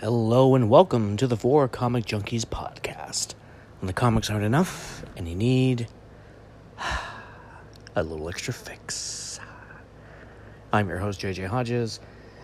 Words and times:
Hello 0.00 0.54
and 0.54 0.68
welcome 0.68 1.16
to 1.16 1.26
the 1.26 1.38
For 1.38 1.66
Comic 1.68 2.04
Junkies 2.04 2.44
podcast. 2.44 3.32
When 3.80 3.86
the 3.86 3.94
comics 3.94 4.28
aren't 4.28 4.44
enough 4.44 5.02
and 5.16 5.26
you 5.26 5.34
need 5.34 5.88
a 7.96 8.02
little 8.02 8.28
extra 8.28 8.52
fix. 8.52 9.40
I'm 10.70 10.90
your 10.90 10.98
host, 10.98 11.22
JJ 11.22 11.46
Hodges, 11.46 12.00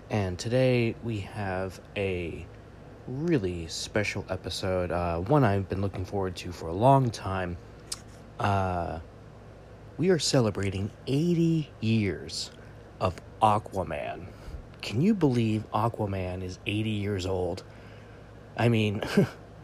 and 0.09 0.39
today 0.39 0.95
we 1.05 1.21
have 1.21 1.79
a 1.95 2.47
really 3.07 3.67
special 3.67 4.25
episode, 4.31 4.91
uh, 4.91 5.19
one 5.19 5.45
I've 5.45 5.69
been 5.69 5.83
looking 5.83 6.07
forward 6.07 6.35
to 6.37 6.53
for 6.53 6.69
a 6.69 6.75
long 6.75 7.11
time. 7.11 7.59
Uh, 8.41 9.01
we 9.99 10.09
are 10.09 10.19
celebrating 10.19 10.91
80 11.07 11.69
years 11.81 12.51
of 12.99 13.15
Aquaman. 13.43 14.25
Can 14.83 15.01
you 15.01 15.15
believe 15.15 15.65
Aquaman 15.73 16.43
is 16.43 16.59
80 16.67 16.91
years 16.91 17.25
old? 17.25 17.63
I 18.57 18.69
mean, 18.69 19.03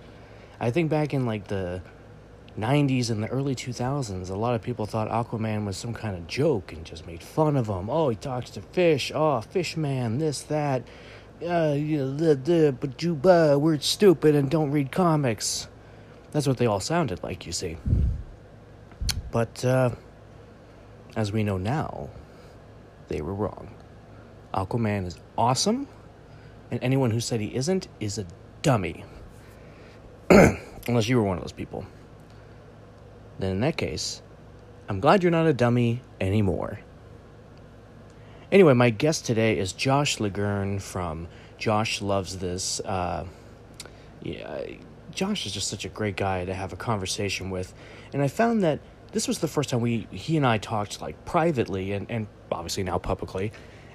I 0.61 0.71
think 0.71 0.91
back 0.91 1.13
in 1.13 1.27
like 1.27 1.49
the 1.49 1.83
90s 2.57 3.11
and 3.11 3.23
the 3.23 3.29
early 3.29 3.55
2000s, 3.55 4.31
a 4.31 4.35
lot 4.37 4.55
of 4.55 4.63
people 4.63 4.87
thought 4.87 5.09
Aquaman 5.09 5.67
was 5.67 5.77
some 5.77 5.93
kind 5.93 6.17
of 6.17 6.27
joke 6.29 6.73
and 6.73 6.85
just 6.85 7.07
made 7.07 7.23
fun 7.23 7.57
of 7.57 7.69
him. 7.69 7.91
Oh, 7.91 8.09
he 8.09 8.17
talks 8.17 8.51
to 8.51 8.63
fish. 8.63 9.11
Oh, 9.15 9.41
fish 9.41 9.77
man, 9.77 10.19
this, 10.19 10.43
that. 10.43 10.83
Uh, 11.43 11.75
you 11.77 11.99
know, 11.99 12.17
the, 12.17 12.35
the, 12.35 12.77
but 12.79 13.01
you, 13.03 13.21
uh, 13.25 13.57
we're 13.59 13.79
stupid 13.79 14.35
and 14.35 14.51
don't 14.51 14.71
read 14.71 14.91
comics. 14.91 15.69
That's 16.31 16.47
what 16.47 16.59
they 16.59 16.67
all 16.67 16.81
sounded 16.81 17.23
like, 17.23 17.47
you 17.47 17.53
see. 17.53 17.77
But, 19.31 19.65
uh, 19.65 19.91
as 21.17 21.33
we 21.33 21.45
know 21.45 21.59
now, 21.59 22.09
they 23.09 23.21
were 23.21 23.35
wrong. 23.35 23.78
Aquaman 24.59 25.07
is 25.07 25.19
awesome, 25.37 25.87
and 26.71 26.83
anyone 26.83 27.11
who 27.11 27.21
said 27.21 27.41
he 27.41 27.55
isn't 27.55 27.87
is 28.01 28.19
a 28.19 28.27
dummy. 28.63 29.05
Unless 30.31 31.09
you 31.09 31.17
were 31.17 31.23
one 31.23 31.37
of 31.37 31.45
those 31.45 31.53
people. 31.53 31.87
Then, 33.39 33.53
in 33.53 33.61
that 33.61 33.77
case, 33.77 34.21
I'm 34.89 35.01
glad 35.01 35.23
you're 35.23 35.31
not 35.31 35.47
a 35.47 35.53
dummy 35.53 36.03
anymore. 36.21 36.81
Anyway, 38.51 38.73
my 38.73 38.91
guest 38.91 39.27
today 39.27 39.59
is 39.59 39.73
Josh 39.73 40.17
Legurn 40.17 40.81
from 40.81 41.29
Josh 41.59 42.03
Loves 42.03 42.39
This. 42.39 42.81
Uh, 42.81 43.27
yeah, 44.23 44.63
Josh 45.13 45.47
is 45.47 45.53
just 45.53 45.69
such 45.69 45.85
a 45.85 45.89
great 45.89 46.17
guy 46.17 46.45
to 46.45 46.55
have 46.55 46.73
a 46.73 46.77
conversation 46.77 47.51
with, 47.51 47.75
and 48.13 48.23
I 48.23 48.29
found 48.29 48.65
that 48.65 48.81
this 49.13 49.29
was 49.29 49.39
the 49.39 49.49
first 49.49 49.71
time 49.71 49.81
we 49.81 50.09
he 50.11 50.37
and 50.37 50.47
I 50.47 50.59
talked 50.59 51.01
like 51.01 51.25
privately 51.25 51.93
and, 51.93 52.11
and 52.11 52.27
obviously 52.51 52.83
now 52.83 52.99
publicly 52.99 53.53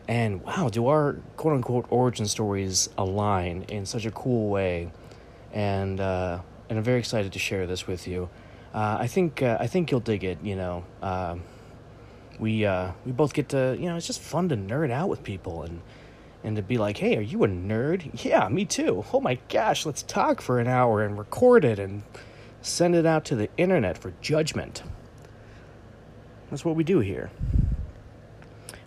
and 0.08 0.42
wow, 0.44 0.70
do 0.70 0.88
our 0.88 1.14
quote 1.38 1.56
unquote 1.56 1.86
origin 1.90 2.26
stories 2.26 2.90
align 2.98 3.64
in 3.64 3.86
such 3.86 4.06
a 4.06 4.12
cool 4.12 4.50
way? 4.50 4.92
And 5.54 6.00
uh, 6.00 6.40
and 6.70 6.78
I'm 6.78 6.84
very 6.84 7.00
excited 7.00 7.34
to 7.34 7.40
share 7.40 7.68
this 7.68 7.88
with 7.88 8.08
you. 8.08 8.30
Uh, 8.74 8.98
I 9.00 9.08
think 9.08 9.42
uh, 9.42 9.58
I 9.60 9.68
think 9.68 9.92
you'll 9.92 10.00
dig 10.00 10.24
it. 10.24 10.40
You 10.44 10.56
know, 10.56 10.86
uh, 11.02 11.36
we 12.40 12.66
uh, 12.66 12.92
we 13.06 13.12
both 13.12 13.34
get 13.34 13.50
to 13.50 13.78
you 13.80 13.88
know 13.88 13.96
it's 13.96 14.08
just 14.08 14.22
fun 14.22 14.50
to 14.50 14.58
nerd 14.58 14.92
out 14.92 15.10
with 15.10 15.24
people 15.24 15.64
and 15.64 15.82
and 16.44 16.58
to 16.58 16.62
be 16.62 16.78
like, 16.78 16.98
hey, 16.98 17.16
are 17.16 17.22
you 17.22 17.44
a 17.44 17.48
nerd? 17.48 18.24
Yeah, 18.24 18.50
me 18.50 18.66
too. 18.66 19.06
Oh 19.14 19.22
my 19.22 19.38
gosh, 19.50 19.86
let's 19.86 20.04
talk 20.04 20.42
for 20.42 20.60
an 20.60 20.68
hour 20.68 21.04
and 21.04 21.18
record 21.18 21.64
it 21.64 21.80
and 21.80 22.04
send 22.62 22.96
it 22.96 23.06
out 23.06 23.26
to 23.26 23.36
the 23.36 23.50
internet 23.58 23.98
for 23.98 24.14
judgment. 24.22 24.84
That's 26.50 26.66
what 26.66 26.76
we 26.76 26.84
do 26.84 27.00
here. 27.00 27.32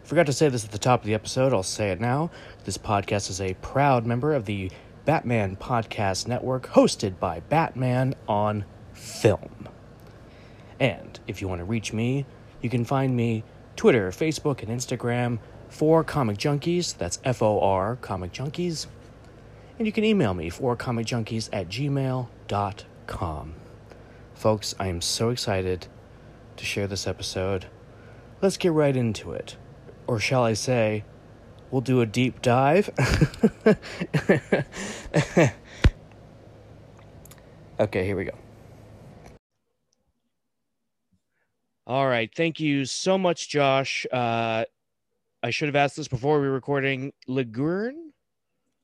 Forgot 0.07 0.27
to 0.27 0.33
say 0.33 0.49
this 0.49 0.65
at 0.65 0.71
the 0.71 0.79
top 0.79 1.01
of 1.01 1.07
the 1.07 1.15
episode, 1.15 1.53
I'll 1.53 1.65
say 1.65 1.91
it 1.91 2.01
now. 2.01 2.31
This 2.65 2.79
podcast 2.79 3.29
is 3.29 3.41
a 3.41 3.55
proud 3.55 4.07
member 4.07 4.35
of 4.35 4.45
the 4.45 4.71
Batman 5.05 5.57
Podcast 5.57 6.29
Network, 6.29 6.69
hosted 6.69 7.19
by 7.19 7.41
Batman 7.41 8.15
on 8.29 8.65
Film. 8.93 9.69
And 10.79 11.19
if 11.27 11.43
you 11.43 11.49
want 11.49 11.59
to 11.59 11.65
reach 11.65 11.93
me, 11.93 12.25
you 12.63 12.71
can 12.71 12.85
find 12.85 13.17
me 13.17 13.43
Twitter, 13.75 14.11
Facebook, 14.11 14.63
and 14.63 14.69
Instagram 14.69 15.41
for 15.69 16.05
Comic 16.05 16.39
Junkies. 16.39 16.97
That's 16.97 17.19
F 17.25 17.43
O 17.43 17.59
R 17.59 17.97
Comic 17.97 18.33
Junkies. 18.33 18.87
And 19.77 19.89
you 19.89 19.93
can 19.93 20.05
email 20.05 20.35
me 20.35 20.51
for 20.51 20.77
Comic 20.77 21.09
Junkies 21.09 21.49
at 21.53 21.69
gmail.com. 21.69 23.55
Folks, 24.35 24.75
I 24.79 24.87
am 24.87 25.01
so 25.01 25.31
excited 25.31 25.89
to 26.57 26.65
share 26.65 26.87
this 26.87 27.09
episode. 27.09 27.67
Let's 28.41 28.57
get 28.57 28.71
right 28.71 28.97
into 28.97 29.33
it 29.33 29.57
or 30.07 30.19
shall 30.21 30.45
I 30.45 30.53
say, 30.55 31.05
we'll 31.71 31.81
do 31.81 32.01
a 32.01 32.07
deep 32.07 32.43
dive. 32.43 32.91
okay, 37.81 38.05
here 38.05 38.17
we 38.17 38.25
go. 38.25 38.33
All 41.87 42.09
right, 42.09 42.31
thank 42.35 42.59
you 42.59 42.85
so 42.85 43.17
much, 43.17 43.49
Josh. 43.49 44.07
Uh, 44.13 44.65
I 45.43 45.51
should 45.51 45.69
have 45.69 45.77
asked 45.77 45.97
this 45.97 46.09
before 46.09 46.41
we 46.41 46.49
were 46.49 46.53
recording. 46.53 47.13
Legurn? 47.29 47.93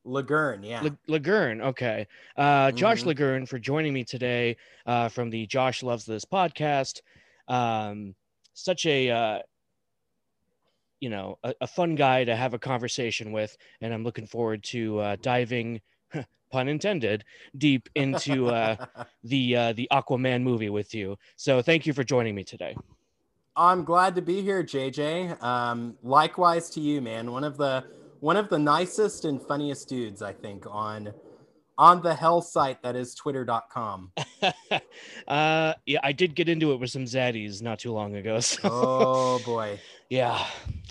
Legurn, 0.06 0.60
yeah. 0.62 0.82
Le- 0.82 1.18
Legurn, 1.18 1.60
okay. 1.62 2.06
Uh, 2.36 2.70
Josh 2.70 3.00
mm-hmm. 3.00 3.10
Legurn 3.10 3.48
for 3.48 3.58
joining 3.58 3.92
me 3.92 4.04
today 4.04 4.56
uh, 4.86 5.08
from 5.08 5.30
the 5.30 5.46
Josh 5.46 5.82
Loves 5.82 6.04
This 6.04 6.24
podcast. 6.24 7.00
Um, 7.48 8.14
such 8.54 8.86
a 8.86 9.10
uh, 9.10 9.38
you 11.02 11.10
know 11.10 11.36
a, 11.42 11.52
a, 11.62 11.66
fun 11.66 11.96
guy 11.96 12.24
to 12.24 12.36
have 12.36 12.54
a 12.54 12.58
conversation 12.58 13.32
with 13.32 13.56
and 13.80 13.92
i'm 13.92 14.04
looking 14.04 14.26
forward 14.26 14.62
to 14.62 15.00
uh, 15.00 15.16
diving 15.20 15.80
pun 16.52 16.68
intended 16.68 17.24
deep 17.58 17.88
into 17.96 18.46
uh, 18.46 18.76
the 19.24 19.56
uh, 19.56 19.72
the 19.72 19.88
aquaman 19.90 20.42
movie 20.42 20.70
with 20.70 20.94
you. 20.94 21.16
So 21.36 21.60
thank 21.60 21.86
you 21.86 21.92
for 21.92 22.04
joining 22.04 22.34
me 22.34 22.44
today. 22.44 22.76
I'm 23.56 23.84
glad 23.84 24.14
to 24.14 24.22
be 24.22 24.40
here 24.40 24.62
jj 24.62 25.42
um, 25.42 25.96
likewise 26.02 26.70
to 26.70 26.80
you 26.80 27.00
man. 27.00 27.32
One 27.32 27.44
of 27.44 27.56
the 27.56 27.84
one 28.20 28.36
of 28.36 28.48
the 28.48 28.58
nicest 28.58 29.24
and 29.24 29.42
funniest 29.42 29.88
dudes 29.88 30.22
i 30.22 30.32
think 30.32 30.64
on 30.70 31.12
on 31.78 32.02
the 32.02 32.14
hell 32.14 32.42
site 32.42 32.82
that 32.82 32.96
is 32.96 33.14
twitter.com. 33.14 34.12
uh, 35.28 35.74
yeah, 35.86 36.00
I 36.02 36.12
did 36.12 36.34
get 36.34 36.48
into 36.48 36.72
it 36.72 36.80
with 36.80 36.90
some 36.90 37.04
zaddies 37.04 37.62
not 37.62 37.78
too 37.78 37.92
long 37.92 38.16
ago. 38.16 38.40
So. 38.52 38.60
Oh 38.64 39.40
boy. 39.44 39.78
yeah, 40.10 40.44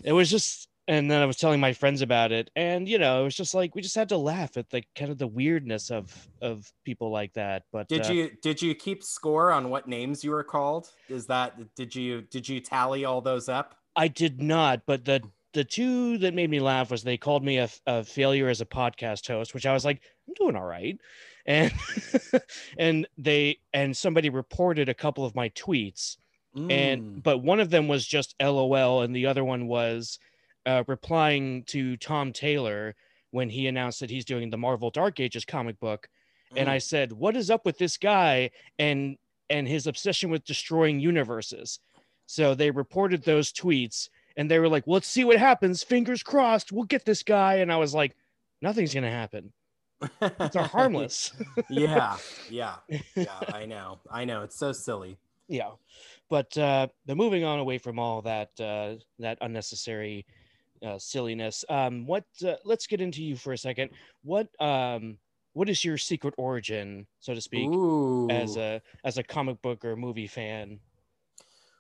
it 0.04 0.14
was 0.14 0.32
just, 0.32 0.68
and 0.88 1.12
then 1.12 1.22
I 1.22 1.26
was 1.26 1.38
telling 1.38 1.60
my 1.60 1.74
friends 1.74 2.02
about 2.02 2.32
it, 2.32 2.50
and 2.56 2.88
you 2.88 2.98
know, 2.98 3.22
it 3.22 3.24
was 3.26 3.36
just 3.36 3.54
like 3.54 3.76
we 3.76 3.82
just 3.82 3.96
had 3.96 4.10
to 4.10 4.18
laugh 4.18 4.58
at 4.58 4.70
the 4.70 4.84
kind 4.96 5.12
of 5.12 5.18
the 5.18 5.28
weirdness 5.28 5.92
of 5.92 6.28
of 6.42 6.72
people 6.86 7.12
like 7.12 7.34
that. 7.34 7.64
But 7.72 7.88
did 7.88 8.08
uh, 8.08 8.14
you 8.14 8.32
did 8.42 8.62
you 8.62 8.74
keep 8.74 9.04
score 9.04 9.52
on 9.52 9.70
what 9.70 9.88
names 9.88 10.24
you 10.24 10.32
were 10.32 10.44
called? 10.44 10.90
Is 11.10 11.28
that 11.28 11.76
did 11.76 11.94
you 11.94 12.22
did 12.22 12.48
you 12.48 12.62
tally 12.62 13.06
all 13.06 13.22
those 13.22 13.50
up? 13.50 13.76
I 13.96 14.08
did 14.08 14.42
not, 14.42 14.86
but 14.86 15.06
the 15.06 15.22
the 15.54 15.64
two 15.64 16.18
that 16.20 16.34
made 16.34 16.50
me 16.50 16.60
laugh 16.60 16.92
was 16.92 17.04
they 17.04 17.18
called 17.18 17.44
me 17.44 17.58
a, 17.58 17.70
a 17.86 18.04
failure 18.04 18.48
as 18.48 18.62
a 18.62 18.66
podcast 18.66 19.28
host, 19.28 19.54
which 19.54 19.66
I 19.66 19.74
was 19.74 19.86
like, 19.86 20.02
I'm 20.28 20.34
doing 20.36 20.56
all 20.56 20.66
right. 20.66 20.98
And 21.46 21.74
and 22.78 23.08
they 23.18 23.60
and 23.74 23.96
somebody 23.96 24.30
reported 24.30 24.90
a 24.90 24.94
couple 24.94 25.26
of 25.26 25.36
my 25.36 25.50
tweets. 25.50 26.18
Mm. 26.56 26.72
And 26.72 27.24
but 27.24 27.40
one 27.40 27.60
of 27.60 27.70
them 27.70 27.88
was 27.88 28.06
just 28.06 28.36
LOL, 28.42 29.02
and 29.02 29.16
the 29.16 29.26
other 29.26 29.44
one 29.44 29.68
was 29.68 30.20
uh, 30.66 30.84
replying 30.88 31.64
to 31.66 31.98
Tom 31.98 32.34
Taylor 32.34 32.96
when 33.32 33.50
he 33.50 33.68
announced 33.68 34.02
that 34.02 34.10
he's 34.10 34.26
doing 34.26 34.50
the 34.50 34.58
Marvel 34.58 34.90
Dark 34.90 35.20
Ages 35.20 35.46
comic 35.46 35.80
book. 35.80 36.08
Mm. 36.54 36.62
And 36.62 36.70
I 36.70 36.78
said, 36.78 37.12
What 37.12 37.36
is 37.36 37.50
up 37.50 37.66
with 37.66 37.78
this 37.78 37.98
guy 37.98 38.52
and 38.78 39.18
and 39.50 39.68
his 39.68 39.88
obsession 39.88 40.30
with 40.30 40.46
destroying 40.46 41.00
universes? 41.00 41.80
So 42.26 42.56
they 42.56 42.72
reported 42.72 43.24
those 43.24 43.52
tweets 43.52 44.08
and 44.38 44.50
they 44.50 44.60
were 44.60 44.70
like, 44.70 44.88
well, 44.88 44.96
let's 44.96 45.08
see 45.08 45.24
what 45.24 45.38
happens. 45.38 45.84
Fingers 45.84 46.24
crossed, 46.24 46.72
we'll 46.72 46.86
get 46.86 47.06
this 47.06 47.24
guy. 47.24 47.56
And 47.56 47.72
I 47.72 47.78
was 47.78 47.94
like, 47.94 48.16
nothing's 48.62 48.94
gonna 48.94 49.12
happen. 49.12 49.52
It's 50.22 50.56
harmless. 50.56 51.32
yeah, 51.70 52.18
yeah, 52.50 52.76
yeah. 53.16 53.40
I 53.54 53.66
know, 53.66 54.00
I 54.10 54.26
know. 54.26 54.42
It's 54.42 54.58
so 54.58 54.72
silly. 54.72 55.18
Yeah, 55.48 55.72
but 56.30 56.58
uh, 56.58 56.88
but 57.06 57.18
moving 57.18 57.44
on 57.44 57.60
away 57.60 57.78
from 57.78 58.00
all 58.00 58.22
that 58.24 58.50
uh, 58.60 58.96
that 59.20 59.38
unnecessary 59.42 60.26
uh, 60.86 60.98
silliness. 60.98 61.64
Um, 61.70 62.06
what? 62.08 62.26
Uh, 62.44 62.56
let's 62.66 62.88
get 62.88 63.02
into 63.02 63.24
you 63.24 63.36
for 63.36 63.54
a 63.54 63.58
second. 63.58 63.92
What? 64.24 64.48
Um, 64.60 65.18
what 65.54 65.70
is 65.70 65.84
your 65.84 65.98
secret 65.98 66.34
origin, 66.38 67.06
so 67.20 67.34
to 67.34 67.42
speak, 67.42 67.70
Ooh. 67.70 68.30
as 68.30 68.58
a 68.58 68.82
as 69.04 69.18
a 69.18 69.24
comic 69.24 69.62
book 69.62 69.84
or 69.84 69.96
movie 69.96 70.28
fan? 70.28 70.80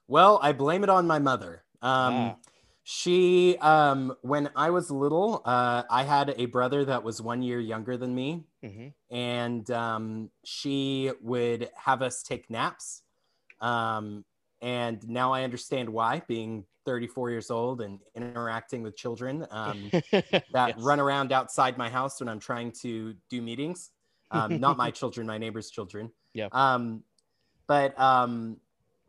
Well, 0.07 0.39
I 0.43 0.51
blame 0.51 0.83
it 0.83 0.89
on 0.89 1.07
my 1.07 1.19
mother. 1.19 1.63
Um, 1.81 2.13
ah. 2.13 2.35
She, 2.83 3.57
um, 3.59 4.15
when 4.21 4.49
I 4.55 4.71
was 4.71 4.89
little, 4.89 5.43
uh, 5.45 5.83
I 5.89 6.03
had 6.03 6.33
a 6.37 6.47
brother 6.47 6.83
that 6.85 7.03
was 7.03 7.21
one 7.21 7.43
year 7.43 7.59
younger 7.59 7.95
than 7.95 8.13
me, 8.15 8.43
mm-hmm. 8.63 8.87
and 9.15 9.69
um, 9.69 10.31
she 10.43 11.11
would 11.21 11.69
have 11.75 12.01
us 12.01 12.23
take 12.23 12.49
naps. 12.49 13.03
Um, 13.61 14.25
and 14.61 15.07
now 15.07 15.31
I 15.31 15.43
understand 15.43 15.89
why, 15.89 16.23
being 16.27 16.65
34 16.85 17.29
years 17.29 17.51
old 17.51 17.81
and 17.81 17.99
interacting 18.15 18.81
with 18.81 18.95
children 18.95 19.45
um, 19.51 19.89
that 20.11 20.43
Yes. 20.53 20.75
run 20.77 20.99
around 20.99 21.31
outside 21.31 21.77
my 21.77 21.89
house 21.89 22.19
when 22.19 22.27
I'm 22.29 22.39
trying 22.39 22.71
to 22.81 23.15
do 23.29 23.41
meetings. 23.41 23.91
Um, 24.31 24.59
not 24.59 24.77
my 24.77 24.91
children, 24.99 25.27
my 25.27 25.37
neighbor's 25.37 25.69
children. 25.69 26.11
Yeah. 26.33 26.47
Um, 26.51 27.03
but 27.67 27.99
um, 27.99 28.57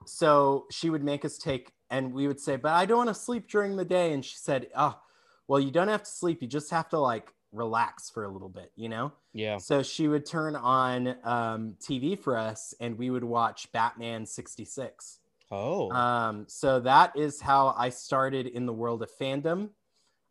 so 0.06 0.66
she 0.70 0.90
would 0.90 1.02
make 1.04 1.24
us 1.24 1.38
take, 1.38 1.72
and 1.92 2.12
we 2.12 2.26
would 2.26 2.40
say, 2.40 2.56
"But 2.56 2.72
I 2.72 2.86
don't 2.86 2.96
want 2.98 3.10
to 3.10 3.14
sleep 3.14 3.48
during 3.48 3.76
the 3.76 3.84
day." 3.84 4.12
And 4.12 4.24
she 4.24 4.36
said, 4.36 4.68
"Oh, 4.74 4.98
well, 5.46 5.60
you 5.60 5.70
don't 5.70 5.88
have 5.88 6.02
to 6.02 6.10
sleep. 6.10 6.42
You 6.42 6.48
just 6.48 6.70
have 6.70 6.88
to 6.88 6.98
like 6.98 7.32
relax 7.52 8.10
for 8.10 8.24
a 8.24 8.28
little 8.28 8.48
bit, 8.48 8.72
you 8.74 8.88
know." 8.88 9.12
Yeah. 9.32 9.58
So 9.58 9.82
she 9.82 10.08
would 10.08 10.26
turn 10.26 10.56
on 10.56 11.14
um, 11.22 11.76
TV 11.80 12.18
for 12.18 12.36
us, 12.36 12.74
and 12.80 12.98
we 12.98 13.10
would 13.10 13.24
watch 13.24 13.70
Batman 13.70 14.26
'66. 14.26 15.20
Oh. 15.52 15.92
Um, 15.92 16.46
so 16.48 16.80
that 16.80 17.14
is 17.14 17.40
how 17.40 17.74
I 17.76 17.90
started 17.90 18.46
in 18.46 18.64
the 18.64 18.72
world 18.72 19.02
of 19.02 19.10
fandom. 19.20 19.68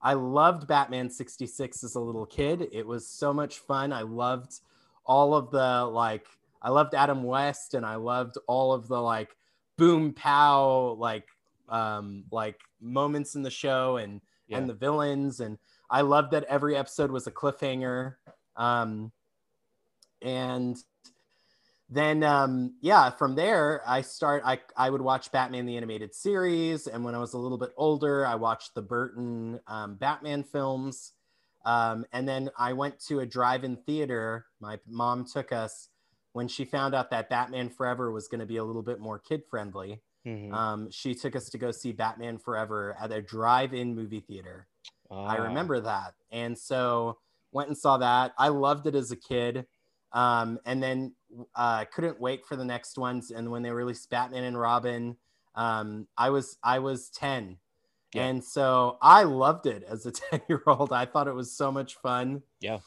I 0.01 0.13
loved 0.13 0.67
Batman 0.67 1.11
66 1.11 1.83
as 1.83 1.93
a 1.93 1.99
little 1.99 2.25
kid. 2.25 2.67
It 2.71 2.87
was 2.87 3.07
so 3.07 3.31
much 3.31 3.59
fun. 3.59 3.93
I 3.93 4.01
loved 4.01 4.59
all 5.05 5.35
of 5.35 5.51
the 5.51 5.85
like 5.85 6.25
I 6.59 6.69
loved 6.69 6.95
Adam 6.95 7.23
West 7.23 7.75
and 7.75 7.85
I 7.85 7.95
loved 7.95 8.37
all 8.47 8.73
of 8.73 8.87
the 8.87 8.99
like 8.99 9.35
boom 9.77 10.13
pow 10.13 10.95
like 10.99 11.27
um 11.71 12.25
like 12.31 12.59
moments 12.79 13.35
in 13.35 13.41
the 13.41 13.49
show 13.49 13.97
and 13.97 14.21
Yeah. 14.47 14.57
and 14.59 14.69
the 14.69 14.73
villains 14.73 15.39
and 15.39 15.57
I 15.89 16.01
loved 16.01 16.31
that 16.31 16.43
every 16.45 16.75
episode 16.75 17.11
was 17.11 17.27
a 17.27 17.31
cliffhanger. 17.31 18.15
Um 18.55 19.11
and 20.21 20.77
then 21.89 22.23
um 22.23 22.73
yeah 22.81 23.09
from 23.09 23.35
there 23.35 23.81
i 23.85 24.01
start 24.01 24.41
i 24.45 24.57
i 24.77 24.89
would 24.89 25.01
watch 25.01 25.31
batman 25.31 25.65
the 25.65 25.75
animated 25.75 26.15
series 26.15 26.87
and 26.87 27.03
when 27.03 27.13
i 27.13 27.17
was 27.17 27.33
a 27.33 27.37
little 27.37 27.57
bit 27.57 27.71
older 27.75 28.25
i 28.25 28.35
watched 28.35 28.73
the 28.75 28.81
burton 28.81 29.59
um, 29.67 29.95
batman 29.95 30.43
films 30.43 31.13
um, 31.65 32.05
and 32.13 32.27
then 32.27 32.49
i 32.57 32.71
went 32.71 32.97
to 32.99 33.19
a 33.19 33.25
drive-in 33.25 33.75
theater 33.85 34.45
my 34.61 34.79
mom 34.87 35.25
took 35.25 35.51
us 35.51 35.89
when 36.33 36.47
she 36.47 36.63
found 36.63 36.95
out 36.95 37.09
that 37.09 37.29
batman 37.29 37.69
forever 37.69 38.11
was 38.11 38.27
going 38.29 38.39
to 38.39 38.45
be 38.45 38.57
a 38.57 38.63
little 38.63 38.83
bit 38.83 38.99
more 38.99 39.19
kid 39.19 39.41
Mhm. 40.25 40.53
um, 40.53 40.91
she 40.91 41.15
took 41.15 41.35
us 41.35 41.49
to 41.49 41.57
go 41.57 41.71
see 41.71 41.91
batman 41.91 42.37
forever 42.37 42.95
at 42.99 43.11
a 43.11 43.21
drive-in 43.21 43.95
movie 43.95 44.19
theater 44.21 44.67
I 45.09 45.37
Ah. 45.37 45.43
remember 45.43 45.81
that. 45.81 46.13
And 46.31 46.57
so 46.57 47.19
went 47.51 47.67
and 47.67 47.77
saw 47.77 47.97
that. 47.97 48.33
I 48.37 48.47
loved 48.47 48.87
it 48.87 48.95
as 48.95 49.11
a 49.11 49.17
kid. 49.17 49.67
Um, 50.13 50.57
and 50.65 50.81
then 50.81 51.15
uh, 51.53 51.83
couldn't 51.93 52.17
wait 52.21 52.45
for 52.45 52.55
the 52.55 52.63
next 52.63 52.97
ones. 52.97 53.29
And 53.31 53.51
when 53.51 53.61
they 53.61 53.71
released 53.71 54.09
Batman 54.09 54.45
and 54.45 54.57
Robin, 54.57 55.17
um, 55.55 56.07
I 56.17 56.29
was 56.29 56.57
I 56.63 56.79
was 56.79 57.09
10. 57.09 57.59
Yeah. 58.13 58.23
And 58.27 58.41
so 58.41 58.97
I 59.01 59.23
loved 59.23 59.65
it 59.65 59.83
as 59.83 60.05
a 60.05 60.11
10 60.31 60.43
year 60.47 60.63
old. 60.65 60.93
I 60.93 61.05
thought 61.05 61.27
it 61.27 61.35
was 61.35 61.51
so 61.51 61.73
much 61.73 61.95
fun. 61.95 62.41
Yeah. 62.61 62.79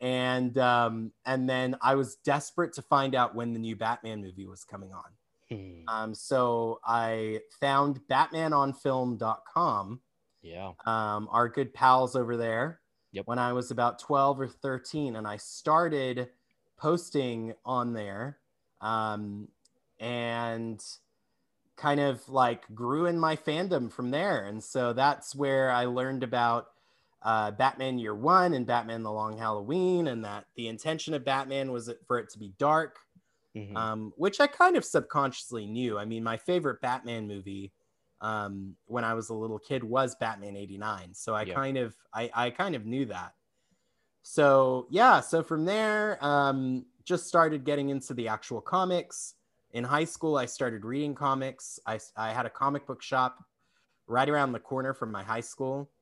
And 0.00 0.56
um, 0.58 1.12
and 1.26 1.48
then 1.48 1.76
I 1.82 1.96
was 1.96 2.14
desperate 2.16 2.74
to 2.74 2.82
find 2.82 3.16
out 3.16 3.34
when 3.34 3.54
the 3.54 3.58
new 3.58 3.74
Batman 3.74 4.20
movie 4.22 4.46
was 4.46 4.62
coming 4.62 4.92
on. 4.92 5.10
Hmm. 5.56 5.88
Um, 5.88 6.14
so 6.14 6.80
I 6.84 7.40
found 7.60 8.00
batmanonfilm.com 8.10 10.00
Yeah. 10.42 10.72
um, 10.86 11.28
our 11.30 11.48
good 11.48 11.72
pals 11.74 12.16
over 12.16 12.36
there 12.36 12.80
Yep. 13.12 13.26
when 13.26 13.38
I 13.38 13.52
was 13.52 13.70
about 13.70 13.98
12 13.98 14.40
or 14.40 14.48
13. 14.48 15.16
And 15.16 15.26
I 15.26 15.36
started 15.36 16.30
posting 16.76 17.54
on 17.64 17.92
there 17.92 18.38
um, 18.80 19.48
and 20.00 20.82
kind 21.76 22.00
of 22.00 22.28
like 22.28 22.72
grew 22.74 23.06
in 23.06 23.18
my 23.18 23.36
fandom 23.36 23.90
from 23.92 24.10
there. 24.10 24.44
And 24.46 24.62
so 24.62 24.92
that's 24.92 25.34
where 25.34 25.70
I 25.70 25.84
learned 25.86 26.22
about 26.22 26.66
uh, 27.22 27.52
Batman 27.52 27.98
Year 27.98 28.14
One 28.14 28.52
and 28.54 28.66
Batman 28.66 29.04
The 29.04 29.12
Long 29.12 29.38
Halloween, 29.38 30.08
and 30.08 30.24
that 30.24 30.46
the 30.56 30.66
intention 30.66 31.14
of 31.14 31.24
Batman 31.24 31.70
was 31.70 31.88
for 32.06 32.18
it 32.18 32.28
to 32.30 32.38
be 32.38 32.52
dark 32.58 32.98
Mhm. 33.54 33.92
um, 33.92 34.12
which 34.16 34.40
I 34.40 34.46
kind 34.46 34.76
of 34.76 34.84
subconsciously 34.84 35.66
knew. 35.66 35.98
I 35.98 36.04
mean, 36.04 36.22
my 36.24 36.36
favorite 36.36 36.80
Batman 36.80 37.26
movie 37.26 37.72
um, 38.20 38.76
when 38.86 39.04
I 39.04 39.14
was 39.14 39.30
a 39.30 39.34
little 39.34 39.58
kid 39.58 39.84
was 39.84 40.14
Batman 40.16 40.56
'89, 40.56 41.14
so 41.14 41.34
I 41.34 41.44
Yeah. 41.44 41.60
kind 41.60 41.76
of 41.78 41.96
I, 42.14 42.30
I 42.34 42.50
kind 42.50 42.74
of 42.76 42.86
knew 42.86 43.06
that. 43.06 43.34
So 44.22 44.86
yeah, 44.90 45.20
so 45.20 45.42
from 45.42 45.64
there, 45.64 46.22
um, 46.24 46.86
just 47.04 47.26
started 47.26 47.64
getting 47.64 47.90
into 47.90 48.14
the 48.14 48.28
actual 48.28 48.60
comics. 48.60 49.34
In 49.72 49.84
high 49.84 50.04
school, 50.04 50.36
I 50.36 50.46
started 50.46 50.84
reading 50.84 51.14
comics. 51.14 51.78
I, 51.86 51.98
I 52.16 52.32
had 52.32 52.46
a 52.46 52.50
comic 52.50 52.86
book 52.86 53.02
shop 53.02 53.44
right 54.06 54.28
around 54.28 54.52
the 54.52 54.60
corner 54.60 54.94
from 54.94 55.12
my 55.12 55.22
high 55.24 55.40
school. 55.40 55.92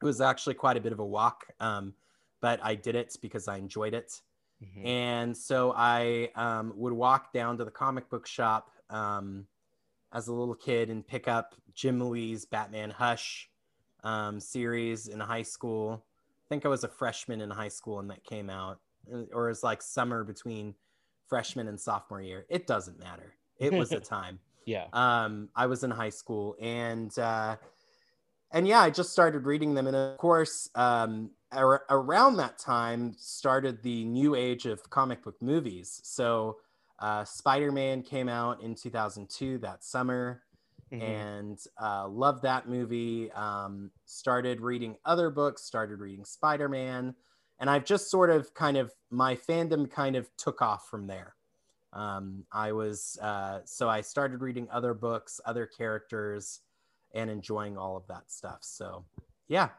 It 0.00 0.04
was 0.04 0.20
actually 0.20 0.54
quite 0.54 0.76
a 0.76 0.80
bit 0.80 0.92
of 0.92 0.98
a 1.00 1.06
walk, 1.06 1.46
um, 1.60 1.96
but 2.40 2.60
I 2.62 2.74
did 2.74 2.94
it 2.94 3.16
because 3.20 3.48
I 3.48 3.56
enjoyed 3.56 3.94
it. 3.94 4.22
Mhm. 4.62 4.86
And 4.86 5.36
so 5.36 5.72
I 5.76 6.30
um, 6.34 6.72
would 6.76 6.92
walk 6.92 7.32
down 7.32 7.58
to 7.58 7.64
the 7.64 7.70
comic 7.70 8.08
book 8.08 8.26
shop 8.26 8.70
um, 8.90 9.46
as 10.12 10.28
a 10.28 10.32
little 10.32 10.54
kid 10.54 10.88
and 10.90 11.06
pick 11.06 11.28
up 11.28 11.54
Jim 11.74 12.00
Lee's 12.10 12.44
Batman 12.46 12.90
Hush 12.90 13.50
um, 14.04 14.40
series 14.40 15.08
in 15.08 15.20
high 15.20 15.42
school. 15.42 16.04
I 16.46 16.46
think 16.48 16.64
I 16.64 16.68
was 16.68 16.84
a 16.84 16.88
freshman 16.88 17.40
in 17.40 17.50
high 17.50 17.68
school 17.68 17.98
and 17.98 18.08
that 18.10 18.24
came 18.24 18.48
out, 18.48 18.80
uh, 19.12 19.24
or 19.32 19.46
it 19.46 19.50
was 19.50 19.62
like 19.62 19.82
summer 19.82 20.24
between 20.24 20.74
freshman 21.26 21.68
and 21.68 21.78
sophomore 21.80 22.22
year. 22.22 22.46
It 22.48 22.66
doesn't 22.66 22.98
matter. 22.98 23.34
It 23.58 23.72
was 23.72 23.92
a 23.92 24.00
time 24.16 24.38
Yeah. 24.64 24.86
um, 24.92 25.48
I 25.54 25.66
was 25.66 25.82
in 25.84 25.90
high 25.90 26.10
school, 26.10 26.56
and 26.60 27.16
uh, 27.18 27.56
and 28.52 28.66
yeah, 28.66 28.80
I 28.80 28.90
just 28.90 29.10
started 29.10 29.44
reading 29.44 29.74
them, 29.74 29.86
and 29.86 29.96
of 29.96 30.18
course, 30.18 30.70
um, 30.74 31.32
ar- 31.52 31.84
around 31.90 32.36
that 32.36 32.58
time 32.58 33.14
started 33.18 33.82
the 33.82 34.04
new 34.04 34.34
age 34.34 34.66
of 34.66 34.88
comic 34.90 35.22
book 35.22 35.36
movies. 35.40 36.00
So, 36.04 36.60
uh, 36.98 37.24
Spider 37.24 37.72
Man 37.72 38.02
came 38.02 38.28
out 38.28 38.62
in 38.62 38.74
2002 38.74 39.58
that 39.58 39.84
summer, 39.84 40.42
Mhm. 40.90 41.26
and 41.46 41.58
uh, 41.80 42.08
loved 42.08 42.42
that 42.42 42.68
movie. 42.68 43.30
Um, 43.32 43.92
started 44.06 44.60
reading 44.60 44.96
other 45.04 45.30
books, 45.30 45.62
started 45.64 46.00
reading 46.00 46.24
Spider 46.24 46.68
Man, 46.68 47.16
and 47.58 47.68
I've 47.70 47.84
just 47.84 48.10
sort 48.10 48.30
of 48.30 48.54
kind 48.54 48.76
of 48.76 48.92
my 49.10 49.36
fandom 49.36 49.90
kind 49.90 50.16
of 50.16 50.34
took 50.36 50.62
off 50.62 50.88
from 50.88 51.06
there. 51.06 51.36
Um, 51.92 52.46
I 52.52 52.72
was 52.72 53.18
uh, 53.22 53.62
so 53.64 53.88
I 53.88 54.00
started 54.02 54.40
reading 54.42 54.68
other 54.70 54.94
books, 54.94 55.40
other 55.44 55.66
characters, 55.66 56.60
and 57.14 57.30
enjoying 57.30 57.78
all 57.78 57.96
of 57.96 58.06
that 58.08 58.30
stuff. 58.30 58.60
So, 58.64 59.06
yeah, 59.48 59.70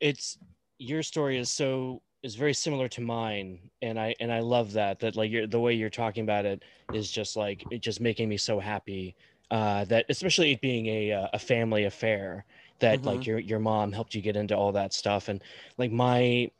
it's 0.00 0.38
your 0.78 1.02
story 1.02 1.38
is 1.38 1.50
so 1.50 2.02
is 2.22 2.34
very 2.34 2.54
similar 2.54 2.88
to 2.88 3.00
mine 3.00 3.70
and 3.82 3.98
i 3.98 4.14
and 4.20 4.32
i 4.32 4.40
love 4.40 4.72
that 4.72 4.98
that 5.00 5.16
like 5.16 5.30
you're, 5.30 5.46
the 5.46 5.60
way 5.60 5.72
you're 5.74 5.90
talking 5.90 6.24
about 6.24 6.44
it 6.44 6.62
is 6.92 7.10
just 7.10 7.36
like 7.36 7.66
it 7.70 7.80
just 7.80 8.00
making 8.00 8.28
me 8.28 8.36
so 8.36 8.58
happy 8.58 9.14
uh 9.50 9.84
that 9.84 10.04
especially 10.08 10.52
it 10.52 10.60
being 10.60 10.86
a 10.86 11.12
uh, 11.12 11.28
a 11.32 11.38
family 11.38 11.84
affair 11.84 12.44
that 12.80 13.02
Mhm. 13.02 13.06
like 13.06 13.26
your 13.26 13.38
your 13.38 13.60
mom 13.60 13.92
helped 13.92 14.14
you 14.14 14.20
get 14.22 14.36
into 14.36 14.56
all 14.56 14.72
that 14.72 14.92
stuff 14.92 15.28
and 15.28 15.42
like 15.78 15.92
my 15.92 16.50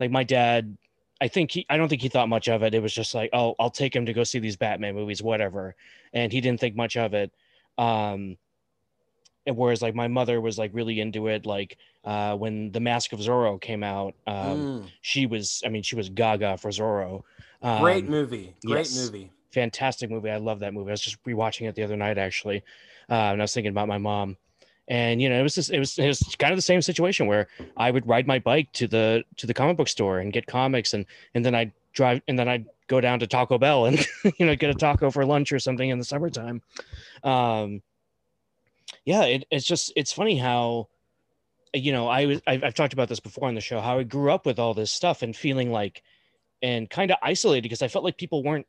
like 0.00 0.10
my 0.10 0.24
dad 0.24 0.76
i 1.20 1.28
think 1.28 1.50
he 1.50 1.66
i 1.70 1.76
don't 1.76 1.88
think 1.88 2.02
he 2.02 2.08
thought 2.08 2.28
much 2.28 2.48
of 2.48 2.62
it 2.62 2.74
it 2.74 2.82
was 2.82 2.92
just 2.94 3.14
like 3.14 3.30
oh 3.32 3.54
i'll 3.58 3.70
take 3.70 3.94
him 3.94 4.06
to 4.06 4.12
go 4.12 4.24
see 4.24 4.38
these 4.38 4.56
batman 4.56 4.94
movies 4.94 5.22
whatever 5.22 5.74
and 6.12 6.32
he 6.32 6.40
didn't 6.40 6.60
think 6.60 6.76
much 6.76 6.96
of 6.96 7.14
it 7.14 7.32
um 7.78 8.36
and 9.46 9.56
whereas 9.56 9.82
like 9.82 9.94
my 9.94 10.08
mother 10.08 10.40
was 10.40 10.58
like 10.58 10.70
really 10.74 11.00
into 11.00 11.28
it 11.28 11.46
like 11.46 11.78
uh 12.04 12.36
when 12.36 12.72
the 12.72 12.80
mask 12.80 13.12
of 13.12 13.20
zorro 13.20 13.60
came 13.60 13.82
out 13.82 14.14
um 14.26 14.60
Mm, 14.60 14.88
she 15.02 15.26
was 15.26 15.62
i 15.66 15.68
mean 15.68 15.82
she 15.82 15.96
was 15.96 16.08
gaga 16.08 16.56
for 16.56 16.70
zorro. 16.70 17.22
Um, 17.62 17.82
great 17.82 18.08
movie, 18.08 18.54
great 18.64 18.78
yes. 18.78 18.96
movie. 18.96 19.30
fantastic 19.52 20.10
movie. 20.10 20.30
I 20.30 20.38
love 20.38 20.60
that 20.60 20.72
movie. 20.72 20.90
I 20.90 20.92
was 20.92 21.02
just 21.02 21.22
rewatching 21.24 21.68
it 21.68 21.74
the 21.74 21.82
other 21.82 21.96
night 21.96 22.16
actually 22.18 22.62
uh, 23.10 23.32
and 23.32 23.40
i 23.40 23.44
was 23.44 23.52
thinking 23.52 23.70
about 23.70 23.88
my 23.88 23.98
mom. 23.98 24.36
And 24.88 25.20
you 25.22 25.28
know 25.28 25.38
it 25.38 25.42
was 25.42 25.54
just 25.54 25.70
it 25.70 25.78
was 25.78 25.98
it 25.98 26.06
was 26.06 26.20
kind 26.38 26.52
of 26.52 26.56
the 26.58 26.62
same 26.62 26.82
situation 26.82 27.26
where 27.26 27.48
i 27.76 27.90
would 27.90 28.06
ride 28.08 28.26
my 28.26 28.38
bike 28.40 28.72
to 28.72 28.88
the 28.88 29.22
to 29.36 29.46
the 29.46 29.54
comic 29.54 29.76
book 29.76 29.88
store 29.88 30.18
and 30.18 30.32
get 30.32 30.46
comics 30.46 30.94
and 30.94 31.06
and 31.34 31.44
then 31.44 31.54
i'd 31.54 31.72
drive 31.92 32.22
and 32.26 32.36
then 32.38 32.48
i'd 32.48 32.66
go 32.88 33.00
down 33.00 33.20
to 33.20 33.26
taco 33.26 33.56
bell 33.56 33.84
and 33.86 34.04
you 34.38 34.46
know 34.46 34.56
get 34.56 34.68
a 34.70 34.74
taco 34.74 35.10
for 35.10 35.24
lunch 35.24 35.52
or 35.52 35.58
something 35.60 35.90
in 35.90 35.98
the 35.98 36.04
summertime. 36.04 36.60
Um 37.22 37.82
yeah 39.04 39.22
it, 39.24 39.44
it's 39.52 39.64
just 39.64 39.92
it's 39.94 40.12
funny 40.12 40.36
how 40.36 40.88
you 41.72 41.92
know 41.92 42.08
i 42.08 42.26
was 42.26 42.40
I've, 42.46 42.64
I've 42.64 42.74
talked 42.74 42.92
about 42.92 43.08
this 43.08 43.20
before 43.20 43.48
on 43.48 43.54
the 43.54 43.60
show 43.60 43.80
how 43.80 43.98
i 43.98 44.02
grew 44.02 44.32
up 44.32 44.46
with 44.46 44.58
all 44.58 44.74
this 44.74 44.90
stuff 44.90 45.22
and 45.22 45.34
feeling 45.34 45.70
like 45.70 46.02
and 46.62 46.88
kind 46.88 47.10
of 47.10 47.18
isolated 47.22 47.62
because 47.62 47.82
i 47.82 47.88
felt 47.88 48.04
like 48.04 48.16
people 48.16 48.42
weren't 48.42 48.66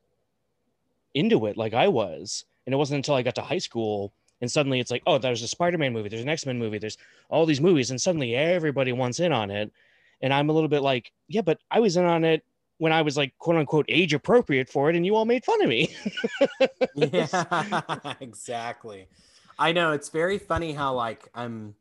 into 1.13 1.45
it 1.47 1.57
like 1.57 1.73
i 1.73 1.87
was 1.87 2.45
and 2.65 2.73
it 2.73 2.77
wasn't 2.77 2.95
until 2.95 3.15
i 3.15 3.21
got 3.21 3.35
to 3.35 3.41
high 3.41 3.57
school 3.57 4.13
and 4.39 4.51
suddenly 4.51 4.79
it's 4.79 4.91
like 4.91 5.03
oh 5.07 5.17
there's 5.17 5.41
a 5.41 5.47
spider-man 5.47 5.93
movie 5.93 6.09
there's 6.09 6.21
an 6.21 6.29
x-men 6.29 6.59
movie 6.59 6.77
there's 6.77 6.97
all 7.29 7.45
these 7.45 7.61
movies 7.61 7.91
and 7.91 7.99
suddenly 7.99 8.35
everybody 8.35 8.91
wants 8.91 9.19
in 9.19 9.33
on 9.33 9.51
it 9.51 9.71
and 10.21 10.33
i'm 10.33 10.49
a 10.49 10.53
little 10.53 10.69
bit 10.69 10.81
like 10.81 11.11
yeah 11.27 11.41
but 11.41 11.59
i 11.69 11.79
was 11.79 11.97
in 11.97 12.05
on 12.05 12.23
it 12.23 12.43
when 12.81 12.91
I 12.91 13.03
was 13.03 13.15
like 13.15 13.37
quote 13.37 13.57
unquote 13.57 13.85
age 13.89 14.11
appropriate 14.11 14.67
for 14.67 14.89
it, 14.89 14.95
and 14.95 15.05
you 15.05 15.15
all 15.15 15.25
made 15.25 15.45
fun 15.45 15.61
of 15.61 15.69
me. 15.69 15.95
yeah, 16.95 18.15
exactly. 18.19 19.07
I 19.59 19.71
know 19.71 19.91
it's 19.91 20.09
very 20.09 20.39
funny 20.39 20.73
how 20.73 20.95
like 20.95 21.29
I'm, 21.35 21.75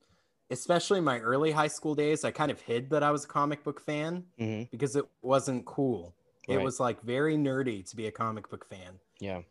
especially 0.50 0.99
in 0.99 1.04
my 1.04 1.21
early 1.21 1.52
high 1.52 1.69
school 1.69 1.95
days, 1.95 2.25
I 2.25 2.30
kind 2.30 2.50
of 2.50 2.61
hid 2.61 2.90
that 2.90 3.02
I 3.02 3.11
was 3.11 3.25
a 3.25 3.28
comic 3.28 3.64
book 3.64 3.80
fan 3.80 4.26
hmm 4.38 4.62
because 4.71 4.97
it 4.97 5.04
wasn't 5.23 5.66
cool. 5.66 6.16
It 6.49 6.59
Right. 6.59 6.59
was 6.59 6.80
like 6.80 7.02
very 7.02 7.37
nerdy 7.37 7.88
to 7.90 7.97
be 7.97 8.07
a 8.07 8.12
comic 8.12 8.49
book 8.50 8.66
fan. 8.66 9.00
Yeah. 9.21 9.42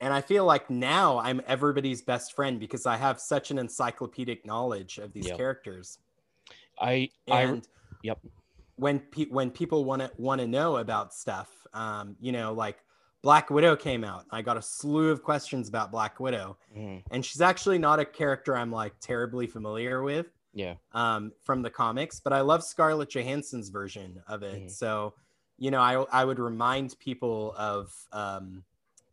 And 0.00 0.12
I 0.14 0.20
feel 0.22 0.44
like 0.46 0.70
now 0.70 1.18
I'm 1.18 1.42
everybody's 1.46 2.02
best 2.02 2.34
friend 2.34 2.60
because 2.60 2.86
I 2.86 2.96
have 2.96 3.20
such 3.20 3.50
an 3.50 3.58
encyclopedic 3.58 4.46
knowledge 4.46 4.98
of 4.98 5.12
these 5.12 5.30
Yep. 5.30 5.32
characters. 5.32 5.98
I 6.78 7.10
I 7.30 7.46
And 7.46 7.66
Yep. 8.02 8.20
when 8.76 9.00
pe- 9.00 9.26
when 9.26 9.50
people 9.50 9.84
want 9.84 10.02
to 10.02 10.12
want 10.18 10.40
to 10.40 10.46
know 10.46 10.76
about 10.76 11.14
stuff, 11.14 11.66
um, 11.72 12.16
you 12.20 12.32
know, 12.32 12.52
like 12.52 12.84
Black 13.22 13.50
Widow 13.50 13.76
came 13.76 14.04
out. 14.04 14.26
I 14.30 14.42
got 14.42 14.56
a 14.56 14.62
slew 14.62 15.10
of 15.10 15.22
questions 15.22 15.68
about 15.68 15.90
Black 15.90 16.20
Widow, 16.20 16.58
mhm, 16.68 17.02
and 17.10 17.24
she's 17.24 17.40
actually 17.40 17.78
not 17.78 18.00
a 18.00 18.04
character 18.04 18.56
I'm 18.56 18.70
like 18.70 18.94
terribly 19.00 19.46
familiar 19.46 20.02
with 20.02 20.35
yeah. 20.56 20.74
um, 20.92 21.32
from 21.44 21.62
the 21.62 21.70
comics, 21.70 22.18
but 22.18 22.32
I 22.32 22.40
love 22.40 22.64
Scarlett 22.64 23.10
Johansson's 23.10 23.68
version 23.68 24.22
of 24.26 24.42
it. 24.42 24.62
Mhm. 24.64 24.70
So, 24.70 25.14
you 25.58 25.70
know, 25.70 25.80
I 25.80 25.94
I 26.10 26.24
would 26.24 26.38
remind 26.40 26.98
people 26.98 27.54
of 27.56 27.94
um, 28.12 28.64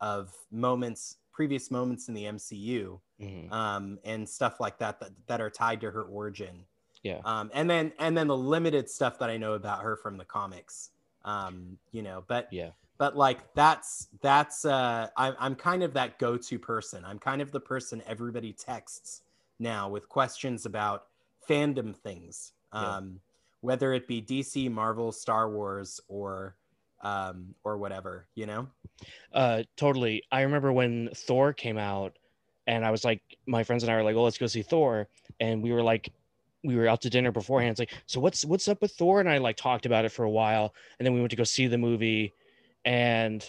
of 0.01 0.33
moments, 0.51 1.17
previous 1.31 1.69
moments 1.69 2.07
in 2.07 2.13
the 2.15 2.25
MCU, 2.25 2.99
mhm, 3.19 3.51
um, 3.51 3.99
and 4.03 4.27
stuff 4.27 4.59
like 4.59 4.77
that, 4.79 4.99
that 4.99 5.11
that 5.27 5.41
are 5.41 5.49
tied 5.51 5.81
to 5.81 5.91
her 5.91 6.03
origin. 6.03 6.65
Yeah. 7.03 7.21
Um, 7.25 7.51
and 7.53 7.69
then 7.69 7.93
and 7.99 8.17
then 8.17 8.27
the 8.27 8.37
limited 8.37 8.89
stuff 8.89 9.19
that 9.19 9.29
I 9.29 9.37
know 9.37 9.53
about 9.53 9.81
her 9.83 9.95
from 9.97 10.17
the 10.17 10.25
comics. 10.25 10.91
Um, 11.25 11.77
you 11.91 12.01
know, 12.01 12.23
but 12.27 12.47
Yeah. 12.51 12.71
but 12.97 13.15
like 13.17 13.53
that's 13.53 14.07
that's 14.21 14.65
uh 14.65 15.09
I, 15.17 15.33
i'm 15.39 15.55
kind 15.55 15.83
of 15.83 15.93
that 15.93 16.19
go-to 16.19 16.59
person 16.59 17.03
i'm 17.05 17.17
kind 17.17 17.41
of 17.41 17.51
the 17.51 17.59
person 17.59 18.03
everybody 18.05 18.53
texts 18.53 19.21
now 19.59 19.89
with 19.89 20.07
questions 20.09 20.65
about 20.65 21.07
fandom 21.49 21.95
things 21.95 22.53
Yeah. 22.73 22.97
um 22.97 23.19
whether 23.61 23.93
it 23.93 24.07
be 24.07 24.21
dc 24.21 24.69
marvel 24.71 25.11
star 25.11 25.49
wars 25.49 25.99
or 26.07 26.55
um 27.01 27.53
or 27.63 27.77
whatever 27.77 28.27
you 28.35 28.45
know 28.45 28.67
Uh, 29.33 29.63
totally. 29.75 30.23
I 30.31 30.41
remember 30.41 30.71
when 30.71 31.09
Thor 31.15 31.51
came 31.53 31.77
out, 31.77 32.17
and 32.67 32.85
I 32.85 32.91
was 32.91 33.03
like, 33.03 33.21
my 33.47 33.63
friends 33.63 33.83
and 33.83 33.91
I 33.91 33.95
were 33.95 34.03
like, 34.03 34.15
"Oh, 34.15 34.23
let's 34.23 34.37
go 34.37 34.45
see 34.47 34.61
Thor," 34.61 35.07
and 35.39 35.61
we 35.63 35.71
were 35.73 35.81
like, 35.83 36.11
we 36.63 36.75
were 36.75 36.87
out 36.87 37.01
to 37.01 37.09
dinner 37.09 37.31
beforehand. 37.31 37.71
It's 37.71 37.79
like, 37.79 37.93
so 38.05 38.19
what's 38.21 38.45
what's 38.45 38.67
up 38.67 38.81
with 38.81 38.93
Thor? 38.93 39.19
And 39.19 39.29
I 39.29 39.39
like 39.39 39.57
talked 39.57 39.85
about 39.85 40.05
it 40.05 40.09
for 40.11 40.23
a 40.23 40.29
while, 40.29 40.73
and 40.97 41.05
then 41.05 41.13
we 41.13 41.19
went 41.19 41.31
to 41.31 41.35
go 41.35 41.43
see 41.43 41.67
the 41.67 41.77
movie, 41.77 42.33
and 42.85 43.43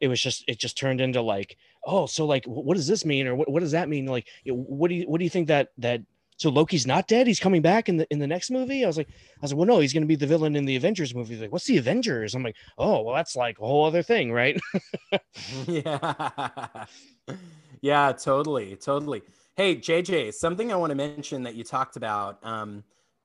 it 0.00 0.08
was 0.08 0.20
just 0.20 0.44
it 0.48 0.58
just 0.58 0.76
turned 0.76 1.00
into 1.00 1.20
like, 1.20 1.56
oh, 1.84 2.06
so 2.06 2.26
like, 2.26 2.44
what 2.46 2.76
does 2.76 2.88
this 2.88 3.04
mean, 3.04 3.26
or 3.28 3.34
what, 3.36 3.50
what 3.50 3.60
does 3.60 3.72
that 3.72 3.88
mean? 3.88 4.06
Like, 4.06 4.26
what 4.46 4.88
do 4.88 4.94
you 4.94 5.04
what 5.08 5.18
do 5.18 5.24
you 5.24 5.30
think 5.30 5.48
that 5.48 5.68
that 5.78 6.00
so 6.36 6.50
Loki's 6.50 6.86
not 6.86 7.08
dead? 7.08 7.26
He's 7.26 7.40
coming 7.40 7.62
back 7.62 7.88
in 7.88 7.96
the 7.96 8.06
in 8.10 8.18
the 8.18 8.26
next 8.26 8.50
movie. 8.50 8.84
I 8.84 8.86
was 8.86 8.96
like, 8.96 9.08
I 9.08 9.12
was 9.42 9.52
like, 9.52 9.58
well, 9.58 9.66
no, 9.66 9.80
he's 9.80 9.92
going 9.92 10.02
to 10.02 10.06
be 10.08 10.16
the 10.16 10.26
villain 10.26 10.54
in 10.56 10.64
the 10.64 10.76
Avengers 10.76 11.14
movie. 11.14 11.34
He's 11.34 11.42
like, 11.42 11.52
what's 11.52 11.66
the 11.66 11.78
Avengers? 11.78 12.34
I'm 12.34 12.42
like, 12.42 12.56
oh, 12.78 13.02
well, 13.02 13.14
that's 13.14 13.34
like 13.36 13.58
a 13.58 13.66
whole 13.66 13.84
other 13.84 14.02
thing, 14.02 14.32
right? 14.32 14.60
yeah 15.66 16.84
yeah 17.82 18.12
totally 18.12 18.76
totally 18.76 19.22
hey 19.56 19.76
jj 19.76 20.32
something 20.32 20.72
i 20.72 20.76
want 20.76 20.90
to 20.90 20.94
mention 20.94 21.42
that 21.42 21.54
you 21.54 21.62
talked 21.64 21.96
about 21.96 22.38
um 22.44 22.82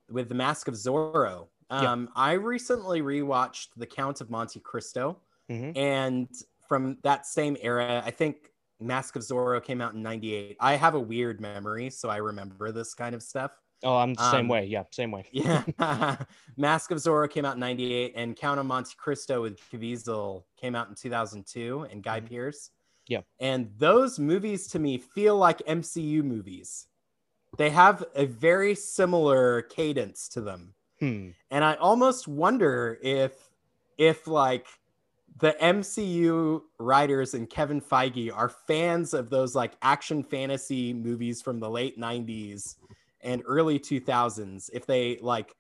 with 0.10 0.28
the 0.30 0.36
mask 0.36 0.68
of 0.68 0.74
zorro 0.74 1.48
Yeah. 1.72 1.92
um 1.92 2.10
i 2.16 2.34
recently 2.34 3.02
rewatched 3.02 3.70
the 3.78 3.86
count 3.86 4.22
of 4.22 4.30
monte 4.30 4.60
cristo 4.60 5.18
Mhm. 5.50 5.76
and 5.78 6.30
from 6.68 6.98
that 7.04 7.26
same 7.26 7.58
era 7.62 8.02
i 8.06 8.12
think 8.12 8.51
mask 8.82 9.16
of 9.16 9.22
zorro 9.24 9.64
came 9.64 9.82
out 9.82 9.94
in 9.94 10.02
98 10.02 10.58
i 10.60 10.76
have 10.76 10.96
a 10.96 11.00
weird 11.00 11.40
memory 11.42 11.90
so 11.90 12.10
i 12.10 12.18
remember 12.18 12.72
this 12.72 12.94
kind 12.94 13.16
of 13.16 13.24
stuff 13.24 13.52
Oh, 13.84 13.98
I'm 13.98 14.14
the 14.14 14.22
same 14.30 14.42
Um, 14.42 14.48
way. 14.48 14.66
Yeah, 14.66 14.84
same 14.92 15.10
way. 15.10 15.26
yeah 15.32 15.64
mask 16.58 16.92
of 16.92 16.98
zorro 17.00 17.28
came 17.30 17.46
out 17.46 17.56
in 17.56 17.60
98 17.60 18.14
and 18.16 18.36
count 18.36 18.60
of 18.60 18.66
monte 18.68 18.94
cristo 18.98 19.42
with 19.42 19.58
caviezel 19.72 20.44
came 20.56 20.76
out 20.76 20.90
in 20.90 20.96
2002 20.96 21.82
and 21.90 22.04
guy 22.04 22.22
Mhm. 22.22 22.28
Pearce 22.30 22.70
Yeah. 23.08 23.22
and 23.40 23.72
those 23.78 24.20
movies 24.20 24.68
to 24.70 24.80
me 24.80 24.98
feel 25.00 25.36
like 25.38 25.60
mcu 25.66 26.24
movies 26.24 26.88
they 27.58 27.70
have 27.72 28.04
a 28.16 28.26
very 28.26 28.76
similar 28.76 29.64
cadence 29.64 30.30
to 30.30 30.42
them 30.42 30.76
Hmm. 31.00 31.32
and 31.50 31.64
i 31.64 31.74
almost 31.76 32.28
wonder 32.28 33.00
if 33.02 33.50
if 33.98 34.28
like 34.28 34.68
the 35.42 35.56
mcu 35.62 36.62
writers 36.80 37.34
and 37.34 37.50
kevin 37.50 37.82
feige 37.82 38.32
are 38.34 38.50
fans 38.50 39.14
of 39.14 39.30
those 39.30 39.56
like 39.56 39.74
action 39.82 40.24
fantasy 40.24 40.94
movies 40.94 41.42
from 41.42 41.60
the 41.60 41.70
late 41.70 42.00
90s 42.00 42.76
and 43.22 43.44
early 43.46 43.80
2000s 43.80 44.70
if 44.74 44.86
they 44.86 45.18
like 45.18 45.54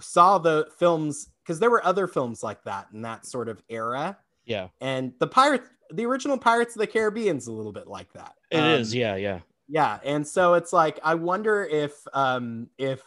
saw 0.00 0.38
the 0.38 0.68
films 0.78 1.28
because 1.42 1.58
there 1.60 1.70
were 1.70 1.84
other 1.84 2.06
films 2.06 2.42
like 2.42 2.62
that 2.64 2.88
in 2.92 3.02
that 3.02 3.24
sort 3.24 3.48
of 3.48 3.62
era 3.68 4.18
Yeah, 4.44 4.68
and 4.80 5.12
the 5.20 5.26
pirate 5.26 5.62
the 5.90 6.04
original 6.04 6.36
pirates 6.36 6.74
of 6.74 6.80
the 6.80 6.86
caribbean's 6.86 7.46
a 7.46 7.52
little 7.52 7.72
bit 7.72 7.86
like 7.86 8.12
that 8.12 8.34
it 8.50 8.62
is. 8.62 8.92
Um, 8.92 8.98
Yeah, 8.98 9.16
yeah. 9.16 9.40
yeah 9.68 9.98
and 10.04 10.26
so 10.26 10.54
it's 10.54 10.72
like 10.72 10.98
i 11.02 11.14
wonder 11.14 11.64
if 11.64 11.92
um 12.12 12.68
if 12.78 13.02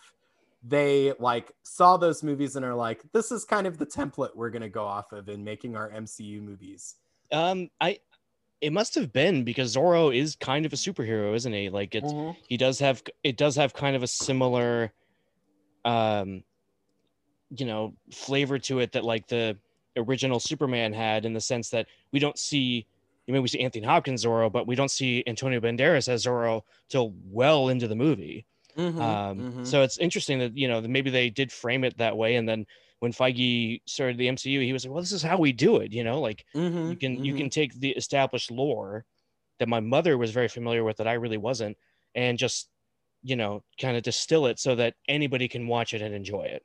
they 0.64 1.14
like 1.20 1.52
saw 1.64 1.98
those 1.98 2.22
movies 2.24 2.56
and 2.56 2.64
are 2.66 2.76
like 2.76 3.02
this 3.14 3.32
is 3.32 3.46
kind 3.46 3.66
of 3.66 3.78
the 3.78 3.86
template 3.86 4.36
we're 4.36 4.50
going 4.52 4.62
to 4.62 4.70
go 4.70 4.84
off 4.84 5.12
of 5.12 5.28
in 5.28 5.44
making 5.44 5.76
our 5.76 5.90
mcu 5.92 6.42
movies 6.42 6.96
Um, 7.32 7.70
I 7.80 8.00
it 8.62 8.72
must 8.72 8.94
have 8.94 9.12
been 9.12 9.44
because 9.44 9.76
Zorro 9.76 10.16
is 10.16 10.36
kind 10.36 10.68
of 10.68 10.74
a 10.74 10.76
superhero, 10.76 11.36
isn't 11.36 11.52
he? 11.52 11.70
Like 11.70 11.96
it's 11.96 12.12
he 12.48 12.58
does 12.58 12.80
have 12.80 13.02
it 13.24 13.36
does 13.36 13.56
have 13.56 13.74
kind 13.74 13.96
of 13.96 14.04
a 14.04 14.08
similar, 14.08 14.94
um, 15.84 16.44
you 17.50 17.66
know, 17.66 17.96
flavor 18.14 18.60
to 18.60 18.80
it 18.80 18.92
that 18.92 19.04
like 19.04 19.28
the 19.28 19.58
original 19.98 20.40
Superman 20.40 20.94
had 20.94 21.26
in 21.26 21.34
the 21.34 21.42
sense 21.42 21.70
that 21.72 21.88
we 22.12 22.20
don't 22.20 22.38
see. 22.38 22.86
You 23.26 23.34
mean 23.34 23.42
we 23.42 23.48
see 23.48 23.62
Anthony 23.62 23.86
Hopkins 23.86 24.26
Zorro, 24.26 24.52
but 24.52 24.68
we 24.68 24.76
don't 24.76 24.92
see 24.92 25.24
Antonio 25.26 25.60
Banderas 25.60 26.08
as 26.08 26.26
Zorro 26.26 26.62
till 26.88 27.14
well 27.32 27.70
into 27.70 27.88
the 27.88 27.96
movie. 27.96 28.46
Mhm, 28.76 29.24
Um, 29.36 29.46
mhm. 29.46 29.52
So 29.64 29.82
it's 29.84 29.98
interesting 29.98 30.40
that 30.40 30.56
you 30.58 30.68
know 30.68 30.82
maybe 30.82 31.10
they 31.10 31.30
did 31.30 31.52
frame 31.52 31.84
it 31.84 31.98
that 31.98 32.18
way, 32.18 32.36
and 32.36 32.48
then 32.50 32.66
when 33.00 33.12
Feige 33.14 33.82
started 33.88 34.18
the 34.18 34.28
MCU, 34.28 34.62
he 34.62 34.74
was 34.74 34.86
like, 34.86 34.94
"Well, 34.94 35.02
this 35.04 35.12
is 35.12 35.24
how 35.24 35.38
we 35.40 35.54
do 35.54 35.78
it," 35.78 35.92
you 35.94 36.04
know, 36.04 36.20
like 36.22 36.46
Mhm, 36.54 36.84
you 36.84 36.98
can 36.98 37.24
you 37.24 37.34
can 37.36 37.50
take 37.50 37.74
the 37.80 37.92
established 37.92 38.52
lore 38.52 39.06
that 39.60 39.70
my 39.70 39.80
mother 39.82 40.18
was 40.18 40.32
very 40.32 40.48
familiar 40.50 40.84
with 40.84 40.98
that 40.98 41.08
I 41.08 41.14
really 41.14 41.38
wasn't, 41.38 41.78
and 42.16 42.38
just 42.40 42.70
you 43.24 43.36
know 43.38 43.64
kind 43.82 43.98
of 43.98 44.04
distill 44.04 44.48
it 44.48 44.60
so 44.60 44.76
that 44.76 44.96
anybody 45.08 45.48
can 45.50 45.68
watch 45.68 45.94
it 45.96 46.02
and 46.04 46.16
enjoy 46.16 46.44
it. 46.44 46.64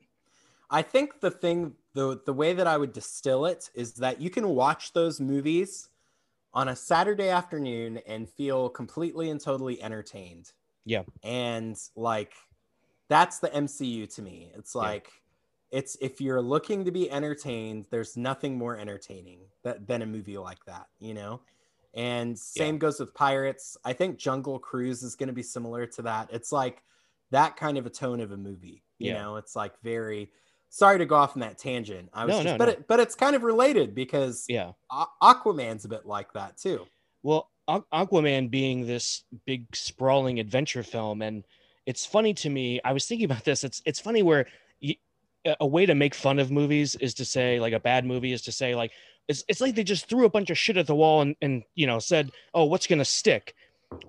I 0.71 0.83
think 0.83 1.21
the 1.21 1.31
thing, 1.31 1.77
the 1.95 2.21
the 2.25 2.33
way 2.33 2.53
that 2.53 2.67
I 2.67 2.77
would 2.77 2.93
distill 2.93 3.47
it 3.47 3.71
is 3.75 3.95
that 3.95 4.21
you 4.21 4.31
can 4.31 4.49
watch 4.49 4.93
those 4.93 5.21
movies 5.21 5.91
on 6.55 6.69
a 6.69 6.77
Saturday 6.77 7.29
afternoon 7.31 7.99
and 7.99 8.31
feel 8.31 8.71
completely 8.71 9.31
and 9.31 9.41
totally 9.41 9.83
entertained. 9.83 10.53
Yeah. 10.87 11.03
And 11.23 11.77
like 11.95 12.33
that's 13.09 13.39
the 13.41 13.49
MCU 13.49 14.13
to 14.15 14.23
me. 14.23 14.51
It's 14.57 14.75
Yeah. 14.75 14.81
like 14.81 15.13
it's 15.73 15.97
if 16.01 16.21
you're 16.21 16.41
looking 16.41 16.85
to 16.85 16.91
be 16.93 17.11
entertained, 17.11 17.87
there's 17.91 18.17
nothing 18.17 18.57
more 18.57 18.79
entertaining 18.79 19.41
that, 19.65 19.87
than 19.87 20.01
a 20.03 20.07
movie 20.07 20.39
like 20.39 20.65
that, 20.65 20.87
you 21.01 21.13
know? 21.13 21.43
And 21.93 22.39
same 22.39 22.79
goes 22.79 23.01
with 23.01 23.13
Pirates. 23.15 23.77
I 23.85 23.93
think 23.93 24.17
Jungle 24.19 24.59
Cruise 24.59 25.03
is 25.03 25.17
going 25.17 25.27
to 25.29 25.33
be 25.33 25.43
similar 25.43 25.87
to 25.87 26.03
that. 26.03 26.29
It's 26.33 26.53
like 26.53 26.83
that 27.31 27.57
kind 27.57 27.79
of 27.79 27.85
a 27.87 27.91
tone 27.91 28.21
of 28.21 28.31
a 28.33 28.37
movie, 28.37 28.85
you 28.99 29.09
Yeah. 29.13 29.23
know? 29.23 29.37
It's 29.37 29.57
like 29.57 29.79
very 29.83 30.31
sorry 30.69 30.99
to 30.99 31.07
go 31.07 31.17
off 31.17 31.37
on 31.37 31.41
that 31.41 31.59
tangent. 31.59 32.11
I 32.13 32.25
was 32.27 32.37
No, 32.37 32.43
just, 32.43 32.53
no, 32.55 32.59
but 32.59 32.65
no. 32.67 32.71
It, 32.73 32.87
but 32.87 33.01
it's 33.01 33.15
kind 33.17 33.35
of 33.35 33.43
related 33.43 33.95
because 33.95 34.45
Yeah. 34.49 34.73
Aquaman's 35.23 35.85
a 35.85 35.89
bit 35.89 36.07
like 36.07 36.33
that 36.35 36.57
too. 36.59 36.87
Well, 37.23 37.51
Aquaman 37.69 38.51
being 38.51 38.87
this 38.87 39.25
big 39.45 39.65
sprawling 39.75 40.39
adventure 40.41 40.83
film, 40.83 41.23
and 41.23 41.45
it's 41.85 42.07
funny 42.07 42.35
to 42.35 42.51
me. 42.51 42.81
I 42.85 42.93
was 42.93 43.07
thinking 43.07 43.25
about 43.25 43.45
this. 43.45 43.65
It's 43.65 43.83
it's 43.85 44.01
funny 44.01 44.23
where 44.23 44.47
you, 44.81 44.95
a- 45.61 45.67
way 45.67 45.87
to 45.87 45.95
make 45.95 46.15
fun 46.15 46.39
of 46.39 46.51
movies 46.51 46.95
is 46.97 47.15
to 47.15 47.25
say 47.25 47.61
like 47.61 47.73
a 47.73 47.81
bad 47.81 48.05
movie 48.05 48.33
is 48.33 48.43
to 48.43 48.53
say 48.53 48.75
like 48.75 48.93
it's 49.29 49.45
it's 49.49 49.61
like 49.61 49.75
they 49.75 49.85
just 49.85 50.09
threw 50.09 50.25
a 50.25 50.31
bunch 50.31 50.51
of 50.51 50.59
shit 50.59 50.77
at 50.77 50.87
the 50.87 50.95
wall 50.95 51.23
and 51.23 51.37
and 51.43 51.65
you 51.75 51.87
know 51.87 51.99
said 51.99 52.31
oh 52.55 52.65
what's 52.65 52.87
gonna 52.87 53.05
stick, 53.05 53.55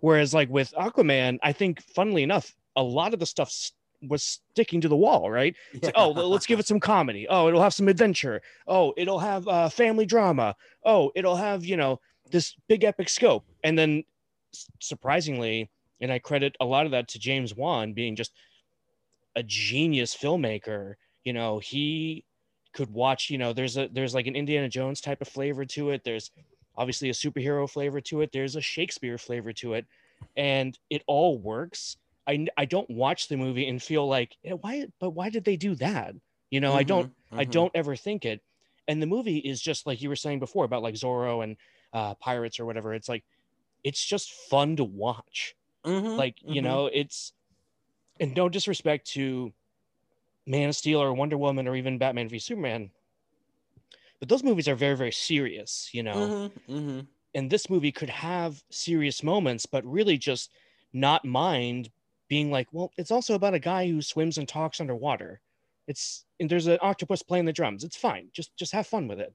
whereas 0.02 0.34
like 0.34 0.50
with 0.50 0.72
Aquaman, 0.78 1.40
I 1.42 1.52
think 1.54 1.82
funnily 1.82 2.24
enough 2.24 2.56
a 2.76 2.84
lot 2.84 3.14
of 3.14 3.20
the 3.20 3.26
stuff 3.26 3.72
was 4.04 4.42
sticking 4.52 4.82
to 4.82 4.88
the 4.88 4.96
wall, 4.96 5.32
right? 5.32 5.56
It's 5.74 5.86
like, 5.86 5.96
oh, 5.98 6.12
let's 6.12 6.46
give 6.46 6.60
it 6.60 6.68
some 6.68 6.80
comedy. 6.80 7.26
Oh, 7.28 7.48
it'll 7.48 7.64
have 7.64 7.74
some 7.74 7.88
adventure. 7.88 8.44
Oh, 8.68 8.94
it'll 8.96 9.18
have 9.18 9.48
uh, 9.48 9.70
family 9.70 10.06
drama. 10.06 10.56
Oh, 10.86 11.12
it'll 11.16 11.36
have 11.36 11.66
you 11.66 11.78
know 11.78 12.00
this 12.32 12.56
big 12.68 12.84
epic 12.84 13.10
scope. 13.10 13.46
And 13.64 13.78
then 13.78 14.04
surprisingly, 14.80 15.72
and 16.02 16.12
I 16.12 16.20
credit 16.20 16.56
a 16.60 16.66
lot 16.66 16.86
of 16.86 16.92
that 16.92 17.08
to 17.10 17.20
James 17.20 17.56
Wan 17.56 17.94
being 17.94 18.16
just 18.16 18.34
a 19.36 19.44
genius 19.44 20.16
filmmaker. 20.16 20.96
You 21.24 21.34
know, 21.34 21.60
he 21.60 22.26
could 22.74 22.90
watch 22.92 23.30
you 23.30 23.38
know 23.38 23.54
there's 23.54 23.78
a 23.78 23.88
there's 23.88 24.14
like 24.14 24.28
an 24.28 24.36
indiana 24.36 24.70
jones 24.70 25.02
type 25.02 25.20
of 25.22 25.28
flavor 25.28 25.66
to 25.66 25.90
it 25.90 26.04
there's 26.04 26.30
obviously 26.76 27.10
a 27.10 27.14
superhero 27.14 27.68
flavor 27.68 28.00
to 28.00 28.22
it 28.22 28.32
there's 28.32 28.56
a 28.56 28.62
shakespeare 28.62 29.18
flavor 29.18 29.52
to 29.52 29.74
it 29.74 29.88
and 30.36 30.78
it 30.92 31.02
all 31.08 31.40
works 31.40 31.98
i 32.28 32.46
i 32.58 32.66
don't 32.66 32.90
watch 32.92 33.30
the 33.30 33.38
movie 33.38 33.68
and 33.68 33.82
feel 33.82 34.08
like 34.08 34.38
"Yeah, 34.44 34.54
why 34.54 34.86
but 35.00 35.12
why 35.12 35.30
did 35.32 35.46
they 35.46 35.58
do 35.58 35.74
that 35.76 36.14
you 36.52 36.60
know 36.60 36.76
i 36.76 36.84
don't 36.84 37.10
i 37.38 37.44
Mhm, 37.44 37.46
mhm. 37.46 37.46
don't 37.46 37.72
ever 37.74 37.96
think 37.96 38.26
it 38.26 38.44
and 38.88 39.02
the 39.02 39.08
movie 39.08 39.40
is 39.40 39.60
just 39.60 39.88
like 39.88 40.02
you 40.02 40.10
were 40.10 40.16
saying 40.16 40.40
before 40.40 40.66
about 40.66 40.84
like 40.84 40.96
zorro 40.96 41.44
and 41.44 41.58
uh 41.94 42.16
pirates 42.16 42.60
or 42.60 42.66
whatever 42.66 42.94
it's 42.94 43.10
like 43.10 43.26
it's 43.84 44.06
just 44.06 44.32
fun 44.34 44.76
to 44.78 44.84
watch. 44.84 45.56
Mhm, 45.86 46.18
like 46.18 46.38
you 46.46 46.62
mhm. 46.62 46.64
know 46.64 46.88
it's 46.88 47.34
and 48.20 48.36
no 48.36 48.50
disrespect 48.50 49.08
to 49.08 49.54
man 50.48 50.70
of 50.70 50.76
steel 50.76 51.02
or 51.02 51.14
wonder 51.14 51.38
woman 51.38 51.68
or 51.68 51.76
even 51.76 51.98
batman 52.00 52.30
v 52.30 52.40
superman 52.40 52.92
but 54.20 54.30
those 54.30 54.44
movies 54.44 54.68
are 54.68 54.76
very 54.76 54.96
very 54.96 55.12
serious 55.12 55.90
you 55.94 56.04
know? 56.04 56.34
Mhm, 56.34 56.52
mhm. 56.68 57.08
and 57.34 57.52
this 57.52 57.70
movie 57.70 57.92
could 57.92 58.10
have 58.10 58.64
serious 58.70 59.24
moments 59.24 59.66
but 59.66 59.86
really 59.86 60.18
just 60.18 60.52
not 60.94 61.26
mind 61.26 61.92
being 62.28 62.52
like 62.52 62.72
well 62.72 62.92
it's 62.98 63.12
also 63.12 63.36
about 63.36 63.54
a 63.54 63.60
guy 63.60 63.88
who 63.88 64.02
swims 64.02 64.38
and 64.38 64.48
talks 64.50 64.80
underwater. 64.82 65.42
It's 65.88 66.26
and 66.40 66.50
there's 66.50 66.68
an 66.68 66.80
octopus 66.82 67.24
playing 67.24 67.46
the 67.46 67.54
drums. 67.54 67.84
It's 67.84 67.96
fine. 67.98 68.30
Just 68.34 68.56
just 68.58 68.74
have 68.74 68.88
fun 68.88 69.08
with 69.08 69.20
it 69.20 69.34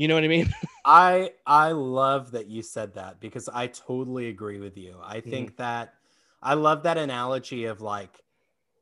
you 0.00 0.08
know 0.08 0.14
what 0.14 0.24
i 0.24 0.28
mean 0.28 0.48
I 0.84 1.32
I 1.46 1.72
love 1.72 2.30
that 2.30 2.46
you 2.46 2.62
said 2.62 2.94
that 2.94 3.20
because 3.20 3.50
I 3.52 3.66
totally 3.66 4.28
agree 4.28 4.58
with 4.58 4.78
you. 4.78 4.96
I 5.04 5.18
Mm-hmm. 5.18 5.30
think 5.30 5.56
that 5.58 5.92
I 6.42 6.54
love 6.54 6.82
that 6.84 6.96
analogy 6.96 7.66
of 7.66 7.82
like 7.82 8.14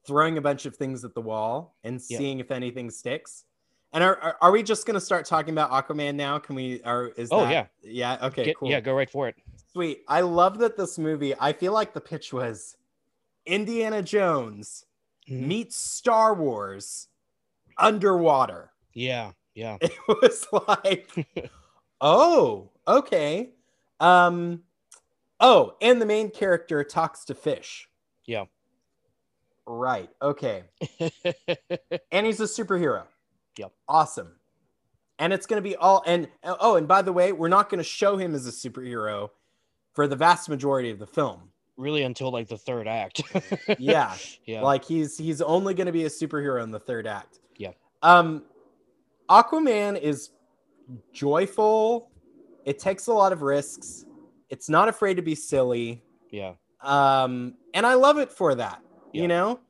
throwing 0.06 0.38
a 0.38 0.40
bunch 0.40 0.64
of 0.64 0.76
things 0.76 1.04
at 1.04 1.14
the 1.14 1.20
wall 1.20 1.74
and 1.82 2.00
Yeah. 2.08 2.18
seeing 2.18 2.38
if 2.38 2.52
anything 2.52 2.88
sticks. 2.90 3.44
And 3.92 4.04
are, 4.04 4.16
are, 4.20 4.36
are 4.40 4.52
we 4.52 4.62
just 4.62 4.86
gonna 4.86 5.00
start 5.00 5.26
talking 5.26 5.52
about 5.52 5.72
Aquaman 5.72 6.14
now? 6.14 6.38
Can 6.38 6.54
we? 6.54 6.80
Are 6.84 7.08
is 7.16 7.30
Oh, 7.32 7.40
that, 7.40 7.50
yeah. 7.50 7.66
yeah 7.82 8.26
okay 8.28 8.44
Get- 8.44 8.56
cool 8.56 8.70
yeah 8.70 8.78
go 8.80 8.94
right 8.94 9.10
for 9.10 9.26
it 9.28 9.34
sweet. 9.72 10.02
I 10.06 10.20
love 10.20 10.58
that 10.60 10.76
this 10.76 10.98
movie. 10.98 11.34
I 11.40 11.52
feel 11.52 11.72
like 11.72 11.92
the 11.94 12.00
pitch 12.00 12.32
was 12.32 12.76
Indiana 13.44 14.02
Jones 14.02 14.84
Mhm. 15.28 15.46
meets 15.48 15.74
Star 15.76 16.32
Wars 16.34 17.08
underwater. 17.76 18.70
yeah 18.94 19.32
yeah. 19.58 19.76
It 19.82 19.92
was 20.22 20.46
like 20.68 21.10
oh 22.00 22.70
okay. 22.86 23.50
Um 24.00 24.62
oh 25.40 25.74
and 25.82 26.00
the 26.00 26.06
main 26.06 26.30
character 26.30 26.84
talks 26.84 27.24
to 27.26 27.34
fish. 27.34 27.88
Yeah. 28.24 28.44
right. 29.66 30.08
Okay. 30.22 30.62
And 32.12 32.24
he's 32.26 32.40
a 32.40 32.44
superhero. 32.44 33.04
Yep. 33.58 33.72
awesome. 33.88 34.36
And 35.18 35.32
it's 35.32 35.46
going 35.46 35.60
to 35.60 35.68
be 35.68 35.74
all 35.74 36.02
and 36.06 36.28
oh 36.44 36.76
and 36.76 36.86
by 36.86 37.02
the 37.02 37.12
way 37.12 37.32
we're 37.32 37.48
not 37.48 37.68
going 37.68 37.78
to 37.78 37.84
show 37.84 38.16
him 38.16 38.34
as 38.36 38.46
a 38.46 38.52
superhero 38.52 39.30
for 39.94 40.06
the 40.06 40.14
vast 40.16 40.48
majority 40.48 40.90
of 40.90 41.00
the 41.00 41.06
film. 41.06 41.50
Really 41.76 42.02
until 42.04 42.30
like 42.30 42.48
the 42.48 42.58
third 42.58 42.86
act. 42.86 43.22
Yeah. 43.78 44.14
Yeah. 44.46 44.62
Like 44.62 44.84
he's 44.84 45.18
he's 45.18 45.42
only 45.42 45.74
going 45.74 45.86
to 45.86 45.92
be 45.92 46.04
a 46.04 46.08
superhero 46.08 46.62
in 46.62 46.70
the 46.70 46.78
third 46.80 47.06
act. 47.08 47.40
Yeah. 47.56 47.72
um 48.02 48.44
aquaman 49.28 50.00
is 50.00 50.30
joyful. 51.12 52.10
It 52.64 52.78
takes 52.78 53.06
a 53.06 53.12
lot 53.12 53.32
of 53.32 53.42
risks. 53.42 54.04
It's 54.48 54.68
not 54.68 54.88
afraid 54.88 55.14
to 55.14 55.22
be 55.22 55.34
silly. 55.34 56.02
Yeah. 56.30 56.54
Um 56.80 57.54
and 57.74 57.84
i 57.86 57.94
love 57.94 58.18
it 58.18 58.30
for 58.30 58.54
that 58.54 58.80
Yeah. 59.12 59.22
you 59.22 59.28
know? 59.28 59.60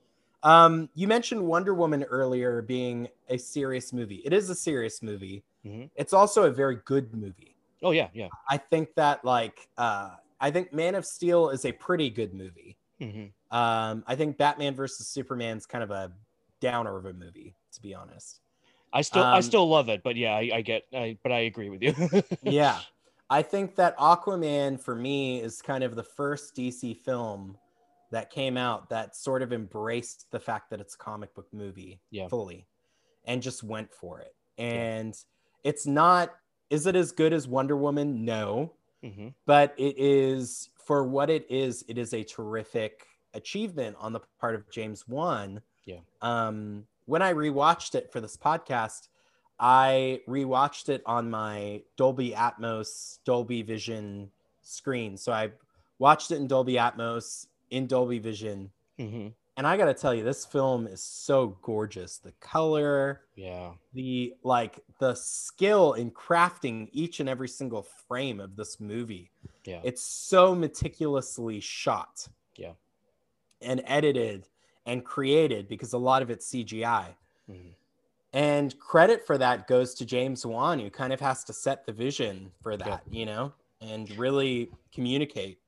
Um 0.42 0.88
you 0.94 1.08
mentioned 1.08 1.42
wonder 1.42 1.74
woman 1.74 2.04
earlier 2.04 2.60
being 2.62 3.08
a 3.28 3.38
serious 3.38 3.92
movie. 3.92 4.22
It 4.24 4.32
is 4.32 4.50
a 4.50 4.54
serious 4.54 5.02
movie. 5.02 5.42
Mhm. 5.64 5.90
it's 5.96 6.12
also 6.12 6.44
a 6.44 6.50
very 6.50 6.76
good 6.84 7.12
movie. 7.14 7.56
Oh 7.82 7.90
yeah 7.92 8.08
yeah. 8.12 8.28
I 8.48 8.56
think 8.58 8.94
that 8.96 9.24
like 9.24 9.68
uh 9.78 10.10
i 10.40 10.50
think 10.50 10.72
man 10.72 10.94
of 10.94 11.04
steel 11.04 11.50
is 11.50 11.64
a 11.64 11.72
pretty 11.72 12.10
good 12.10 12.34
movie. 12.34 12.76
Hmm 13.00 13.26
um, 13.50 14.04
I 14.06 14.14
think 14.14 14.36
Batman 14.36 14.74
versus 14.74 15.08
Superman's 15.08 15.64
kind 15.64 15.82
of 15.82 15.90
a 15.90 16.12
downer 16.60 16.98
of 16.98 17.06
a 17.06 17.14
movie, 17.14 17.54
to 17.72 17.80
be 17.80 17.94
honest. 17.94 18.40
I 18.92 19.02
still 19.02 19.22
I 19.22 19.36
Um, 19.36 19.42
still 19.42 19.68
love 19.68 19.88
it, 19.88 20.02
but 20.02 20.16
yeah, 20.16 20.32
I, 20.34 20.50
I 20.54 20.60
get 20.62 20.84
I 20.92 21.18
but 21.22 21.32
I 21.32 21.40
agree 21.40 21.68
with 21.70 21.82
you. 21.82 21.94
Yeah. 22.42 22.78
I 23.30 23.42
think 23.42 23.76
that 23.76 23.96
Aquaman 23.98 24.80
for 24.80 24.94
me 24.94 25.40
is 25.42 25.60
kind 25.60 25.84
of 25.84 25.94
the 25.94 26.02
first 26.02 26.54
DC 26.56 26.96
film 26.96 27.58
that 28.10 28.30
came 28.30 28.56
out 28.56 28.88
that 28.88 29.14
sort 29.14 29.42
of 29.42 29.52
embraced 29.52 30.30
the 30.30 30.40
fact 30.40 30.70
that 30.70 30.80
it's 30.80 30.94
a 30.94 30.98
comic 30.98 31.34
book 31.34 31.46
movie 31.52 32.00
Yeah. 32.10 32.28
fully 32.28 32.66
and 33.26 33.42
just 33.42 33.62
went 33.62 33.92
for 33.92 34.20
it. 34.20 34.34
And 34.56 35.14
it's 35.62 35.86
not, 35.86 36.34
is 36.70 36.86
it 36.86 36.96
as 36.96 37.12
good 37.12 37.34
as 37.34 37.46
Wonder 37.46 37.76
Woman? 37.76 38.24
No. 38.24 38.72
hmm 39.02 39.28
but 39.44 39.74
it 39.76 39.94
is 39.98 40.70
for 40.84 41.04
what 41.04 41.28
it 41.28 41.46
is 41.50 41.84
it 41.86 41.98
is 41.98 42.14
a 42.14 42.24
terrific 42.24 43.06
achievement 43.34 43.94
on 44.00 44.12
the 44.12 44.20
part 44.40 44.54
of 44.54 44.68
james 44.70 45.06
wan 45.06 45.60
Yeah. 45.84 46.00
um 46.22 46.84
when 47.08 47.22
i 47.22 47.32
rewatched 47.32 47.94
it 47.94 48.12
for 48.12 48.20
this 48.20 48.36
podcast 48.36 49.08
i 49.58 50.20
rewatched 50.28 50.88
it 50.88 51.02
on 51.06 51.28
my 51.30 51.82
dolby 51.96 52.30
atmos 52.36 53.18
dolby 53.24 53.62
vision 53.62 54.30
screen. 54.62 55.16
So 55.16 55.32
i 55.32 55.50
watched 55.98 56.30
it 56.30 56.36
in 56.36 56.46
dolby 56.46 56.74
atmos 56.74 57.46
in 57.70 57.86
dolby 57.86 58.18
vision. 58.18 58.70
Hmm 58.98 59.28
and 59.56 59.66
i 59.66 59.76
gotta 59.76 59.94
tell 59.94 60.14
you 60.14 60.22
this 60.22 60.46
film 60.46 60.86
is 60.86 61.02
so 61.02 61.56
gorgeous. 61.62 62.18
The 62.18 62.30
color 62.40 63.22
Yeah. 63.34 63.72
the 63.94 64.34
like 64.44 64.78
the 65.00 65.14
skill 65.16 65.94
in 65.94 66.12
crafting 66.12 66.88
each 66.92 67.18
and 67.18 67.28
every 67.28 67.48
single 67.48 67.82
frame 68.06 68.38
of 68.38 68.54
this 68.54 68.78
movie. 68.78 69.30
Yeah. 69.64 69.80
it's 69.82 70.02
so 70.02 70.54
meticulously 70.54 71.58
shot. 71.60 72.28
Yeah. 72.56 72.72
and 73.60 73.82
edited 73.86 74.46
and 74.88 75.04
created 75.04 75.68
because 75.68 75.94
a 75.94 75.98
lot 75.98 76.22
of 76.22 76.30
it's 76.30 76.50
cgi 76.52 77.14
Mhm. 77.48 77.74
and 78.32 78.78
credit 78.78 79.26
for 79.26 79.38
that 79.38 79.66
goes 79.66 79.94
to 79.94 80.04
james 80.04 80.44
wan 80.44 80.78
who 80.78 80.90
kind 80.90 81.12
of 81.12 81.20
has 81.20 81.44
to 81.44 81.52
set 81.52 81.86
the 81.86 81.92
vision 81.92 82.52
for 82.60 82.76
that 82.76 83.02
you 83.10 83.24
know 83.24 83.52
and 83.80 84.10
really 84.10 84.70
communicate 84.92 85.60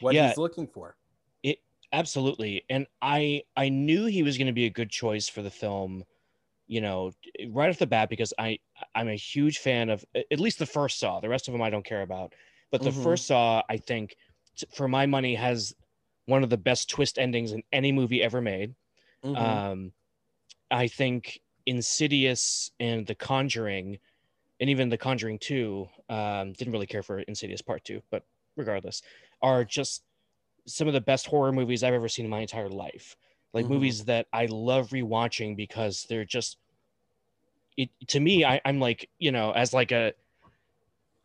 what 0.00 0.14
Yeah. 0.14 0.26
he's 0.26 0.38
looking 0.38 0.66
for 0.68 0.96
It 1.42 1.58
Absolutely. 1.92 2.64
And 2.70 2.86
I 3.02 3.44
I 3.56 3.68
knew 3.68 4.06
he 4.06 4.22
was 4.22 4.36
going 4.38 4.48
to 4.48 4.52
be 4.52 4.66
a 4.66 4.70
good 4.70 4.90
choice 4.90 5.28
for 5.28 5.42
the 5.42 5.50
film, 5.50 6.04
you 6.68 6.80
know, 6.80 7.12
right 7.50 7.70
off 7.70 7.78
the 7.78 7.86
bat 7.86 8.10
because 8.10 8.34
I 8.38 8.60
I'm 8.94 9.08
a 9.08 9.14
huge 9.16 9.58
fan 9.58 9.90
of 9.90 10.04
at 10.16 10.40
least 10.40 10.58
the 10.60 10.66
first 10.66 10.98
Saw. 11.00 11.20
The 11.20 11.28
rest 11.30 11.48
of 11.48 11.52
them 11.52 11.62
I 11.62 11.70
don't 11.70 11.84
care 11.86 12.02
about. 12.02 12.34
But 12.72 12.82
the 12.84 12.92
Mhm. 12.92 12.92
first 12.92 13.26
Saw, 13.28 13.62
I 13.68 13.78
think 13.78 14.16
for 14.74 14.88
my 14.88 15.06
money 15.06 15.34
has 15.36 15.74
one 16.26 16.42
of 16.42 16.50
the 16.50 16.56
best 16.56 16.88
twist 16.90 17.18
endings 17.18 17.52
in 17.52 17.62
any 17.72 17.92
movie 17.92 18.22
ever 18.22 18.40
made. 18.40 18.74
Mhm. 19.24 19.36
Um, 19.36 19.92
I 20.70 20.88
think 20.88 21.40
Insidious 21.66 22.72
and 22.80 23.06
The 23.06 23.14
Conjuring, 23.14 23.98
and 24.60 24.70
even 24.70 24.88
The 24.88 24.98
Conjuring 24.98 25.38
Two, 25.38 25.88
um, 26.08 26.52
didn't 26.54 26.72
really 26.72 26.86
care 26.86 27.02
for 27.02 27.20
Insidious 27.20 27.62
Part 27.62 27.84
Two, 27.84 28.02
but 28.10 28.24
regardless, 28.56 29.02
are 29.42 29.64
just 29.64 30.04
some 30.66 30.88
of 30.88 30.94
the 30.94 31.00
best 31.00 31.26
horror 31.26 31.52
movies 31.52 31.82
I've 31.84 31.94
ever 31.94 32.08
seen 32.08 32.26
in 32.26 32.30
my 32.30 32.40
entire 32.40 32.68
life. 32.68 33.16
Like 33.52 33.66
Mhm. 33.66 33.70
movies 33.70 34.04
that 34.06 34.28
I 34.32 34.46
love 34.46 34.90
rewatching 34.90 35.56
because 35.56 36.04
they're 36.04 36.24
just. 36.24 36.58
It 37.76 37.90
to 38.08 38.20
me, 38.20 38.44
I, 38.44 38.60
I'm 38.64 38.78
like 38.80 39.10
you 39.18 39.32
know, 39.32 39.52
as 39.52 39.72
like 39.72 39.92
a, 39.92 40.14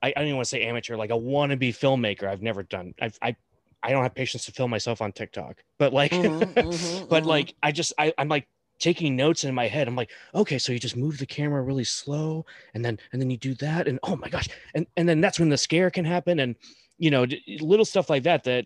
I, 0.01 0.09
I 0.09 0.11
don't 0.11 0.25
even 0.25 0.35
want 0.37 0.45
to 0.45 0.49
say 0.49 0.63
amateur, 0.63 0.95
like 0.95 1.09
a 1.09 1.13
wannabe 1.13 1.69
filmmaker. 1.69 2.27
I've 2.27 2.41
never 2.41 2.63
done. 2.63 2.93
I've 3.01 3.17
I. 3.21 3.35
I 3.83 3.91
don't 3.91 4.03
have 4.03 4.15
patience 4.15 4.45
to 4.45 4.51
film 4.51 4.71
myself 4.71 5.01
on 5.01 5.11
TikTok, 5.11 5.63
but 5.77 5.93
like, 5.93 6.11
Mhm, 6.11 6.53
mhm, 6.57 7.07
but 7.09 7.25
mhm. 7.25 7.25
like 7.25 7.53
i 7.63 7.71
just 7.71 7.93
I, 7.97 8.13
i'm 8.17 8.29
like 8.29 8.47
taking 8.79 9.15
notes 9.15 9.43
in 9.43 9.53
my 9.53 9.67
head 9.67 9.87
i'm 9.87 9.95
like 9.95 10.11
okay 10.33 10.57
so 10.57 10.71
you 10.71 10.79
just 10.79 10.95
move 10.95 11.17
the 11.17 11.25
camera 11.25 11.61
really 11.61 11.83
slow 11.83 12.45
and 12.73 12.83
then 12.83 12.97
and 13.11 13.21
then 13.21 13.29
you 13.29 13.37
do 13.37 13.53
that 13.55 13.87
and 13.87 13.99
oh 14.03 14.15
my 14.15 14.29
gosh 14.29 14.47
and 14.73 14.87
and 14.95 15.07
then 15.07 15.21
that's 15.21 15.39
when 15.39 15.49
the 15.49 15.57
scare 15.57 15.89
can 15.91 16.05
happen 16.05 16.39
and 16.39 16.55
you 16.97 17.11
know 17.11 17.25
d- 17.25 17.59
little 17.61 17.85
stuff 17.85 18.09
like 18.09 18.23
that 18.23 18.43
that 18.45 18.65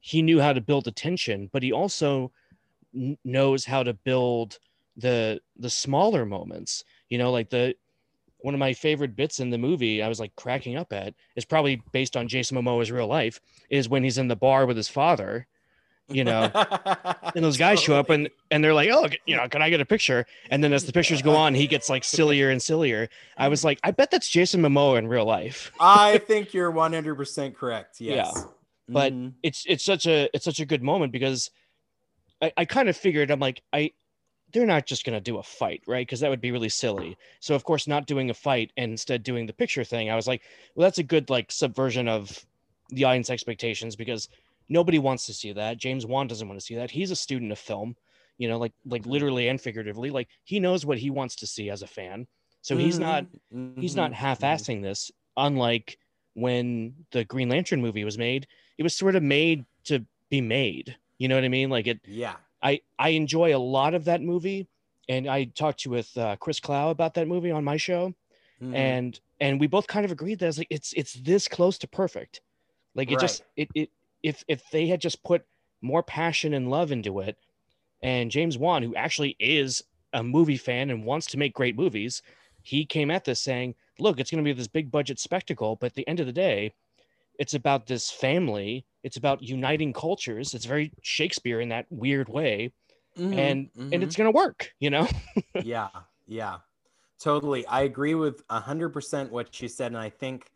he 0.00 0.22
knew 0.22 0.40
how 0.40 0.52
to 0.52 0.60
build 0.60 0.84
the 0.84 0.92
tension 0.92 1.48
but 1.52 1.62
he 1.62 1.72
also 1.72 2.32
kn- 2.94 3.18
knows 3.24 3.64
how 3.64 3.82
to 3.82 3.94
build 3.94 4.58
the 4.96 5.40
the 5.56 5.70
smaller 5.70 6.24
moments 6.26 6.84
you 7.08 7.18
know 7.18 7.32
like 7.32 7.50
the 7.50 7.74
one 8.44 8.52
of 8.52 8.60
my 8.60 8.74
favorite 8.74 9.16
bits 9.16 9.40
in 9.40 9.48
the 9.48 9.56
movie 9.56 10.02
i 10.02 10.08
was 10.08 10.20
like 10.20 10.34
cracking 10.36 10.76
up 10.76 10.92
at 10.92 11.14
is 11.34 11.44
probably 11.46 11.82
based 11.92 12.14
on 12.16 12.28
jason 12.28 12.56
momoa's 12.58 12.90
real 12.90 13.06
life 13.06 13.40
is 13.70 13.88
when 13.88 14.04
he's 14.04 14.18
in 14.18 14.28
the 14.28 14.36
bar 14.36 14.66
with 14.66 14.76
his 14.76 14.88
father 14.88 15.46
you 16.08 16.22
know 16.24 16.50
and 17.34 17.42
those 17.42 17.56
guys 17.56 17.80
show 17.80 17.96
up 17.96 18.10
and 18.10 18.28
and 18.50 18.62
they're 18.62 18.74
like 18.74 18.90
oh 18.92 19.08
you 19.24 19.34
know 19.34 19.48
can 19.48 19.62
i 19.62 19.70
get 19.70 19.80
a 19.80 19.86
picture 19.86 20.26
and 20.50 20.62
then 20.62 20.74
as 20.74 20.84
the 20.84 20.92
pictures 20.92 21.22
go 21.22 21.34
on 21.34 21.54
he 21.54 21.66
gets 21.66 21.88
like 21.88 22.04
sillier 22.04 22.50
and 22.50 22.60
sillier 22.62 23.08
i 23.38 23.48
was 23.48 23.64
like 23.64 23.78
i 23.82 23.90
bet 23.90 24.10
that's 24.10 24.28
jason 24.28 24.60
momoa 24.60 24.98
in 24.98 25.08
real 25.08 25.24
life 25.24 25.72
I 25.80 26.18
think 26.28 26.52
you're 26.52 26.70
100% 26.70 27.54
correct. 27.56 27.98
Yes. 28.00 28.44
but- 28.88 29.14
Mhm. 29.14 29.32
it's 29.42 29.64
it's 29.66 29.82
such 29.84 30.06
a 30.06 30.28
it's 30.34 30.44
such 30.44 30.60
a 30.60 30.66
good 30.66 30.82
moment 30.82 31.10
because 31.12 31.50
i, 32.42 32.52
I 32.58 32.64
kind 32.66 32.90
of 32.90 32.96
figured 32.98 33.30
i'm 33.30 33.40
like 33.40 33.62
i 33.72 33.92
they're 34.54 34.64
not 34.64 34.86
just 34.86 35.04
going 35.04 35.16
to 35.16 35.20
do 35.20 35.38
a 35.38 35.42
fight, 35.42 35.82
right? 35.86 36.06
Because 36.06 36.20
that 36.20 36.30
would 36.30 36.40
be 36.40 36.52
really 36.52 36.68
silly. 36.68 37.18
So 37.40 37.56
of 37.56 37.64
course, 37.64 37.88
not 37.88 38.06
doing 38.06 38.30
a 38.30 38.34
fight 38.34 38.72
and 38.76 38.92
instead 38.92 39.24
doing 39.24 39.46
the 39.46 39.52
picture 39.52 39.82
thing, 39.82 40.10
I 40.10 40.16
was 40.16 40.28
like, 40.28 40.42
well, 40.74 40.86
that's 40.86 40.98
a 40.98 41.02
good 41.02 41.28
like 41.28 41.50
subversion 41.50 42.08
of 42.08 42.46
the 42.90 43.04
audience 43.04 43.30
expectations 43.30 43.96
because 43.96 44.28
nobody 44.68 45.00
wants 45.00 45.26
to 45.26 45.34
see 45.34 45.52
that. 45.52 45.76
James 45.76 46.06
Wan 46.06 46.28
doesn't 46.28 46.46
want 46.46 46.58
to 46.58 46.64
see 46.64 46.76
that. 46.76 46.90
He's 46.90 47.10
a 47.10 47.16
student 47.16 47.50
of 47.50 47.58
film, 47.58 47.96
you 48.38 48.48
know, 48.48 48.58
like 48.58 48.72
like 48.86 49.02
mm-hmm. 49.02 49.10
literally 49.10 49.48
and 49.48 49.60
figuratively. 49.60 50.10
Like 50.10 50.28
he 50.44 50.60
knows 50.60 50.86
what 50.86 50.98
he 50.98 51.10
wants 51.10 51.34
to 51.36 51.48
see 51.48 51.68
as 51.68 51.82
a 51.82 51.88
fan. 51.88 52.26
So 52.62 52.76
he's 52.76 52.98
not 52.98 53.24
Mm-hmm. 53.24 53.58
mm-hmm. 53.58 53.80
he's 53.80 53.96
not 53.96 54.12
half-assing 54.12 54.76
mm-hmm. 54.76 54.84
this. 54.84 55.10
Unlike 55.36 55.98
when 56.34 56.94
the 57.10 57.24
Green 57.24 57.48
Lantern 57.48 57.82
movie 57.82 58.04
was 58.04 58.16
made, 58.16 58.46
it 58.78 58.84
was 58.84 58.94
sort 58.94 59.16
of 59.16 59.22
made 59.24 59.64
to 59.84 60.04
be 60.30 60.40
made. 60.40 60.96
You 61.18 61.26
know 61.28 61.34
what 61.34 61.44
I 61.44 61.48
mean? 61.48 61.70
Like 61.70 61.88
it 61.88 62.00
Yeah. 62.06 62.36
I 62.64 62.82
I 62.98 63.10
enjoy 63.10 63.56
a 63.56 63.58
lot 63.60 63.94
of 63.94 64.06
that 64.06 64.22
movie, 64.22 64.68
and 65.08 65.28
I 65.28 65.46
talked 65.46 65.80
to 65.82 65.90
with 65.90 66.16
uh, 66.18 66.36
Chris 66.38 66.60
Clow 66.60 66.90
about 66.90 67.14
that 67.14 67.28
movie 67.28 67.52
on 67.52 67.64
my 67.64 67.78
show, 67.78 68.14
Mhm. 68.60 68.74
and 68.74 69.20
and 69.40 69.60
we 69.60 69.68
both 69.68 69.86
kind 69.88 70.04
of 70.06 70.12
agreed 70.12 70.40
that 70.40 70.48
it's 70.48 70.58
like 70.58 70.68
it's 70.70 70.92
it's 70.94 71.14
this 71.14 71.48
close 71.48 71.78
to 71.78 71.88
perfect, 71.88 72.42
like 72.94 73.10
it 73.12 73.18
just 73.20 73.42
it 73.56 73.70
it 73.74 73.90
if 74.22 74.44
if 74.48 74.70
they 74.70 74.88
had 74.88 75.00
just 75.00 75.24
put 75.24 75.46
more 75.82 76.02
passion 76.02 76.54
and 76.54 76.70
love 76.70 76.92
into 76.92 77.20
it, 77.20 77.38
and 78.02 78.30
James 78.30 78.58
Wan, 78.58 78.82
who 78.82 78.94
actually 78.96 79.36
is 79.38 79.82
a 80.12 80.22
movie 80.22 80.56
fan 80.56 80.90
and 80.90 81.04
wants 81.04 81.26
to 81.28 81.38
make 81.38 81.54
great 81.54 81.76
movies, 81.76 82.22
he 82.62 82.84
came 82.86 83.10
at 83.10 83.24
this 83.24 83.42
saying, 83.42 83.74
"Look, 83.98 84.20
it's 84.20 84.30
going 84.30 84.44
to 84.44 84.48
be 84.48 84.52
this 84.54 84.68
big 84.68 84.90
budget 84.90 85.18
spectacle, 85.18 85.76
but 85.76 85.88
at 85.88 85.94
the 85.94 86.08
end 86.08 86.20
of 86.20 86.26
the 86.26 86.32
day." 86.32 86.74
It's 87.38 87.54
about 87.54 87.86
this 87.86 88.10
family. 88.10 88.86
It's 89.02 89.16
about 89.16 89.42
uniting 89.42 89.92
cultures. 89.92 90.54
It's 90.54 90.64
very 90.64 90.92
Shakespeare 91.02 91.60
in 91.60 91.68
that 91.70 91.86
weird 91.90 92.28
way 92.28 92.72
Mhm. 93.16 93.32
and 93.38 93.70
Mhm. 93.76 93.92
and 93.92 94.02
it's 94.02 94.16
gonna 94.16 94.30
work 94.32 94.72
you 94.80 94.90
know 94.90 95.08
yeah 95.62 95.88
yeah 96.26 96.58
totally 97.18 97.66
i 97.66 97.82
agree 97.82 98.14
with 98.14 98.42
100% 98.50 99.30
what 99.32 99.60
you 99.60 99.68
said 99.68 99.88
and 99.88 99.98
i 99.98 100.10
think 100.10 100.50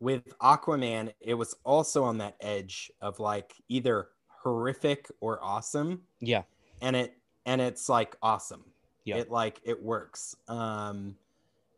with 0.00 0.36
aquaman 0.38 1.12
it 1.20 1.34
was 1.34 1.54
also 1.64 2.04
on 2.04 2.18
that 2.18 2.36
edge 2.40 2.90
of 3.00 3.20
like 3.20 3.54
either 3.68 4.10
horrific 4.28 5.10
or 5.20 5.42
awesome 5.42 6.02
yeah 6.20 6.42
and 6.80 6.96
it 6.96 7.18
and 7.46 7.60
it's 7.60 7.88
like 7.88 8.16
awesome 8.22 8.72
Yeah. 9.04 9.18
it 9.18 9.30
like 9.30 9.60
it 9.64 9.82
works 9.82 10.36
um 10.48 11.16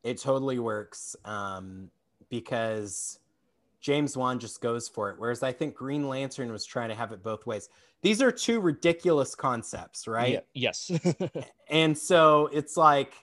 it 0.04 0.18
totally 0.18 0.58
works 0.58 1.16
um 1.24 1.90
because 2.30 3.20
james 3.84 4.16
wan 4.16 4.38
just 4.38 4.62
goes 4.62 4.88
for 4.88 5.10
it 5.10 5.16
whereas 5.18 5.42
i 5.42 5.52
think 5.52 5.74
green 5.74 6.08
lantern 6.08 6.50
was 6.50 6.64
trying 6.64 6.88
to 6.88 6.94
have 6.94 7.12
it 7.12 7.22
both 7.22 7.46
ways. 7.46 7.68
These 8.00 8.20
are 8.20 8.32
two 8.32 8.60
ridiculous 8.60 9.34
concepts 9.34 10.06
right? 10.08 10.42
Yeah, 10.54 10.68
yes. 10.68 10.90
And 11.68 11.96
so 11.96 12.48
it's 12.52 12.76
like 12.76 13.14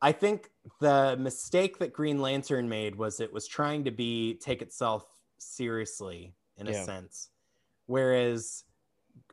i 0.00 0.10
think 0.10 0.50
the 0.80 1.16
mistake 1.18 1.78
that 1.78 1.92
green 1.92 2.20
lantern 2.20 2.68
made 2.68 2.96
was 2.96 3.20
it 3.20 3.32
was 3.32 3.46
trying 3.46 3.84
to 3.84 3.90
be 3.92 4.34
take 4.34 4.60
itself 4.60 5.06
seriously 5.38 6.34
in 6.56 6.66
a 6.68 6.84
sense. 6.84 7.30
Whereas 7.86 8.64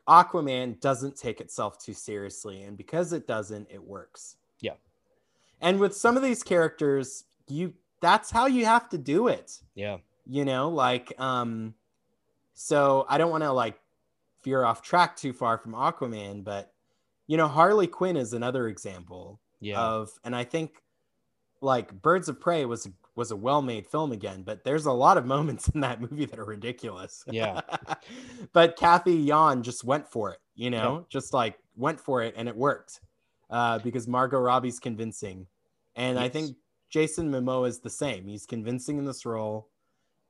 aquaman 0.08 0.80
doesn't 0.80 1.16
take 1.16 1.40
itself 1.40 1.78
too 1.78 1.94
seriously 1.94 2.62
and 2.62 2.76
because 2.76 3.12
it 3.12 3.26
doesn't 3.26 3.68
it 3.70 3.82
works. 3.82 4.36
Yeah. 4.60 4.74
and 5.60 5.80
with 5.80 5.96
some 5.96 6.16
of 6.16 6.22
these 6.22 6.42
characters 6.44 7.24
you 7.48 7.74
that's 8.00 8.30
how 8.30 8.46
you 8.46 8.64
have 8.66 8.88
to 8.90 8.98
do 8.98 9.26
it. 9.28 9.60
Yeah 9.74 9.98
you 10.26 10.44
know 10.44 10.68
like 10.68 11.12
um 11.18 11.74
so 12.54 13.06
i 13.08 13.18
don't 13.18 13.30
want 13.30 13.42
to 13.42 13.52
like 13.52 13.78
veer 14.44 14.64
off 14.64 14.82
track 14.82 15.16
too 15.16 15.32
far 15.32 15.58
from 15.58 15.72
aquaman 15.72 16.42
but 16.42 16.72
you 17.26 17.36
know 17.36 17.48
harley 17.48 17.86
quinn 17.86 18.16
is 18.16 18.32
another 18.32 18.68
example 18.68 19.40
yeah. 19.60 19.80
of 19.80 20.10
and 20.24 20.34
i 20.34 20.44
think 20.44 20.82
like 21.60 21.92
birds 22.02 22.28
of 22.28 22.40
prey 22.40 22.64
was 22.64 22.88
was 23.16 23.30
a 23.30 23.36
well-made 23.36 23.86
film 23.86 24.12
again 24.12 24.42
but 24.42 24.64
there's 24.64 24.86
a 24.86 24.92
lot 24.92 25.18
of 25.18 25.26
moments 25.26 25.68
in 25.68 25.80
that 25.80 26.00
movie 26.00 26.24
that 26.24 26.38
are 26.38 26.44
ridiculous. 26.44 27.22
Yeah. 27.30 27.60
but 28.52 28.76
Cathy 28.76 29.14
Yan 29.14 29.62
just 29.62 29.84
went 29.84 30.08
for 30.08 30.30
it 30.30 30.38
you 30.54 30.70
know 30.70 31.04
just 31.08 31.34
like 31.34 31.58
went 31.76 32.00
for 32.00 32.22
it 32.22 32.34
and 32.36 32.48
it 32.48 32.56
worked 32.56 33.00
uh 33.50 33.78
because 33.80 34.08
margot 34.08 34.38
robbie's 34.38 34.78
convincing. 34.78 35.46
And 35.96 36.18
i 36.18 36.28
think 36.28 36.56
jason 36.88 37.30
momoa 37.30 37.68
is 37.68 37.80
the 37.80 37.90
same. 37.90 38.26
He's 38.26 38.46
convincing 38.46 38.98
in 38.98 39.04
this 39.04 39.24
role 39.24 39.68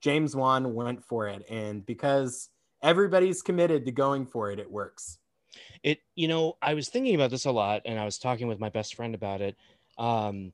james 0.01 0.35
wan 0.35 0.75
went 0.75 1.03
for 1.05 1.29
it. 1.29 1.45
And 1.51 1.85
because 1.85 2.49
everybody's 2.83 3.43
committed 3.43 3.85
to 3.87 3.93
going 3.93 4.27
for 4.27 4.51
it 4.51 4.59
it 4.59 4.71
works. 4.71 5.19
It 5.83 6.01
you 6.15 6.29
know 6.29 6.57
i 6.63 6.75
was 6.75 6.89
thinking 6.89 7.15
about 7.15 7.31
this 7.31 7.45
a 7.45 7.51
lot 7.51 7.83
and 7.85 7.99
i 7.99 8.05
was 8.05 8.19
talking 8.19 8.49
with 8.49 8.61
my 8.61 8.69
best 8.69 8.95
friend 8.95 9.15
about 9.15 9.41
it. 9.41 9.57
Um 9.99 10.53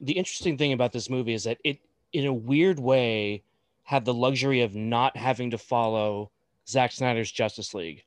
the 0.00 0.12
interesting 0.12 0.58
thing 0.58 0.72
about 0.72 0.92
this 0.92 1.08
movie 1.08 1.34
is 1.34 1.44
that 1.44 1.58
it 1.64 1.78
in 2.12 2.26
a 2.26 2.32
weird 2.32 2.78
way 2.78 3.42
had 3.84 4.04
the 4.04 4.14
luxury 4.14 4.60
of 4.60 4.74
not 4.74 5.16
having 5.16 5.50
to 5.50 5.58
follow 5.58 6.30
Zack 6.68 6.92
Snyder's 6.92 7.30
Justice 7.30 7.74
League. 7.74 8.04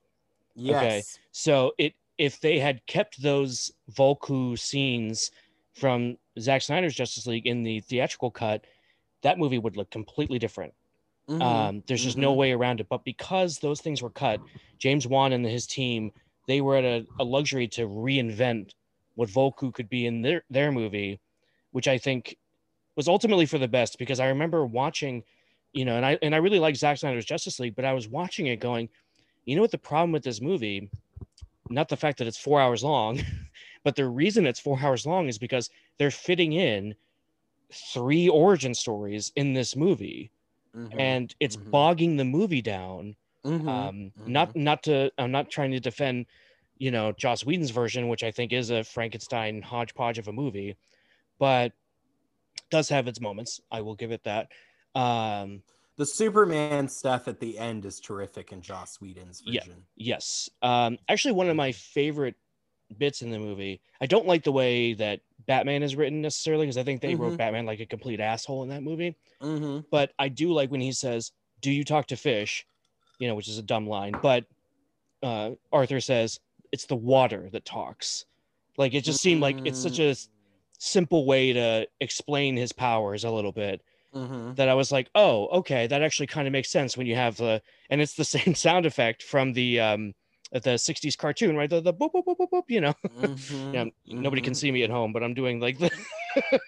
yes. 0.56 1.20
So 1.32 1.74
it 1.78 1.94
if 2.18 2.40
they 2.40 2.60
had 2.60 2.86
kept 2.86 3.22
those 3.22 3.72
Vulko 3.92 4.58
scenes 4.58 5.32
from 5.74 6.18
Zack 6.40 6.62
Snyder's 6.62 6.96
Justice 6.96 7.28
League 7.28 7.46
in 7.46 7.64
the 7.64 7.82
theatrical 7.82 8.32
cut, 8.32 8.66
that 9.22 9.38
movie 9.40 9.60
would 9.60 9.78
look 9.78 9.90
completely 9.92 10.40
different. 10.40 10.74
Mhm. 11.30 11.42
Um, 11.42 11.84
there's 11.88 12.04
just 12.04 12.18
no 12.18 12.34
Mhm. 12.34 12.38
way 12.38 12.52
around 12.52 12.80
it. 12.80 12.90
But 12.90 13.04
because 13.04 13.60
those 13.60 13.82
things 13.82 14.02
were 14.02 14.10
cut, 14.12 14.42
James 14.78 15.08
Wan 15.08 15.34
and 15.34 15.46
his 15.46 15.66
team, 15.66 16.12
they 16.48 16.62
were 16.62 16.76
at 16.76 16.84
a, 16.86 17.06
a 17.20 17.24
luxury 17.24 17.68
to 17.70 17.88
reinvent 17.88 18.74
what 19.16 19.30
Vulko 19.30 19.74
could 19.74 19.90
be 19.90 20.06
in 20.06 20.22
their, 20.22 20.44
their 20.50 20.72
movie, 20.72 21.20
which 21.72 21.88
I 21.88 21.98
think 21.98 22.38
was 22.96 23.08
ultimately 23.08 23.46
for 23.46 23.58
the 23.58 23.68
best 23.68 23.98
because 23.98 24.20
I 24.20 24.28
remember 24.28 24.66
watching, 24.66 25.24
you 25.74 25.86
know, 25.86 25.96
and 25.98 26.06
I 26.06 26.18
and 26.22 26.34
I 26.36 26.38
really 26.38 26.60
like 26.60 26.76
Zack 26.76 26.98
Snyder's 26.98 27.26
Justice 27.26 27.60
League, 27.60 27.76
but 27.76 27.86
I 27.86 27.94
was 27.94 28.08
watching 28.08 28.48
it 28.48 28.60
going, 28.60 28.90
you 29.46 29.56
know 29.56 29.62
what 29.62 29.72
the 29.72 29.78
problem 29.78 30.12
with 30.12 30.24
this 30.24 30.42
movie, 30.42 30.90
not 31.70 31.90
the 31.90 31.98
fact 31.98 32.20
that 32.20 32.28
it's 32.28 32.38
four 32.38 32.62
hours 32.62 32.84
long, 32.84 33.20
but 33.84 33.96
the 33.96 34.08
reason 34.08 34.46
it's 34.46 34.60
four 34.60 34.80
hours 34.80 35.06
long 35.06 35.28
is 35.28 35.38
because 35.38 35.70
they're 35.98 36.12
fitting 36.12 36.54
in 36.54 36.96
three 37.76 38.30
origin 38.30 38.74
stories 38.74 39.32
in 39.36 39.54
this 39.54 39.76
movie 39.76 40.32
Mhm. 40.74 40.90
and 41.00 41.36
it's 41.40 41.56
Mhm. 41.56 41.72
bogging 41.72 42.18
the 42.18 42.26
movie 42.26 42.62
down 42.62 43.16
Mhm. 43.44 43.68
um 43.68 44.14
mhm. 44.18 44.28
not 44.28 44.56
not 44.56 44.84
to 44.84 45.12
i'm 45.18 45.32
not 45.32 45.50
trying 45.50 45.72
to 45.72 45.80
defend 45.80 46.26
you 46.78 46.92
know 46.92 47.12
joss 47.14 47.46
whedon's 47.46 47.72
version 47.72 48.08
which 48.10 48.24
i 48.24 48.32
think 48.32 48.54
is 48.54 48.70
a 48.70 48.84
frankenstein 48.84 49.62
hodgepodge 49.62 50.18
of 50.20 50.28
a 50.28 50.34
movie 50.34 50.76
but 51.40 51.74
does 52.70 52.90
have 52.90 53.08
its 53.08 53.22
moments 53.22 53.60
i 53.72 53.82
will 53.82 53.96
give 53.96 54.12
it 54.12 54.24
that 54.24 54.52
um 54.96 55.64
the 55.98 56.06
Superman 56.06 56.90
stuff 56.90 57.28
at 57.30 57.40
the 57.40 57.58
end 57.58 57.86
is 57.86 58.02
terrific 58.02 58.52
in 58.52 58.62
Joss 58.62 59.00
Whedon's 59.00 59.42
Yeah. 59.46 59.62
version. 59.62 59.86
yes 59.96 60.50
um 60.62 60.98
actually 61.10 61.34
one 61.34 61.50
of 61.50 61.56
my 61.56 61.72
favorite 61.72 62.36
bits 62.98 63.22
in 63.22 63.32
the 63.32 63.40
movie 63.40 63.82
i 64.02 64.06
don't 64.06 64.28
like 64.28 64.44
the 64.44 64.52
way 64.52 64.94
that 64.94 65.22
batman 65.48 65.84
is 65.84 65.96
written 65.96 66.22
necessarily 66.22 66.66
because 66.66 66.78
i 66.78 66.84
think 66.84 67.02
they 67.02 67.16
wrote 67.16 67.36
Mhm. 67.36 67.38
batman 67.38 67.66
like 67.66 67.80
a 67.80 67.86
complete 67.86 68.20
asshole 68.20 68.64
in 68.64 68.70
that 68.70 68.84
movie 68.84 69.16
Mm-hmm. 69.42 69.86
but 69.92 70.14
I 70.20 70.30
do 70.30 70.52
like 70.54 70.72
when 70.72 70.82
he 70.82 70.92
says, 70.92 71.32
"Do 71.62 71.72
you 71.72 71.84
talk 71.84 72.08
to 72.08 72.18
fish?" 72.18 72.66
You 73.20 73.28
know, 73.28 73.36
which 73.36 73.48
is 73.48 73.58
a 73.58 73.64
dumb 73.64 73.88
line, 73.88 74.18
but 74.18 74.46
uh, 75.24 75.52
Arthur 75.72 76.00
says 76.02 76.40
it's 76.72 76.86
the 76.88 76.96
water 76.96 77.50
that 77.52 77.66
talks. 77.66 78.26
Like 78.78 78.94
it 78.94 79.04
just 79.04 79.22
seemed 79.22 79.42
like 79.42 79.62
it's 79.66 79.80
such 79.80 80.00
a 80.00 80.16
simple 80.80 81.26
way 81.26 81.54
to 81.54 81.88
explain 82.02 82.58
his 82.58 82.74
powers 82.74 83.24
a 83.24 83.32
little 83.32 83.52
bit 83.54 83.82
Mm-hmm. 84.14 84.54
that 84.56 84.70
I 84.70 84.74
was 84.76 84.92
like, 84.92 85.10
"Oh, 85.16 85.48
okay, 85.60 85.88
that 85.88 86.02
actually 86.02 86.28
kind 86.28 86.48
of 86.48 86.52
makes 86.54 86.70
sense 86.72 86.98
when 86.98 87.08
you 87.08 87.16
have 87.16 87.38
the 87.38 87.62
and 87.90 88.02
it's 88.02 88.16
the 88.16 88.26
same 88.38 88.56
sound 88.56 88.86
effect 88.86 89.24
from 89.24 89.54
the 89.54 89.80
um 89.80 90.14
the 90.64 90.78
60s 90.78 91.16
cartoon, 91.16 91.56
right? 91.56 91.70
The 91.70 91.82
the 91.82 91.94
boop 91.94 92.12
boop 92.14 92.26
boop 92.26 92.38
boop, 92.38 92.50
boop 92.52 92.64
you 92.70 92.82
know. 92.82 92.94
Mm-hmm. 93.06 93.74
Yeah, 93.74 93.86
nobody 94.06 94.42
can 94.42 94.56
see 94.56 94.72
me 94.72 94.84
at 94.84 94.90
home, 94.90 95.12
but 95.14 95.24
I'm 95.24 95.34
doing 95.34 95.60
like 95.60 95.78
the 95.80 95.92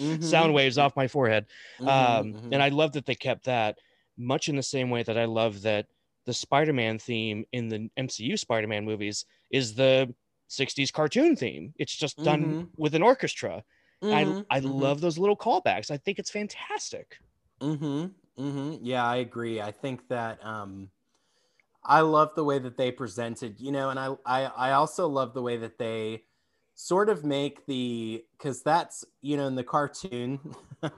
Mhm. 0.00 0.22
sound 0.22 0.54
waves 0.54 0.78
off 0.78 0.96
my 0.96 1.06
forehead 1.08 1.46
um, 1.86 2.34
mhm. 2.34 2.48
and 2.52 2.62
I 2.62 2.68
love 2.68 2.92
that 2.92 3.04
they 3.06 3.14
kept 3.14 3.44
that 3.44 3.78
much 4.16 4.48
in 4.48 4.56
the 4.56 4.62
same 4.62 4.90
way 4.90 5.02
that 5.02 5.18
I 5.18 5.26
love 5.26 5.62
that 5.62 5.86
the 6.26 6.32
Spider-Man 6.32 6.98
theme 6.98 7.44
in 7.52 7.68
the 7.68 7.90
MCU 7.96 8.36
Spider-Man 8.36 8.84
movies 8.84 9.24
is 9.50 9.74
the 9.74 10.14
60s 10.48 10.90
cartoon 10.90 11.36
theme. 11.36 11.72
It's 11.78 11.94
just 11.96 12.22
done 12.22 12.68
with 12.76 12.94
an 12.94 13.02
orchestra. 13.02 13.62
I 14.02 14.34
I 14.50 14.58
love 14.60 15.00
those 15.00 15.18
little 15.18 15.36
callbacks. 15.36 15.90
I 15.90 15.96
think 15.98 16.18
it's 16.18 16.30
fantastic. 16.30 17.18
Mm-hmm. 17.62 18.06
Mm-hmm. 18.42 18.84
Yeah, 18.84 19.04
I 19.04 19.16
agree. 19.16 19.60
I 19.60 19.70
think 19.70 20.08
that 20.08 20.44
um 20.44 20.90
I 21.84 22.00
love 22.00 22.34
the 22.34 22.44
way 22.44 22.58
that 22.58 22.76
they 22.76 22.92
presented, 22.92 23.60
you 23.60 23.72
know, 23.72 23.90
and 23.90 23.98
I 23.98 24.14
I, 24.26 24.44
I 24.44 24.72
also 24.72 25.08
love 25.08 25.34
the 25.34 25.42
way 25.42 25.56
that 25.58 25.78
they 25.78 26.24
sort 26.74 27.08
of 27.10 27.24
make 27.24 27.66
the 27.66 28.24
because 28.38 28.62
that's 28.62 29.04
you 29.20 29.36
know 29.36 29.46
in 29.46 29.54
the 29.54 29.64
cartoon 29.64 30.38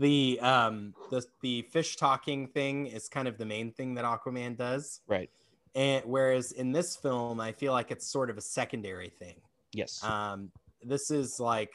the 0.00 0.40
um 0.40 0.94
the 1.10 1.24
the 1.42 1.62
fish 1.70 1.96
talking 1.96 2.48
thing 2.48 2.86
is 2.86 3.08
kind 3.08 3.28
of 3.28 3.38
the 3.38 3.46
main 3.46 3.70
thing 3.72 3.94
that 3.94 4.04
Aquaman 4.04 4.56
does. 4.56 5.00
Right. 5.06 5.30
And 5.74 6.04
whereas 6.04 6.50
in 6.50 6.72
this 6.72 6.96
film, 6.96 7.40
I 7.40 7.52
feel 7.52 7.72
like 7.72 7.92
it's 7.92 8.06
sort 8.06 8.28
of 8.28 8.36
a 8.36 8.40
secondary 8.40 9.08
thing. 9.08 9.36
Yes. 9.72 10.02
Um, 10.02 10.50
this 10.82 11.12
is 11.12 11.38
like 11.38 11.72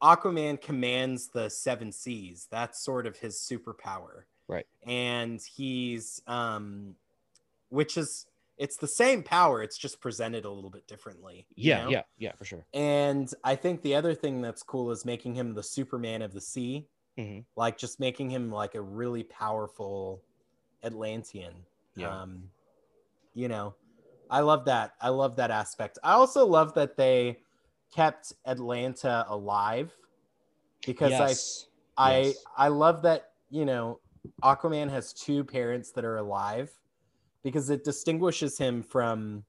Aquaman 0.00 0.60
commands 0.60 1.28
the 1.28 1.48
seven 1.48 1.90
seas. 1.90 2.46
That's 2.48 2.84
sort 2.84 3.06
of 3.06 3.16
his 3.16 3.36
superpower. 3.36 4.22
Right. 4.46 4.66
And 4.86 5.40
he's 5.40 6.22
um 6.26 6.94
which 7.70 7.96
is 7.96 8.26
it's 8.58 8.76
the 8.76 8.88
same 8.88 9.22
power, 9.22 9.62
it's 9.62 9.78
just 9.78 10.00
presented 10.00 10.44
a 10.44 10.50
little 10.50 10.70
bit 10.70 10.86
differently. 10.88 11.46
yeah, 11.54 11.84
know? 11.84 11.90
yeah, 11.90 12.02
yeah, 12.18 12.32
for 12.32 12.44
sure. 12.44 12.66
And 12.74 13.32
I 13.44 13.54
think 13.54 13.82
the 13.82 13.94
other 13.94 14.14
thing 14.14 14.42
that's 14.42 14.62
cool 14.64 14.90
is 14.90 15.04
making 15.04 15.34
him 15.34 15.54
the 15.54 15.62
Superman 15.62 16.22
of 16.22 16.32
the 16.32 16.40
sea. 16.40 16.86
Mhm. 17.16 17.44
Like 17.56 17.78
just 17.78 18.00
making 18.00 18.30
him 18.30 18.50
like 18.50 18.74
a 18.74 18.80
really 18.80 19.22
powerful 19.24 20.22
Atlantean. 20.82 21.52
Yeah. 21.96 22.22
Um, 22.22 22.50
you 23.34 23.48
know, 23.48 23.74
I 24.30 24.40
love 24.40 24.64
that. 24.66 24.92
I 25.00 25.08
love 25.08 25.36
that 25.36 25.50
aspect. 25.50 25.98
I 26.02 26.12
also 26.12 26.46
love 26.46 26.74
that 26.74 26.96
they 26.96 27.38
kept 27.94 28.32
Atlanna 28.46 29.24
alive 29.28 29.92
because 30.86 31.10
yes. 31.10 31.66
I 31.96 32.10
I 32.10 32.20
Yes. 32.20 32.44
I 32.56 32.68
love 32.68 33.02
that, 33.02 33.30
you 33.50 33.64
know, 33.64 34.00
Aquaman 34.42 34.90
has 34.90 35.12
two 35.12 35.44
parents 35.44 35.90
that 35.92 36.04
are 36.04 36.16
alive 36.18 36.70
because 37.42 37.70
it 37.70 37.84
distinguishes 37.84 38.58
him 38.58 38.82
from 38.82 39.44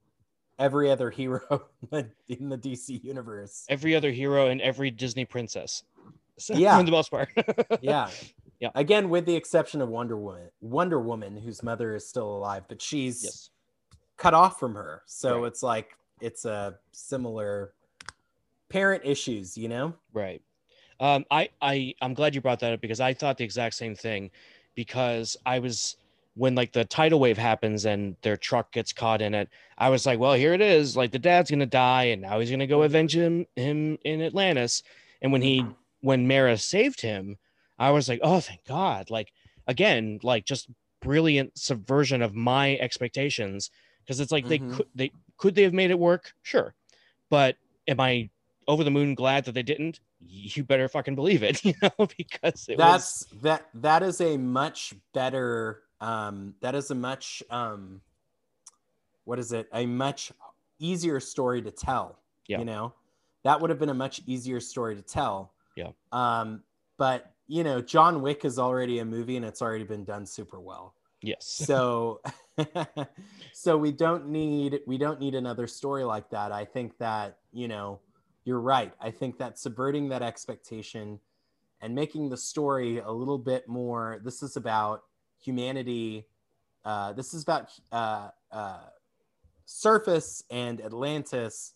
every 0.58 0.90
other 0.90 1.10
hero 1.10 1.40
in 1.92 2.48
the 2.48 2.58
DC 2.58 3.02
universe. 3.02 3.64
every 3.68 3.94
other 3.96 4.10
hero 4.10 4.48
and 4.48 4.60
every 4.60 4.90
Disney 4.90 5.24
princess. 5.24 5.82
So, 6.38 6.54
Yeah. 6.54 6.78
for 6.78 6.84
the 6.84 6.90
most 6.90 7.10
part. 7.10 7.28
yeah. 7.82 8.08
Yeah. 8.60 8.70
Again, 8.74 9.10
with 9.10 9.26
the 9.26 9.36
exception 9.36 9.82
of 9.82 9.90
Wonder 9.90 10.16
Woman, 10.16 10.48
Wonder 10.62 10.98
Woman, 10.98 11.36
whose 11.36 11.62
mother 11.62 11.94
is 11.94 12.08
still 12.08 12.34
alive, 12.34 12.64
but 12.66 12.80
she's 12.80 13.22
yes. 13.24 13.50
cut 14.16 14.32
off 14.32 14.58
from 14.58 14.74
her. 14.74 15.02
So 15.04 15.40
Right. 15.40 15.48
it's 15.48 15.62
like 15.62 15.90
it's 16.22 16.46
a 16.46 16.78
similar 16.92 17.74
parent 18.70 19.02
issues, 19.04 19.58
you 19.58 19.68
know? 19.68 19.92
Right. 20.14 20.40
Um, 20.98 21.26
I, 21.30 21.50
I, 21.60 21.94
I'm 22.00 22.14
glad 22.14 22.34
you 22.34 22.40
brought 22.40 22.60
that 22.60 22.72
up 22.72 22.80
because 22.80 23.00
I 23.00 23.12
thought 23.12 23.36
the 23.36 23.44
exact 23.44 23.74
same 23.74 23.94
thing 23.94 24.30
because 24.74 25.36
I 25.44 25.58
was, 25.58 25.96
when 26.34 26.54
like 26.54 26.72
the 26.72 26.84
tidal 26.84 27.20
wave 27.20 27.38
happens 27.38 27.84
and 27.84 28.16
their 28.22 28.36
truck 28.36 28.72
gets 28.72 28.92
caught 28.92 29.20
in 29.20 29.34
it, 29.34 29.48
I 29.76 29.88
was 29.88 30.06
like, 30.06 30.18
well, 30.18 30.34
here 30.34 30.54
it 30.54 30.60
is. 30.60 30.96
Like 30.96 31.10
the 31.10 31.18
dad's 31.18 31.50
to 31.50 31.66
die 31.66 32.04
and 32.04 32.22
now 32.22 32.38
he's 32.40 32.50
to 32.50 32.66
go 32.66 32.82
avenge 32.82 33.14
him, 33.16 33.46
him 33.56 33.98
in 34.04 34.22
Atlantis. 34.22 34.82
And 35.22 35.32
when 35.32 35.42
he, 35.42 35.66
when 36.00 36.26
Mera 36.26 36.56
saved 36.56 37.00
him, 37.00 37.36
I 37.78 37.90
was 37.90 38.08
like, 38.08 38.20
oh, 38.22 38.40
thank 38.40 38.64
God. 38.64 39.10
Like, 39.10 39.32
again, 39.66 40.20
like 40.22 40.44
just 40.44 40.68
brilliant 41.00 41.58
subversion 41.58 42.22
of 42.22 42.34
my 42.34 42.76
expectations 42.76 43.70
because 44.02 44.20
it's 44.20 44.32
like 44.32 44.46
they 44.46 44.58
Mhm. 44.58 44.76
could, 44.76 44.86
they, 44.94 45.12
could 45.36 45.54
they 45.54 45.62
have 45.62 45.74
made 45.74 45.90
it 45.90 45.98
work? 45.98 46.32
Sure. 46.42 46.74
But 47.28 47.56
am 47.88 48.00
I 48.00 48.30
over 48.68 48.84
the 48.84 48.90
moon 48.90 49.14
glad 49.14 49.44
that 49.46 49.52
they 49.52 49.62
didn't 49.62 50.00
you 50.22 50.62
better 50.62 50.86
fucking 50.86 51.14
believe 51.14 51.42
it 51.42 51.64
you 51.64 51.72
know 51.82 51.90
because 52.16 52.66
it 52.68 52.78
was 52.78 52.78
That's 52.78 53.24
that 53.42 53.68
that 53.74 54.02
is 54.02 54.20
a 54.20 54.36
much 54.36 54.94
better 55.14 55.82
um 56.00 56.54
that 56.60 56.74
is 56.74 56.90
a 56.90 56.94
much 56.94 57.42
um 57.50 58.00
what 59.24 59.38
is 59.38 59.52
it? 59.52 59.68
A 59.72 59.86
much 59.86 60.32
easier 60.78 61.20
story 61.20 61.62
to 61.62 61.70
tell. 61.70 62.18
Yeah. 62.48 62.58
You 62.58 62.64
know? 62.64 62.94
That 63.44 63.60
would 63.60 63.70
have 63.70 63.78
been 63.78 63.90
a 63.90 63.94
much 63.94 64.20
easier 64.26 64.60
story 64.60 64.96
to 64.96 65.02
tell. 65.02 65.52
Yeah. 65.76 65.90
Um 66.12 66.62
but 66.98 67.32
you 67.46 67.64
know, 67.64 67.80
John 67.80 68.22
Wick 68.22 68.44
is 68.44 68.58
already 68.58 69.00
a 69.00 69.04
movie 69.04 69.36
and 69.36 69.44
it's 69.44 69.60
already 69.60 69.84
been 69.84 70.04
done 70.04 70.24
super 70.26 70.60
well. 70.60 70.94
yes 71.22 71.44
so 71.66 72.20
so 73.52 73.76
we 73.76 73.92
don't 73.92 74.28
need 74.28 74.80
we 74.86 74.98
don't 74.98 75.20
need 75.20 75.34
another 75.34 75.66
story 75.66 76.04
like 76.04 76.28
that 76.30 76.52
i 76.52 76.64
think 76.64 76.96
that 76.98 77.38
you 77.52 77.68
know 77.68 78.00
you're 78.44 78.60
right 78.60 78.92
i 79.00 79.10
think 79.10 79.38
that 79.38 79.58
subverting 79.58 80.08
that 80.08 80.22
expectation 80.22 81.18
and 81.82 81.94
making 81.94 82.28
the 82.28 82.36
story 82.36 82.98
a 82.98 83.10
little 83.10 83.38
bit 83.38 83.68
more 83.68 84.20
this 84.24 84.42
is 84.42 84.56
about 84.56 85.04
humanity 85.40 86.26
uh, 86.84 87.12
this 87.12 87.34
is 87.34 87.42
about 87.42 87.70
uh, 87.92 88.30
uh, 88.52 88.86
surface 89.66 90.42
and 90.50 90.80
atlantis 90.80 91.74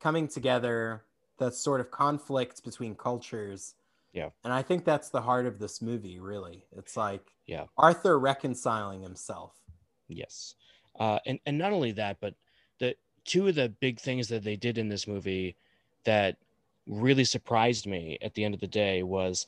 coming 0.00 0.26
together 0.28 1.04
That 1.38 1.54
sort 1.54 1.80
of 1.80 1.90
conflict 1.90 2.64
between 2.64 2.94
cultures 2.94 3.74
Yeah. 4.12 4.30
and 4.44 4.52
i 4.52 4.62
think 4.62 4.84
that's 4.84 5.10
the 5.10 5.20
heart 5.20 5.46
of 5.46 5.58
this 5.58 5.82
movie 5.82 6.18
really 6.20 6.64
it's 6.76 6.96
like 6.96 7.32
Yeah. 7.46 7.66
arthur 7.76 8.18
reconciling 8.18 9.02
himself 9.02 9.54
yes 10.08 10.54
uh 10.98 11.18
and 11.26 11.38
and 11.46 11.56
not 11.58 11.72
only 11.72 11.92
that 11.92 12.18
but 12.20 12.34
the 12.78 12.96
two 13.24 13.48
of 13.48 13.54
the 13.54 13.68
big 13.80 14.00
things 14.00 14.28
that 14.28 14.42
they 14.42 14.56
did 14.56 14.78
in 14.78 14.88
this 14.88 15.06
movie 15.06 15.56
that 16.04 16.36
really 16.86 17.24
surprised 17.24 17.86
me 17.86 18.18
at 18.22 18.34
the 18.34 18.42
end 18.44 18.54
of 18.54 18.60
the 18.60 18.66
day 18.66 19.02
was 19.02 19.46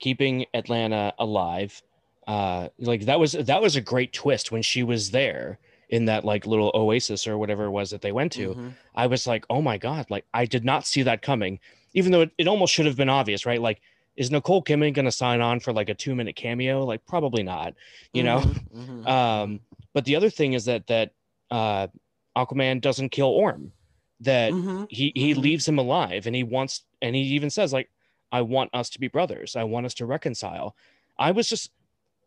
keeping 0.00 0.44
atlanna 0.54 1.12
alive 1.18 1.82
uh 2.26 2.68
like 2.78 3.02
that 3.06 3.18
was 3.18 3.32
that 3.32 3.60
was 3.60 3.74
a 3.76 3.80
great 3.80 4.12
twist 4.12 4.52
when 4.52 4.62
she 4.62 4.82
was 4.82 5.10
there 5.10 5.58
in 5.88 6.04
that 6.06 6.24
like 6.24 6.46
little 6.46 6.70
oasis 6.74 7.26
or 7.26 7.36
whatever 7.36 7.64
it 7.64 7.70
was 7.70 7.90
that 7.90 8.00
they 8.00 8.12
went 8.12 8.32
to 8.32 8.54
Mhm. 8.54 8.72
I 8.94 9.06
was 9.06 9.26
like, 9.26 9.44
oh 9.50 9.60
my 9.62 9.78
God, 9.78 10.06
like 10.10 10.24
I 10.32 10.44
did 10.46 10.64
not 10.64 10.86
see 10.86 11.02
that 11.02 11.22
coming, 11.22 11.58
even 11.94 12.12
though 12.12 12.20
it, 12.22 12.30
it 12.38 12.46
almost 12.46 12.72
should 12.72 12.86
have 12.86 12.96
been 12.96 13.08
obvious, 13.08 13.44
right? 13.46 13.60
Like, 13.60 13.80
is 14.16 14.30
Nicole 14.30 14.62
Kidman 14.62 14.92
going 14.94 15.06
to 15.06 15.12
sign 15.12 15.40
on 15.40 15.60
for 15.60 15.72
like 15.72 15.88
a 15.88 15.94
two 15.94 16.14
minute 16.14 16.36
cameo? 16.36 16.84
Like, 16.84 17.04
probably 17.06 17.42
not, 17.42 17.74
you 18.12 18.22
know? 18.22 18.40
Mhm. 18.40 18.60
Mhm. 19.04 19.06
Um, 19.08 19.60
but 19.94 20.04
the 20.04 20.14
other 20.16 20.30
thing 20.30 20.52
is 20.52 20.66
that, 20.66 20.86
that, 20.88 21.12
uh, 21.50 21.88
Aquaman 22.36 22.80
doesn't 22.80 23.10
kill 23.10 23.28
Orm, 23.28 23.72
that 24.20 24.52
Mhm. 24.52 24.86
he, 24.90 25.12
he 25.14 25.34
Mhm. 25.34 25.38
leaves 25.38 25.66
him 25.66 25.78
alive 25.78 26.26
and 26.26 26.36
he 26.36 26.42
wants, 26.44 26.82
and 27.00 27.16
he 27.16 27.22
even 27.22 27.50
says, 27.50 27.72
like, 27.72 27.90
I 28.30 28.42
want 28.42 28.70
us 28.74 28.88
to 28.90 29.00
be 29.00 29.08
brothers. 29.08 29.56
I 29.56 29.64
want 29.64 29.86
us 29.86 29.94
to 29.94 30.06
reconcile. 30.06 30.76
I 31.18 31.30
was 31.32 31.48
just, 31.48 31.70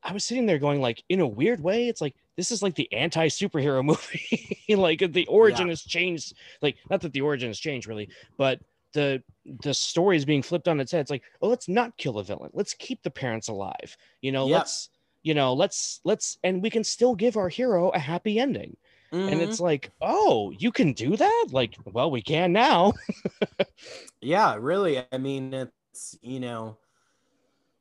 I 0.06 0.13
was 0.13 0.24
sitting 0.24 0.46
there 0.46 0.60
going, 0.60 0.82
like, 0.82 1.04
in 1.10 1.20
a 1.20 1.28
weird 1.28 1.62
way, 1.62 1.88
it's 1.89 2.02
like, 2.02 2.15
this 2.38 2.52
is 2.52 2.62
like 2.63 2.76
the 2.76 2.91
anti 2.94 3.28
superhero 3.28 3.84
movie. 3.91 4.76
like, 4.76 5.00
the 5.12 5.26
origin 5.28 5.68
Yeah. 5.68 5.72
has 5.72 5.82
changed 5.82 6.34
like 6.62 6.78
not 6.89 7.02
that 7.02 7.13
the 7.13 7.22
origin 7.22 7.50
has 7.50 7.60
changed 7.60 7.88
really 7.88 8.10
but 8.38 8.60
the 8.94 9.22
the 9.63 9.74
story 9.74 10.18
is 10.18 10.26
being 10.26 10.41
flipped 10.41 10.68
on 10.68 10.80
its 10.80 10.91
head. 10.91 11.02
It's 11.02 11.12
like 11.12 11.24
oh 11.41 11.50
let's 11.50 11.68
not 11.68 11.98
kill 11.98 12.20
a 12.20 12.24
villain. 12.24 12.52
Let's 12.54 12.74
keep 12.74 13.04
the 13.04 13.12
parents 13.12 13.50
alive. 13.50 13.98
You 14.22 14.32
know 14.32 14.48
let's 14.48 14.89
you 15.24 15.34
know 15.34 15.54
let's 15.54 16.00
let's 16.06 16.38
and 16.44 16.62
we 16.63 16.70
can 16.70 16.84
still 16.84 17.15
give 17.15 17.36
our 17.38 17.50
hero 17.50 17.89
a 17.89 18.00
happy 18.00 18.39
ending. 18.39 18.78
And 19.28 19.41
Mhm. 19.41 19.44
it's 19.44 19.60
like 19.60 19.91
oh 20.02 20.52
you 20.52 20.72
can 20.72 20.94
do 20.94 21.15
that? 21.18 21.48
Like 21.52 21.76
well 21.86 22.12
we 22.12 22.22
can 22.22 22.54
now. 22.54 22.94
Yeah 24.22 24.56
really 24.60 25.06
i 25.12 25.18
mean 25.18 25.54
it's 25.54 26.18
you 26.22 26.39
know 26.39 26.78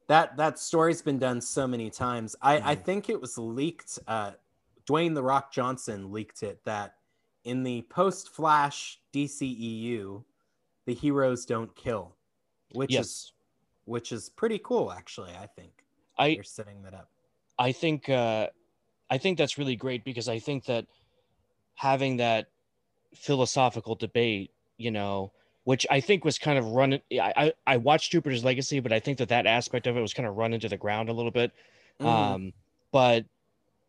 that 0.06 0.36
that 0.36 0.58
story's 0.58 1.02
been 1.02 1.18
done 1.18 1.40
so 1.40 1.66
many 1.66 1.90
times. 1.90 2.36
I 2.42 2.72
i 2.72 2.74
Mhm. 2.74 2.84
think 2.84 3.08
it 3.08 3.20
was 3.20 3.38
leaked 3.38 3.98
uh 4.06 4.32
dwayne 4.86 5.14
the 5.14 5.22
rock 5.22 5.52
johnson 5.52 6.12
leaked 6.12 6.42
it 6.42 6.62
that 6.64 6.96
in 7.44 7.62
the 7.62 7.82
post 7.82 8.28
flash 8.28 9.00
dceu 9.12 10.24
the 10.86 10.94
heroes 10.94 11.46
don't 11.46 11.74
kill 11.74 12.16
which 12.72 12.94
is 12.96 13.32
which 13.86 14.12
is 14.12 14.28
pretty 14.28 14.58
cool 14.58 14.92
actually 14.92 15.32
i 15.36 15.46
think. 15.46 15.84
I 16.18 16.28
you're 16.28 16.42
setting 16.44 16.82
that 16.82 16.94
up. 16.94 17.10
I 17.58 17.72
think 17.72 18.08
uh, 18.08 18.48
I 19.10 19.18
think 19.18 19.38
that's 19.38 19.58
really 19.58 19.76
great 19.76 20.04
because 20.04 20.28
I 20.28 20.38
think 20.38 20.64
that 20.66 20.86
having 21.74 22.18
that 22.18 22.48
philosophical 23.14 23.94
debate, 23.94 24.52
you 24.76 24.90
know, 24.90 25.32
which 25.64 25.86
I 25.90 26.00
think 26.00 26.24
was 26.24 26.38
kind 26.38 26.58
of 26.58 26.66
run. 26.66 27.00
I 27.12 27.52
I, 27.66 27.76
watched 27.78 28.12
Jupiter's 28.12 28.44
Legacy, 28.44 28.80
but 28.80 28.92
I 28.92 29.00
think 29.00 29.18
that 29.18 29.28
that 29.30 29.46
aspect 29.46 29.86
of 29.86 29.96
it 29.96 30.00
was 30.00 30.14
kind 30.14 30.28
of 30.28 30.36
run 30.36 30.52
into 30.52 30.68
the 30.68 30.76
ground 30.76 31.08
a 31.08 31.12
little 31.12 31.30
bit. 31.30 31.52
Mhm. 32.00 32.06
Um, 32.06 32.52
but 32.92 33.24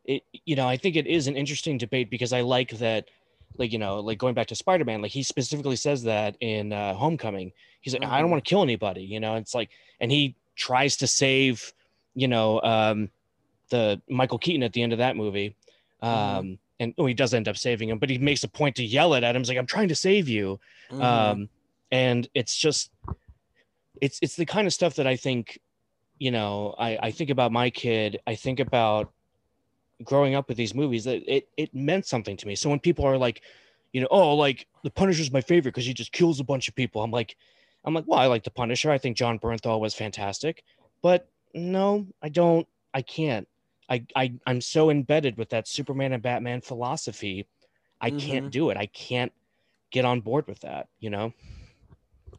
it, 0.06 0.24
you 0.46 0.56
know, 0.56 0.68
I 0.68 0.78
think 0.78 0.96
it 0.96 1.08
is 1.08 1.28
an 1.28 1.36
interesting 1.36 1.78
debate 1.78 2.10
because 2.10 2.34
I 2.34 2.42
like 2.42 2.72
that. 2.78 3.10
Like 3.58 3.72
you 3.72 3.80
know, 3.80 4.00
like 4.02 4.18
going 4.18 4.34
back 4.34 4.48
to 4.48 4.56
Spider-Man, 4.56 5.02
like 5.02 5.12
he 5.12 5.24
specifically 5.24 5.78
says 5.78 6.04
that 6.04 6.36
in 6.42 6.74
uh, 6.74 6.94
Homecoming. 6.94 7.54
He's 7.82 7.94
like, 7.94 8.04
I 8.04 8.20
don't 8.20 8.28
Mhm. 8.28 8.32
want 8.32 8.44
to 8.46 8.50
kill 8.50 8.64
anybody, 8.64 9.04
you 9.04 9.20
know. 9.20 9.36
It's 9.36 9.56
like, 9.56 9.70
and 10.02 10.12
he 10.12 10.36
tries 10.56 10.98
to 10.98 11.08
save, 11.08 11.74
you 12.16 12.28
know, 12.28 12.62
um, 12.64 13.10
the 13.70 14.02
Michael 14.10 14.40
Keaton 14.40 14.64
at 14.64 14.74
the 14.74 14.82
end 14.82 14.92
of 14.92 14.98
that 15.00 15.16
movie. 15.16 15.56
Um, 16.02 16.10
Mhm. 16.12 16.58
and 16.80 16.94
oh, 16.98 17.06
he 17.06 17.14
does 17.14 17.34
end 17.34 17.48
up 17.48 17.56
saving 17.58 17.90
him, 17.90 17.98
but 18.00 18.10
he 18.10 18.18
makes 18.18 18.44
a 18.44 18.50
point 18.50 18.76
to 18.78 18.84
yell 18.84 19.14
it 19.14 19.24
at 19.24 19.36
him. 19.36 19.42
He's 19.42 19.50
like, 19.50 19.58
I'm 19.58 19.66
trying 19.66 19.88
to 19.88 19.96
save 19.96 20.28
you. 20.28 20.60
Um, 20.92 21.50
and 21.96 22.28
it's 22.34 22.56
just, 22.58 22.92
it's, 24.02 24.20
it's 24.22 24.36
the 24.36 24.46
kind 24.46 24.68
of 24.68 24.74
stuff 24.74 24.96
that 24.96 25.08
I 25.08 25.16
think, 25.16 25.60
you 26.20 26.32
know, 26.32 26.76
I, 26.78 26.98
I 27.02 27.12
think 27.12 27.30
about 27.30 27.52
my 27.54 27.70
kid. 27.70 28.20
I 28.28 28.36
think 28.36 28.60
about 28.60 29.14
growing 30.04 30.36
up 30.36 30.50
with 30.50 30.58
these 30.58 30.76
movies 30.76 31.06
that 31.06 31.24
it, 31.34 31.48
it 31.56 31.74
meant 31.74 32.06
something 32.06 32.36
to 32.36 32.48
me. 32.48 32.56
So 32.56 32.70
when 32.70 32.80
people 32.80 33.06
are 33.06 33.18
like, 33.18 33.42
you 33.94 34.02
know, 34.02 34.08
oh, 34.12 34.36
like 34.36 34.68
the 34.84 34.90
Punisher's 34.92 35.32
my 35.32 35.40
favorite 35.40 35.72
because 35.74 35.86
he 35.86 35.94
just 35.94 36.12
kills 36.12 36.42
a 36.42 36.44
bunch 36.44 36.68
of 36.68 36.76
people. 36.76 37.02
I'm 37.02 37.12
like, 37.12 37.38
I'm 37.86 37.94
like, 37.94 38.06
well, 38.08 38.20
I 38.20 38.26
like 38.26 38.44
the 38.44 38.52
Punisher. 38.52 38.92
I 38.92 38.98
think 38.98 39.16
Jon 39.16 39.40
Bernthal 39.40 39.80
was 39.80 39.94
fantastic, 39.94 40.64
but 41.02 41.30
no, 41.54 42.06
I 42.22 42.28
don't. 42.30 42.68
I 42.94 43.04
can't. 43.04 43.48
I, 43.90 44.04
I 44.16 44.34
I'm 44.48 44.60
so 44.60 44.90
embedded 44.90 45.38
with 45.38 45.50
that 45.52 45.68
Superman 45.68 46.12
and 46.12 46.22
Batman 46.22 46.60
philosophy. 46.60 47.48
I 48.02 48.10
can't 48.10 48.48
Mhm. 48.48 48.52
do 48.52 48.70
it. 48.72 48.78
I 48.78 48.88
can't 48.88 49.32
get 49.92 50.04
on 50.04 50.20
board 50.20 50.48
with 50.48 50.60
that, 50.62 50.90
you 51.00 51.10
know? 51.10 51.32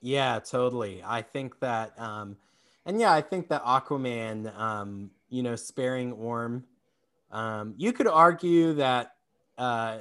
Yeah, 0.01 0.39
totally. 0.39 1.03
I 1.05 1.23
think 1.23 1.59
that, 1.61 1.99
um, 1.99 2.37
and 2.85 3.01
yeah, 3.01 3.13
I 3.13 3.21
think 3.21 3.49
that 3.49 3.65
Aquaman, 3.65 4.57
um, 4.57 5.11
you 5.29 5.43
know, 5.43 5.57
sparing 5.57 6.13
Orm, 6.13 6.65
um, 7.33 7.75
you 7.77 7.93
could 7.93 8.07
argue 8.07 8.75
that 8.75 9.17
uh, 9.59 9.99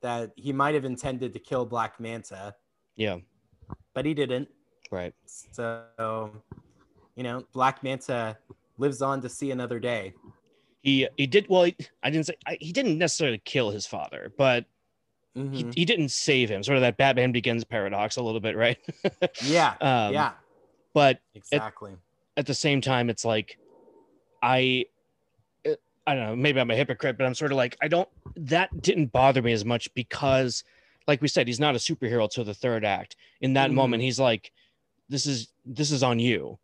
that 0.00 0.32
he 0.36 0.52
might 0.52 0.74
have 0.74 0.84
intended 0.84 1.32
to 1.32 1.38
kill 1.38 1.64
Black 1.64 2.00
Manta. 2.00 2.54
Yeah. 2.96 3.18
But 3.94 4.04
he 4.04 4.14
didn't. 4.14 4.48
Right. 4.90 5.14
So, 5.26 6.32
you 7.14 7.22
know, 7.22 7.44
Black 7.52 7.82
Manta 7.82 8.36
lives 8.78 9.00
on 9.00 9.22
to 9.22 9.28
see 9.28 9.50
another 9.50 9.78
day. 9.78 10.12
He 10.82 11.08
he 11.16 11.26
did 11.26 11.46
well. 11.48 11.64
He, 11.64 11.76
I 12.02 12.10
didn't 12.10 12.26
say 12.26 12.34
I, 12.46 12.58
he 12.60 12.72
didn't 12.72 12.98
necessarily 12.98 13.40
kill 13.44 13.70
his 13.70 13.86
father, 13.86 14.32
but 14.36 14.66
Mhm. 15.36 15.72
he, 15.72 15.80
he 15.80 15.84
didn't 15.84 16.10
save 16.10 16.50
him. 16.50 16.62
Sort 16.62 16.76
of 16.76 16.82
that 16.82 16.96
Batman 16.96 17.32
Begins 17.32 17.64
paradox 17.64 18.16
a 18.16 18.22
little 18.22 18.40
bit, 18.40 18.56
right? 18.56 18.78
yeah, 19.42 19.76
um, 19.80 20.12
yeah, 20.14 20.32
But 20.94 21.20
exactly. 21.34 21.96
at 22.36 22.46
the 22.46 22.54
same 22.54 22.80
time, 22.80 23.08
it's 23.10 23.24
like 23.24 23.58
I 24.42 24.86
uh, 25.66 25.74
I 26.06 26.14
don't 26.14 26.24
know. 26.26 26.36
Maybe 26.36 26.60
I'm 26.60 26.70
a 26.70 26.76
hypocrite, 26.76 27.16
but 27.18 27.26
I'm 27.26 27.34
sort 27.34 27.52
of 27.52 27.56
like 27.56 27.76
I 27.82 27.88
don't. 27.88 28.08
That 28.36 28.82
didn't 28.82 29.12
bother 29.12 29.42
me 29.42 29.52
as 29.52 29.64
much 29.64 29.92
because, 29.94 30.64
like 31.06 31.22
we 31.22 31.28
said, 31.28 31.46
he's 31.46 31.60
not 31.60 31.74
a 31.74 31.78
superhero 31.78 32.30
till 32.30 32.44
the 32.44 32.54
third 32.54 32.84
act. 32.84 33.16
In 33.40 33.54
that 33.54 33.70
Mhm. 33.70 33.74
moment, 33.74 34.02
he's 34.02 34.20
like, 34.20 34.52
"This 35.08 35.26
is 35.26 35.52
this 35.64 35.90
is 35.90 36.02
on 36.02 36.18
you," 36.18 36.58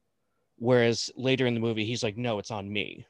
whereas 0.59 1.11
later 1.17 1.47
in 1.47 1.55
the 1.55 1.61
movie, 1.61 1.85
he's 1.85 2.03
like, 2.03 2.17
"No, 2.17 2.39
it's 2.39 2.51
on 2.51 2.71
me." 2.73 3.07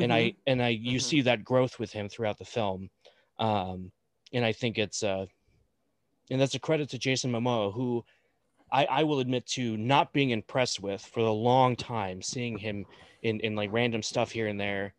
and 0.00 0.12
I 0.12 0.34
and 0.46 0.62
I 0.62 0.68
you 0.70 0.98
Mhm. 0.98 1.02
see 1.02 1.20
that 1.22 1.44
growth 1.44 1.78
with 1.78 1.92
him 1.92 2.08
throughout 2.08 2.38
the 2.38 2.44
film, 2.44 2.90
um, 3.38 3.92
and 4.32 4.44
I 4.44 4.52
think 4.52 4.78
it's 4.78 5.02
uh, 5.02 5.26
and 6.30 6.40
that's 6.40 6.54
a 6.54 6.60
credit 6.60 6.88
to 6.90 6.98
Jason 6.98 7.32
Momoa, 7.32 7.72
who 7.72 8.04
I 8.72 8.86
I 8.86 9.02
will 9.04 9.20
admit 9.20 9.46
to 9.48 9.76
not 9.76 10.12
being 10.12 10.30
impressed 10.30 10.80
with 10.80 11.02
for 11.02 11.20
a 11.20 11.32
long 11.32 11.76
time, 11.76 12.22
seeing 12.22 12.58
him 12.58 12.84
in 13.22 13.40
in 13.40 13.54
like 13.54 13.72
random 13.72 14.02
stuff 14.02 14.30
here 14.30 14.48
and 14.48 14.60
there, 14.60 14.94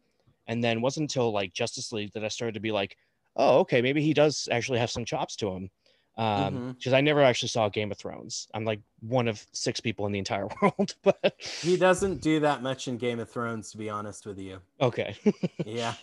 and 0.48 0.64
then 0.64 0.82
wasn't 0.82 1.06
until 1.06 1.32
like 1.32 1.54
Justice 1.54 1.92
League 1.92 2.14
that 2.14 2.24
I 2.24 2.30
started 2.30 2.54
to 2.54 2.60
be 2.60 2.72
like, 2.72 2.98
oh 3.36 3.60
okay, 3.60 3.82
maybe 3.82 4.02
he 4.02 4.14
does 4.14 4.48
actually 4.52 4.80
have 4.80 4.92
some 4.92 5.06
chops 5.06 5.36
to 5.38 5.50
him. 5.50 5.70
Um, 6.18 6.56
Mhm. 6.56 6.78
because 6.78 6.94
I 6.94 7.02
never 7.02 7.22
actually 7.22 7.50
saw 7.50 7.70
Game 7.70 7.92
of 7.92 7.98
Thrones. 8.00 8.48
I'm 8.54 8.66
like 8.66 8.82
one 9.02 9.28
of 9.28 9.46
six 9.52 9.80
people 9.80 10.08
in 10.08 10.12
the 10.12 10.18
entire 10.20 10.48
world, 10.62 10.96
but 11.04 11.36
he 11.62 11.78
doesn't 11.78 12.22
do 12.22 12.40
that 12.40 12.64
much 12.64 12.88
in 12.88 12.98
Game 12.98 13.20
of 13.20 13.30
Thrones, 13.30 13.70
to 13.72 13.78
be 13.78 13.90
honest 13.90 14.26
with 14.26 14.40
you. 14.40 14.60
okay. 14.82 15.16
Yeah. 15.66 15.94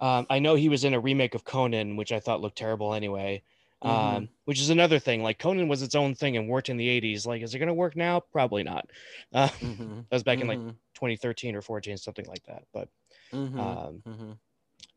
Um, 0.00 0.26
I 0.28 0.38
know 0.38 0.54
he 0.54 0.68
was 0.68 0.84
in 0.84 0.94
a 0.94 1.00
remake 1.00 1.34
of 1.34 1.44
Conan, 1.44 1.96
which 1.96 2.12
I 2.12 2.20
thought 2.20 2.40
looked 2.40 2.58
terrible 2.58 2.94
anyway. 2.94 3.42
Um, 3.82 4.28
Mhm. 4.28 4.30
which 4.46 4.60
is 4.60 4.70
another 4.70 4.98
thing. 4.98 5.22
Like 5.22 5.38
Conan 5.38 5.68
was 5.68 5.82
its 5.82 5.94
own 5.94 6.14
thing 6.14 6.36
and 6.36 6.48
worked 6.48 6.68
in 6.68 6.76
the 6.76 6.88
80s. 6.88 7.26
Like, 7.26 7.42
is 7.42 7.54
it 7.54 7.58
going 7.58 7.68
to 7.68 7.74
work 7.74 7.96
now? 7.96 8.20
Probably 8.20 8.62
not. 8.62 8.90
Uh, 9.32 9.48
Mhm. 9.60 10.08
that 10.10 10.16
was 10.16 10.22
back 10.24 10.40
in 10.40 10.46
like 10.48 10.62
Mhm. 10.62 10.78
2013 10.94 11.54
or 11.56 11.62
14, 11.62 11.96
something 11.96 12.26
like 12.26 12.44
that. 12.44 12.64
But, 12.72 12.88
Mhm. 13.32 13.56
um, 13.56 14.04
Mhm. 14.04 14.40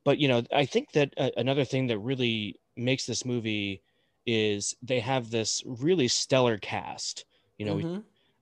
but 0.04 0.18
you 0.20 0.28
know, 0.28 0.44
I 0.52 0.66
think 0.66 0.92
that 0.94 1.14
uh, 1.18 1.32
another 1.38 1.66
thing 1.66 1.88
that 1.88 2.00
really 2.00 2.60
makes 2.76 3.06
this 3.06 3.26
movie 3.26 3.82
is 4.26 4.76
they 4.82 5.00
have 5.00 5.32
this 5.32 5.64
really 5.66 6.08
stellar 6.08 6.58
cast. 6.58 7.26
You 7.58 7.66
know, 7.66 7.84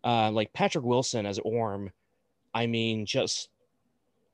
uh, 0.04 0.32
like 0.32 0.54
Patrick 0.54 0.86
Wilson 0.86 1.26
as 1.26 1.40
Orm. 1.40 1.92
I 2.54 2.68
mean, 2.68 3.06
just 3.06 3.50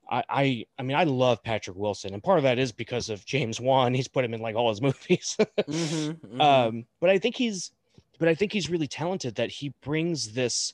I, 0.09 0.23
I 0.29 0.65
I 0.77 0.83
mean 0.83 0.97
I 0.97 1.03
love 1.05 1.41
Patrick 1.43 1.77
Wilson, 1.77 2.13
and 2.13 2.21
part 2.23 2.37
of 2.37 2.43
that 2.43 2.59
is 2.59 2.71
because 2.71 3.09
of 3.09 3.25
James 3.25 3.59
Wan. 3.59 3.93
He's 3.93 4.07
put 4.07 4.25
him 4.25 4.33
in 4.33 4.41
like 4.41 4.55
all 4.55 4.69
his 4.69 4.81
movies. 4.89 5.37
Mhm. 5.39 6.19
Mhm. 6.19 6.41
um, 6.41 6.85
but 6.99 7.09
I 7.09 7.17
think 7.19 7.35
he's 7.35 7.71
but 8.19 8.27
I 8.27 8.35
think 8.35 8.51
he's 8.53 8.69
really 8.69 8.87
talented 8.87 9.35
that 9.35 9.49
he 9.49 9.73
brings 9.81 10.33
this 10.33 10.73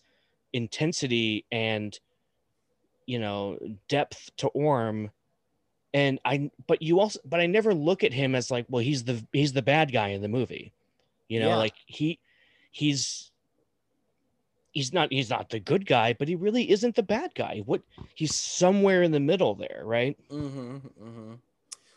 intensity 0.54 1.46
and 1.52 1.98
you 3.06 3.20
know 3.20 3.58
depth 3.88 4.30
to 4.38 4.48
Orm. 4.50 5.12
And 5.94 6.20
I 6.26 6.52
but 6.68 6.82
you 6.82 7.00
also 7.00 7.20
but 7.26 7.40
I 7.40 7.46
never 7.48 7.74
look 7.74 8.04
at 8.04 8.14
him 8.14 8.36
as 8.36 8.52
like, 8.52 8.66
well, 8.70 8.84
he's 8.84 9.04
the 9.06 9.26
he's 9.34 9.54
the 9.54 9.62
bad 9.64 9.92
guy 9.92 10.10
in 10.10 10.22
the 10.22 10.28
movie. 10.28 10.72
You 11.28 11.40
know, 11.40 11.50
Yeah. 11.50 11.56
like 11.58 11.74
he 11.86 12.20
he's 12.72 13.32
he's 14.72 14.94
not 14.94 15.12
he's 15.12 15.30
not 15.30 15.50
the 15.50 15.60
good 15.60 15.86
guy, 15.86 16.14
but 16.14 16.28
he 16.28 16.36
really 16.36 16.70
isn't 16.70 16.96
the 16.96 17.04
bad 17.04 17.34
guy. 17.36 17.62
What 17.66 17.82
he's 18.16 18.36
somewhere 18.36 19.04
in 19.04 19.12
the 19.12 19.20
middle 19.20 19.56
there, 19.56 19.82
right? 19.84 20.18
Mm-hmm, 20.30 20.76
mm-hmm. 20.78 21.34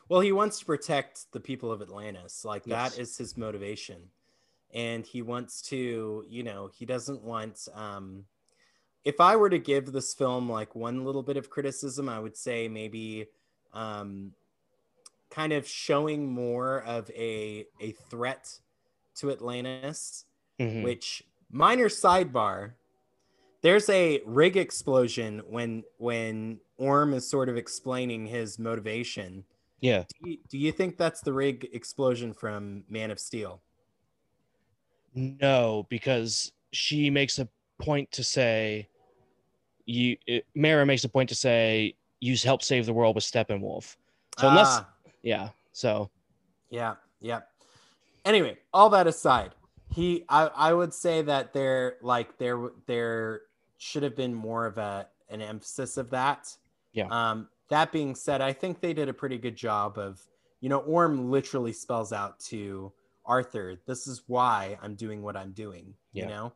Well, 0.09 0.21
he 0.21 0.33
wants 0.33 0.59
to 0.59 0.65
protect 0.67 1.33
the 1.33 1.41
people 1.41 1.73
of 1.73 1.81
Atlantis. 1.83 2.45
Like 2.45 2.67
Yes. 2.67 2.95
that 2.95 3.01
is 3.01 3.17
his 3.17 3.37
motivation, 3.37 4.11
and 4.75 5.07
he 5.07 5.23
wants 5.23 5.63
to. 5.71 6.25
You 6.29 6.43
know, 6.43 6.71
he 6.73 6.85
doesn't 6.85 7.23
want. 7.23 7.69
Um, 7.75 8.25
if 9.05 9.21
I 9.21 9.37
were 9.37 9.51
to 9.51 9.59
give 9.59 9.91
this 9.93 10.15
film 10.15 10.51
like 10.51 10.75
one 10.75 11.05
little 11.05 11.23
bit 11.23 11.37
of 11.37 11.51
criticism, 11.51 12.09
I 12.09 12.21
would 12.21 12.37
say 12.37 12.69
maybe, 12.69 13.27
um, 13.73 14.33
kind 15.31 15.53
of 15.53 15.67
showing 15.67 16.31
more 16.31 16.83
of 16.83 17.11
a 17.11 17.67
a 17.81 17.93
threat 18.11 18.61
to 19.17 19.31
Atlantis 19.31 20.25
Mhm. 20.61 20.83
which 20.85 21.23
minor 21.53 21.88
sidebar 21.88 22.73
there's 23.62 23.88
a 23.88 24.21
rig 24.27 24.57
explosion 24.57 25.41
when 25.49 25.85
when 25.99 26.59
orm 26.77 27.15
is 27.15 27.29
sort 27.29 27.49
of 27.49 27.57
explaining 27.57 28.27
his 28.27 28.59
motivation. 28.59 29.45
Yeah. 29.81 30.05
do 30.23 30.31
you, 30.31 30.38
do 30.49 30.59
you 30.59 30.71
think 30.71 30.97
that's 30.97 31.23
the 31.23 31.33
rig 31.33 31.69
explosion 31.73 32.35
from 32.35 32.85
man 32.88 33.11
of 33.11 33.19
steel? 33.19 33.62
No, 35.15 35.87
because 35.88 36.53
she 36.73 37.11
makes 37.11 37.38
a 37.38 37.49
point 37.79 38.11
to 38.12 38.25
say 38.25 38.88
you 39.87 40.17
it, 40.27 40.45
Mera 40.55 40.85
makes 40.85 41.05
a 41.05 41.09
point 41.09 41.29
to 41.29 41.35
say 41.35 41.95
you 42.21 42.37
help 42.37 42.62
save 42.62 42.87
the 42.87 42.93
world 42.93 43.15
with 43.15 43.25
Steppenwolf. 43.25 43.97
So 44.38 44.49
unless 44.49 44.79
Ah, 44.79 44.88
yeah, 45.23 45.49
so. 45.73 46.11
Yeah 46.71 46.95
yeah. 47.21 47.41
Anyway 48.25 48.59
all 48.75 48.91
that 48.91 49.07
aside 49.07 49.53
he 49.94 50.24
i 50.28 50.46
i 50.57 50.72
would 50.72 50.92
say 50.94 51.22
that 51.22 51.52
there 51.52 51.96
like 52.02 52.38
there 52.38 52.70
there 52.87 53.42
should 53.78 54.02
have 54.02 54.16
been 54.16 54.35
more 54.35 54.66
of 54.66 54.78
a 54.78 55.07
an 55.28 55.40
emphasis 55.42 55.96
of 55.96 56.11
that 56.11 56.48
Yeah. 56.92 57.09
um 57.11 57.48
that 57.68 57.92
being 57.92 58.14
said 58.14 58.40
i 58.40 58.52
think 58.52 58.81
they 58.81 58.92
did 58.94 59.09
a 59.09 59.12
pretty 59.14 59.38
good 59.38 59.57
job 59.57 59.98
of 59.98 60.20
you 60.61 60.68
know 60.68 60.78
orm 60.78 61.31
literally 61.31 61.72
spells 61.72 62.12
out 62.12 62.38
to 62.50 62.92
arthur 63.26 63.76
this 63.87 64.07
is 64.07 64.22
why 64.26 64.78
i'm 64.83 64.94
doing 64.94 65.22
what 65.22 65.37
i'm 65.37 65.52
doing 65.52 65.94
you 66.12 66.26
know 66.26 66.52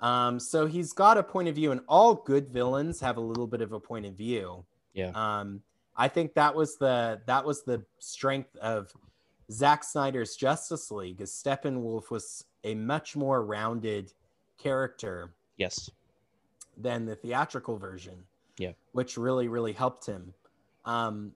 um 0.00 0.40
so 0.40 0.66
he's 0.66 0.92
got 0.92 1.18
a 1.18 1.22
point 1.22 1.48
of 1.48 1.54
view 1.54 1.70
and 1.72 1.80
all 1.88 2.14
good 2.14 2.48
villains 2.48 3.00
have 3.00 3.16
a 3.16 3.20
little 3.20 3.46
bit 3.46 3.60
of 3.60 3.72
a 3.72 3.80
point 3.80 4.06
of 4.06 4.14
view 4.14 4.64
Yeah. 4.92 5.12
um 5.14 5.62
i 5.96 6.08
think 6.08 6.34
that 6.34 6.54
was 6.54 6.76
the 6.78 7.20
that 7.26 7.44
was 7.44 7.62
the 7.64 7.84
strength 8.00 8.54
of 8.56 8.92
Zack 9.50 9.84
Snyder's 9.84 10.36
Justice 10.36 10.90
League 10.90 11.20
is 11.20 11.30
Steppenwolf 11.30 12.10
was 12.10 12.44
a 12.64 12.74
much 12.74 13.14
more 13.14 13.44
rounded 13.44 14.12
character 14.58 15.34
yes. 15.56 15.90
than 16.76 17.04
the 17.04 17.14
theatrical 17.14 17.78
version. 17.78 18.24
Yeah. 18.58 18.72
Which 18.92 19.16
really, 19.16 19.48
really 19.48 19.72
helped 19.72 20.06
him. 20.06 20.32
Um, 20.84 21.32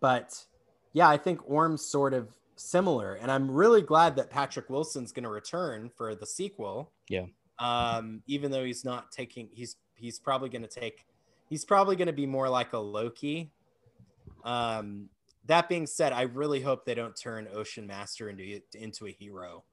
but 0.00 0.44
yeah, 0.92 1.08
I 1.08 1.16
think 1.16 1.40
Orm's 1.48 1.84
sort 1.84 2.14
of 2.14 2.36
similar. 2.56 3.14
And 3.14 3.30
I'm 3.30 3.50
really 3.50 3.82
glad 3.82 4.16
that 4.16 4.30
Patrick 4.30 4.70
Wilson's 4.70 5.12
gonna 5.12 5.30
return 5.30 5.90
for 5.96 6.14
the 6.14 6.26
sequel. 6.26 6.92
Yeah. 7.08 7.26
Um, 7.58 8.22
even 8.26 8.50
though 8.50 8.64
he's 8.64 8.84
not 8.84 9.12
taking 9.12 9.48
he's 9.52 9.76
he's 9.94 10.18
probably 10.18 10.48
gonna 10.48 10.66
take 10.66 11.06
he's 11.48 11.64
probably 11.64 11.96
gonna 11.96 12.12
be 12.12 12.26
more 12.26 12.48
like 12.48 12.72
a 12.72 12.78
Loki. 12.78 13.50
Um 14.44 15.08
that 15.46 15.68
being 15.68 15.86
said, 15.86 16.12
I 16.12 16.22
really 16.22 16.60
hope 16.60 16.84
they 16.84 16.94
don't 16.94 17.16
turn 17.16 17.48
Ocean 17.52 17.86
Master 17.86 18.28
into 18.28 18.60
into 18.74 19.06
a 19.06 19.10
hero 19.10 19.64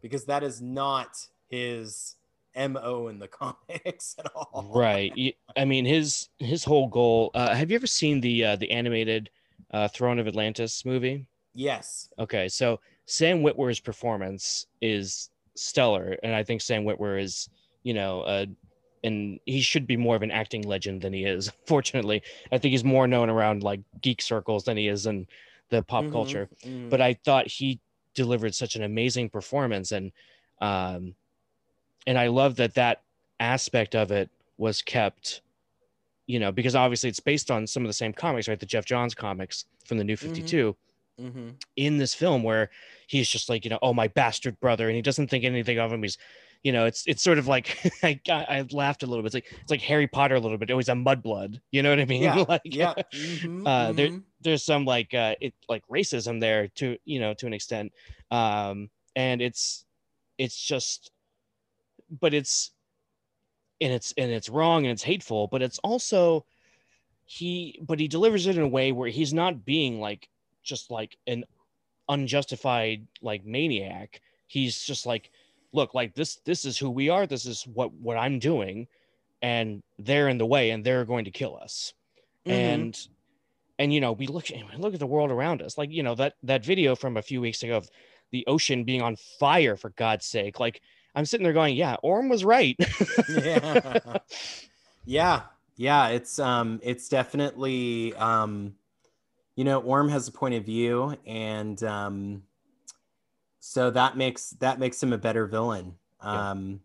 because 0.00 0.24
that 0.26 0.42
is 0.42 0.60
not 0.60 1.16
his 1.48 2.16
mo 2.56 3.08
in 3.08 3.18
the 3.18 3.28
comics 3.28 4.16
at 4.18 4.26
all. 4.34 4.70
Right. 4.74 5.36
I 5.56 5.64
mean 5.64 5.84
his 5.84 6.28
his 6.38 6.64
whole 6.64 6.88
goal 6.88 7.30
uh 7.34 7.54
have 7.54 7.70
you 7.70 7.76
ever 7.76 7.86
seen 7.86 8.20
the 8.20 8.44
uh 8.44 8.56
the 8.56 8.70
animated 8.70 9.30
uh 9.72 9.88
Throne 9.88 10.18
of 10.18 10.26
Atlantis 10.26 10.84
movie? 10.84 11.26
Yes. 11.54 12.10
Okay, 12.18 12.48
so 12.48 12.80
Sam 13.06 13.42
Witwer's 13.42 13.80
performance 13.80 14.66
is 14.82 15.30
stellar, 15.54 16.16
and 16.22 16.34
I 16.34 16.42
think 16.42 16.60
Sam 16.60 16.84
Witwer 16.84 17.20
is, 17.20 17.48
you 17.82 17.94
know, 17.94 18.20
uh, 18.20 18.46
and 19.06 19.40
he 19.46 19.60
should 19.60 19.86
be 19.86 19.96
more 19.96 20.16
of 20.16 20.22
an 20.22 20.30
acting 20.30 20.62
legend 20.62 21.00
than 21.02 21.12
he 21.12 21.24
is. 21.24 21.50
Fortunately, 21.66 22.22
I 22.52 22.58
think 22.58 22.72
he's 22.72 22.84
more 22.84 23.06
known 23.06 23.30
around 23.30 23.62
like 23.62 23.80
geek 24.02 24.20
circles 24.20 24.64
than 24.64 24.76
he 24.76 24.88
is 24.88 25.06
in 25.06 25.26
the 25.70 25.82
pop 25.82 26.04
Mhm, 26.04 26.12
culture. 26.12 26.48
mhm. 26.64 26.90
But 26.90 27.00
I 27.00 27.14
thought 27.14 27.46
he 27.46 27.80
delivered 28.14 28.54
such 28.54 28.76
an 28.76 28.82
amazing 28.82 29.30
performance, 29.30 29.92
and 29.92 30.12
um, 30.60 31.14
and 32.06 32.18
I 32.18 32.26
love 32.28 32.56
that 32.56 32.74
that 32.74 33.02
aspect 33.40 33.94
of 33.94 34.10
it 34.10 34.28
was 34.58 34.82
kept. 34.82 35.40
You 36.26 36.40
know, 36.40 36.50
because 36.50 36.74
obviously 36.74 37.08
it's 37.08 37.20
based 37.20 37.52
on 37.52 37.68
some 37.68 37.84
of 37.84 37.88
the 37.88 37.92
same 37.92 38.12
comics, 38.12 38.48
right? 38.48 38.58
The 38.58 38.66
Geoff 38.66 38.84
Johns 38.84 39.14
comics 39.14 39.64
from 39.84 39.98
the 39.98 40.04
New 40.04 40.16
52. 40.16 40.76
Mm-hmm. 41.18 41.48
in 41.76 41.96
this 41.96 42.12
film 42.12 42.42
where 42.42 42.68
he's 43.06 43.26
just 43.26 43.48
like 43.48 43.64
you 43.64 43.70
know 43.70 43.78
oh 43.80 43.94
my 43.94 44.06
bastard 44.06 44.60
brother 44.60 44.86
and 44.86 44.96
he 44.96 45.00
doesn't 45.00 45.28
think 45.30 45.44
anything 45.44 45.78
of 45.78 45.90
him 45.90 46.02
he's 46.02 46.18
you 46.66 46.72
know 46.72 46.84
it's 46.90 47.02
it's 47.06 47.22
sort 47.22 47.38
of 47.38 47.46
like 47.46 47.66
I, 48.02 48.20
I 48.28 48.58
laughed 48.72 49.02
a 49.04 49.06
little 49.06 49.22
bit. 49.22 49.28
It's 49.32 49.34
like 49.40 49.60
it's 49.62 49.70
like 49.70 49.80
harry 49.90 50.08
potter 50.08 50.34
a 50.34 50.40
little 50.40 50.58
bit. 50.58 50.70
Always 50.70 50.88
a 50.88 50.92
mudblood. 51.08 51.60
You 51.70 51.82
know 51.82 51.90
what 51.90 52.00
i 52.00 52.04
mean? 52.04 52.22
Yeah, 52.24 52.44
like 52.54 52.62
Yeah. 52.64 52.94
Mhm, 53.14 53.66
Uh, 53.66 53.92
there- 53.92 54.08
mhm. 54.08 54.22
there's 54.44 54.64
some 54.64 54.84
like 54.84 55.14
uh 55.14 55.34
it 55.40 55.54
like 55.68 55.84
racism 55.88 56.40
there 56.40 56.68
to 56.80 56.96
you 57.04 57.20
know 57.20 57.32
to 57.34 57.46
an 57.46 57.52
extent. 57.52 57.92
Um 58.30 58.90
and 59.14 59.40
it's 59.40 59.84
it's 60.38 60.58
just 60.72 61.10
but 62.20 62.34
it's 62.34 62.72
and 63.80 63.92
it's 63.92 64.12
and 64.18 64.30
it's 64.30 64.48
wrong 64.48 64.84
and 64.86 64.92
it's 64.92 65.02
hateful 65.02 65.46
but 65.52 65.62
it's 65.62 65.78
also 65.80 66.44
he 67.24 67.78
but 67.86 67.98
he 68.00 68.08
delivers 68.08 68.46
it 68.46 68.56
in 68.56 68.62
a 68.62 68.68
way 68.78 68.92
where 68.92 69.08
he's 69.08 69.32
not 69.34 69.64
being 69.64 70.00
like 70.00 70.28
just 70.62 70.90
like 70.90 71.16
an 71.26 71.44
unjustified 72.08 73.06
like 73.20 73.44
maniac. 73.44 74.20
He's 74.46 74.82
just 74.84 75.06
like 75.06 75.30
look 75.76 75.94
like 75.94 76.14
this 76.14 76.40
this 76.44 76.64
is 76.64 76.76
who 76.76 76.90
we 76.90 77.08
are. 77.10 77.26
This 77.26 77.46
is 77.46 77.62
what 77.66 77.92
what 77.92 78.16
i'm 78.16 78.38
doing 78.38 78.88
and 79.42 79.82
they're 79.98 80.28
in 80.28 80.38
the 80.38 80.46
way 80.46 80.70
and 80.70 80.82
they're 80.84 81.04
going 81.04 81.26
to 81.26 81.30
kill 81.30 81.56
us. 81.62 81.92
Mhm. 82.46 82.52
and 82.52 83.08
and 83.78 83.92
you 83.92 84.00
know 84.00 84.12
we 84.12 84.26
look 84.26 84.46
we 84.50 84.78
look 84.78 84.94
at 84.94 85.00
the 85.00 85.06
world 85.06 85.30
around 85.30 85.62
us. 85.62 85.76
Like 85.78 85.90
you 85.92 86.02
know 86.02 86.14
that 86.16 86.34
that 86.42 86.64
video 86.64 86.96
from 86.96 87.16
a 87.16 87.22
few 87.22 87.40
weeks 87.40 87.62
ago 87.62 87.76
of 87.76 87.88
the 88.32 88.44
ocean 88.46 88.84
being 88.84 89.02
on 89.02 89.16
fire 89.38 89.76
for 89.76 89.90
god's 89.90 90.26
sake. 90.26 90.58
Like 90.58 90.80
i'm 91.14 91.24
sitting 91.26 91.44
there 91.44 91.52
going 91.52 91.76
yeah 91.76 91.96
orm 92.02 92.28
was 92.28 92.44
right. 92.44 92.76
Yeah. 93.28 94.18
Yeah. 95.04 95.42
Yeah 95.76 96.08
it's 96.08 96.38
um 96.38 96.80
it's 96.82 97.08
definitely 97.08 98.14
um 98.14 98.74
you 99.56 99.64
know 99.64 99.80
orm 99.80 100.08
has 100.08 100.26
a 100.28 100.32
point 100.32 100.54
of 100.54 100.64
view 100.64 101.16
and 101.26 101.82
um 101.84 102.42
so 103.68 103.90
that 103.90 104.16
makes 104.16 104.50
that 104.60 104.78
makes 104.78 105.02
him 105.02 105.12
a 105.12 105.18
better 105.18 105.44
villain 105.46 105.94
Yeah. 106.22 106.50
um 106.50 106.80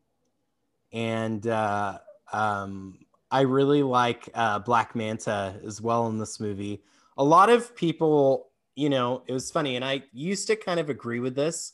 and 0.92 1.46
uh 1.48 2.00
um 2.34 3.00
i 3.30 3.42
really 3.42 3.84
like 3.84 4.30
uh 4.34 4.60
black 4.60 4.96
manta 4.96 5.60
as 5.66 5.80
well 5.82 6.08
in 6.08 6.18
this 6.18 6.40
movie 6.40 6.82
a 7.18 7.24
lot 7.24 7.50
of 7.50 7.76
people 7.76 8.50
you 8.76 8.90
know 8.90 9.22
it 9.28 9.34
was 9.34 9.52
funny 9.52 9.76
and 9.76 9.86
i 9.86 10.02
used 10.12 10.48
to 10.48 10.56
kind 10.56 10.80
of 10.80 10.90
agree 10.90 11.20
with 11.20 11.36
this 11.36 11.74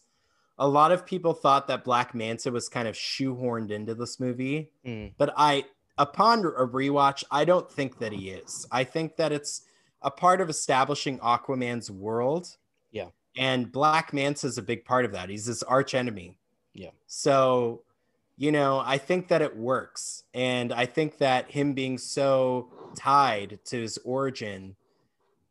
a 0.60 0.68
lot 0.68 0.92
of 0.92 1.06
people 1.06 1.34
thought 1.34 1.68
that 1.68 1.84
black 1.84 2.14
manta 2.14 2.52
was 2.52 2.68
kind 2.68 2.88
of 2.88 2.96
shoehorned 2.96 3.72
into 3.72 3.96
this 3.96 4.20
movie 4.20 4.72
Mm, 4.86 5.14
but 5.18 5.34
I, 5.38 5.66
upon 5.98 6.40
a 6.46 6.66
rewatch, 6.66 7.24
I 7.30 7.44
don't 7.46 7.70
think 7.70 8.00
that 8.00 8.12
he 8.14 8.30
is. 8.30 8.66
I 8.72 8.84
think 8.84 9.18
that 9.18 9.32
it's 9.32 9.64
a 10.02 10.10
part 10.10 10.40
of 10.42 10.50
establishing 10.50 11.20
Aquaman's 11.20 11.92
world. 11.92 12.56
Yeah. 12.92 13.10
And 13.38 13.72
Black 13.72 14.14
Manta's 14.14 14.58
a 14.58 14.62
big 14.62 14.84
part 14.84 15.06
of 15.06 15.12
that. 15.12 15.30
He's 15.30 15.46
his 15.46 15.64
arch 15.64 15.94
enemy. 15.94 16.38
Yeah. 16.74 16.90
So, 17.06 17.84
you 18.36 18.52
know, 18.52 18.82
I 18.84 18.98
think 18.98 19.28
that 19.28 19.42
it 19.42 19.56
works. 19.56 20.24
And 20.34 20.74
I 20.74 20.86
think 20.86 21.20
that 21.20 21.52
him 21.52 21.74
being 21.74 21.98
so 21.98 22.70
tied 22.96 23.60
to 23.66 23.82
his 23.82 23.98
origin 24.00 24.76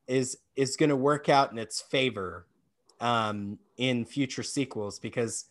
is 0.07 0.39
is 0.55 0.77
going 0.77 0.91
to 0.91 0.97
work 0.97 1.29
out 1.29 1.53
in 1.53 1.59
its 1.59 1.81
favor 1.81 2.47
um, 3.01 3.59
in 3.77 4.05
future 4.05 4.43
sequels 4.43 4.99
because 4.99 5.47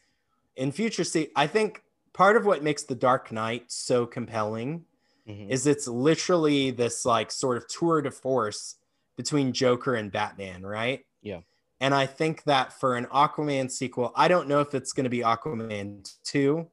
in 0.56 0.72
future 0.72 1.04
se- 1.04 1.32
I 1.36 1.48
think 1.48 1.84
part 2.14 2.38
of 2.38 2.46
what 2.46 2.64
makes 2.64 2.84
the 2.84 2.96
Dark 2.96 3.32
Knight 3.32 3.66
so 3.72 4.06
compelling 4.06 4.86
mhm. 5.28 5.50
is 5.50 5.68
it's 5.68 5.88
literally 5.88 6.72
this 6.72 7.06
like 7.06 7.32
sort 7.32 7.58
of 7.58 7.68
tour 7.68 8.02
de 8.02 8.12
force 8.12 8.76
between 9.16 9.54
Joker 9.54 9.96
and 9.96 10.12
Batman, 10.12 10.66
right? 10.66 11.06
Yeah. 11.22 11.42
And 11.82 11.94
I 11.94 12.06
think 12.06 12.44
that 12.44 12.72
for 12.74 12.96
an 12.96 13.06
Aquaman 13.08 13.70
sequel, 13.70 14.14
I 14.16 14.28
don't 14.28 14.48
know 14.48 14.62
if 14.62 14.74
it's 14.74 14.94
going 14.94 15.04
to 15.04 15.10
be 15.10 15.20
Aquaman 15.20 16.10
2, 16.24 16.66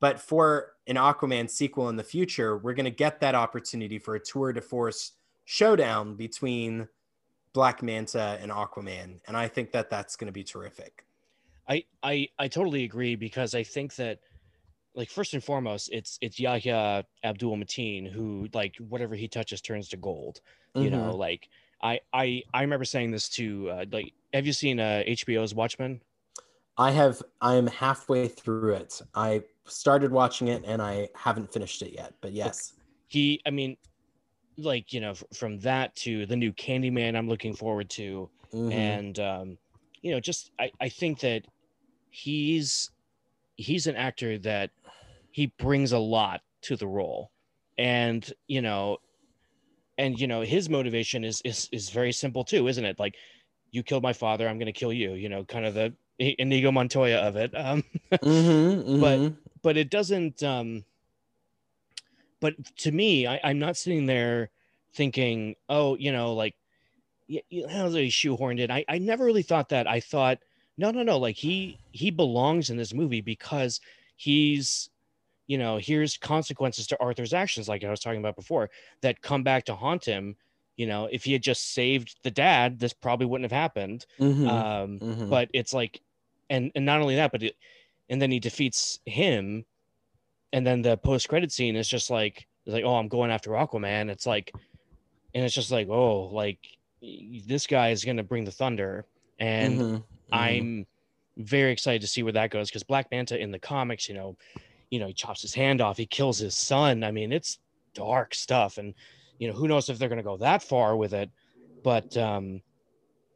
but 0.00 0.20
for 0.20 0.72
an 0.86 0.96
Aquaman 0.96 1.48
sequel 1.48 1.88
in 1.88 1.96
the 1.96 2.04
future, 2.04 2.58
we're 2.58 2.74
going 2.74 2.84
to 2.84 2.90
get 2.90 3.20
that 3.20 3.34
opportunity 3.34 3.98
for 3.98 4.14
a 4.14 4.20
tour 4.20 4.52
de 4.52 4.60
force 4.60 5.12
showdown 5.46 6.16
between 6.16 6.86
Black 7.54 7.82
Manta 7.82 8.38
and 8.42 8.52
Aquaman. 8.52 9.20
And 9.26 9.36
I 9.36 9.48
think 9.48 9.72
that 9.72 9.88
that's 9.88 10.16
going 10.16 10.26
to 10.26 10.32
be 10.32 10.44
terrific. 10.44 11.04
I, 11.68 11.84
I 12.02 12.28
I 12.38 12.46
totally 12.48 12.84
agree 12.84 13.16
because 13.16 13.54
I 13.54 13.62
think 13.64 13.96
that 13.96 14.20
like 14.94 15.10
first 15.10 15.34
and 15.34 15.42
foremost 15.42 15.88
it's 15.92 16.16
it's 16.20 16.38
Yahya 16.38 17.04
Abdul 17.24 17.56
Mateen 17.56 18.08
who 18.08 18.48
like 18.54 18.76
whatever 18.76 19.14
he 19.16 19.26
touches 19.28 19.60
turns 19.60 19.88
to 19.88 19.96
gold. 19.96 20.40
You 20.74 20.90
know, 20.90 20.98
Mm-hmm. 21.08 21.18
like 21.18 21.48
I 21.82 22.00
I 22.12 22.42
I 22.54 22.62
remember 22.62 22.84
saying 22.84 23.10
this 23.10 23.28
to 23.30 23.70
uh, 23.70 23.84
like 23.90 24.12
have 24.32 24.46
you 24.46 24.52
seen 24.52 24.80
uh, 24.80 25.02
HBO's 25.06 25.54
Watchmen? 25.54 26.02
I 26.78 26.90
have 26.90 27.22
I'm 27.40 27.66
halfway 27.66 28.28
through 28.28 28.74
it. 28.74 29.00
I 29.14 29.44
started 29.64 30.12
watching 30.12 30.48
it 30.48 30.62
and 30.64 30.82
I 30.82 31.08
haven't 31.14 31.52
finished 31.52 31.82
it 31.82 31.92
yet, 31.92 32.14
but 32.20 32.32
yes. 32.32 32.74
He 33.08 33.40
I 33.46 33.50
mean 33.50 33.76
like 34.58 34.92
you 34.92 35.00
know 35.00 35.14
from 35.34 35.58
that 35.60 35.94
to 35.96 36.26
the 36.26 36.36
new 36.36 36.52
Candyman 36.52 37.16
I'm 37.16 37.28
looking 37.28 37.54
forward 37.54 37.90
to 37.90 38.30
Mhm. 38.52 38.72
and 38.72 39.18
um 39.20 39.58
you 40.02 40.12
know 40.12 40.20
just 40.20 40.50
I 40.58 40.70
I 40.80 40.88
think 40.88 41.20
that 41.20 41.46
he's 42.10 42.90
he's 43.56 43.86
an 43.86 43.96
actor 43.96 44.38
that 44.38 44.70
he 45.32 45.46
brings 45.58 45.92
a 45.92 45.98
lot 45.98 46.42
to 46.62 46.76
the 46.76 46.86
role 46.88 47.32
and 47.78 48.32
you 48.48 48.62
know 48.62 48.98
and 49.98 50.18
you 50.20 50.26
know 50.26 50.42
his 50.42 50.68
motivation 50.68 51.24
is 51.24 51.40
is 51.44 51.68
is 51.72 51.90
very 51.90 52.12
simple 52.12 52.44
too 52.44 52.68
isn't 52.68 52.84
it 52.84 52.98
like 52.98 53.16
you 53.70 53.82
killed 53.82 54.02
my 54.02 54.12
father 54.12 54.48
i'm 54.48 54.58
going 54.58 54.66
to 54.66 54.72
kill 54.72 54.92
you 54.92 55.12
you 55.14 55.28
know 55.28 55.44
kind 55.44 55.64
of 55.64 55.74
the 55.74 55.92
inigo 56.18 56.70
montoya 56.72 57.18
of 57.18 57.36
it 57.36 57.50
um 57.56 57.82
Mhm, 58.12 59.00
but- 59.00 59.18
mhm. 59.20 59.36
but 59.62 59.76
it 59.76 59.90
doesn't 59.90 60.42
um 60.42 60.84
but 62.40 62.54
to 62.76 62.92
me 62.92 63.26
I, 63.26 63.40
i'm 63.44 63.58
not 63.58 63.76
sitting 63.76 64.06
there 64.06 64.50
thinking 64.94 65.56
oh 65.68 65.96
you 65.96 66.12
know 66.12 66.34
like 66.34 66.54
you 67.28 67.66
know, 67.66 67.88
he 67.88 68.08
shoehorned 68.08 68.60
it. 68.60 68.70
I, 68.70 68.84
I 68.88 68.98
never 68.98 69.24
really 69.24 69.42
thought 69.42 69.70
that. 69.70 69.86
I 69.86 70.00
thought, 70.00 70.38
no, 70.78 70.90
no, 70.90 71.02
no. 71.02 71.18
Like 71.18 71.36
he 71.36 71.78
he 71.92 72.10
belongs 72.10 72.70
in 72.70 72.76
this 72.76 72.94
movie 72.94 73.20
because 73.20 73.80
he's, 74.16 74.90
you 75.46 75.58
know, 75.58 75.76
here's 75.78 76.16
consequences 76.16 76.86
to 76.88 77.00
Arthur's 77.00 77.34
actions, 77.34 77.68
like 77.68 77.84
I 77.84 77.90
was 77.90 78.00
talking 78.00 78.20
about 78.20 78.36
before, 78.36 78.70
that 79.02 79.22
come 79.22 79.42
back 79.42 79.64
to 79.66 79.74
haunt 79.74 80.04
him. 80.04 80.36
You 80.76 80.86
know, 80.86 81.06
if 81.10 81.24
he 81.24 81.32
had 81.32 81.42
just 81.42 81.72
saved 81.72 82.18
the 82.22 82.30
dad, 82.30 82.78
this 82.78 82.92
probably 82.92 83.26
wouldn't 83.26 83.50
have 83.50 83.58
happened. 83.58 84.06
Mhm, 84.20 84.48
Um, 84.48 84.98
mhm. 85.00 85.30
but 85.30 85.48
it's 85.54 85.72
like, 85.72 86.02
and 86.50 86.70
and 86.74 86.84
not 86.84 87.00
only 87.00 87.16
that, 87.16 87.32
but 87.32 87.42
it, 87.42 87.56
and 88.08 88.20
then 88.20 88.30
he 88.30 88.40
defeats 88.40 89.00
him, 89.06 89.64
and 90.52 90.66
then 90.66 90.82
the 90.82 90.96
post 90.96 91.28
credit 91.28 91.52
scene 91.52 91.76
is 91.76 91.88
just 91.88 92.10
like, 92.10 92.46
it's 92.64 92.74
like, 92.74 92.84
oh, 92.84 92.96
I'm 92.96 93.08
going 93.08 93.30
after 93.30 93.50
Aquaman. 93.50 94.10
It's 94.10 94.26
like, 94.26 94.54
and 95.34 95.44
it's 95.44 95.54
just 95.54 95.70
like, 95.70 95.88
oh, 95.88 96.24
like 96.26 96.58
this 97.00 97.66
guy 97.66 97.90
is 97.90 98.04
gonna 98.04 98.22
bring 98.24 98.44
the 98.44 98.50
thunder, 98.52 99.06
and 99.38 99.80
Mhm, 99.80 99.92
mhm. 99.92 100.04
I'm 100.32 100.86
very 101.38 101.72
excited 101.72 102.00
to 102.02 102.08
see 102.08 102.22
where 102.22 102.32
that 102.32 102.50
goes 102.50 102.68
because 102.70 102.82
Black 102.84 103.10
Manta 103.10 103.38
in 103.38 103.50
the 103.52 103.58
comics, 103.58 104.08
you 104.08 104.14
know, 104.14 104.36
you 104.90 104.98
know, 105.00 105.06
he 105.08 105.14
chops 105.14 105.42
his 105.42 105.54
hand 105.54 105.80
off, 105.80 105.96
he 105.98 106.06
kills 106.06 106.38
his 106.38 106.56
son. 106.56 107.04
I 107.04 107.10
mean, 107.10 107.32
it's 107.32 107.58
dark 107.94 108.34
stuff, 108.34 108.78
and 108.78 108.94
you 109.38 109.48
know, 109.48 109.54
who 109.54 109.68
knows 109.68 109.88
if 109.88 109.98
they're 109.98 110.08
gonna 110.08 110.22
go 110.22 110.38
that 110.38 110.62
far 110.62 110.96
with 110.96 111.12
it, 111.14 111.30
but 111.82 112.16
um, 112.16 112.62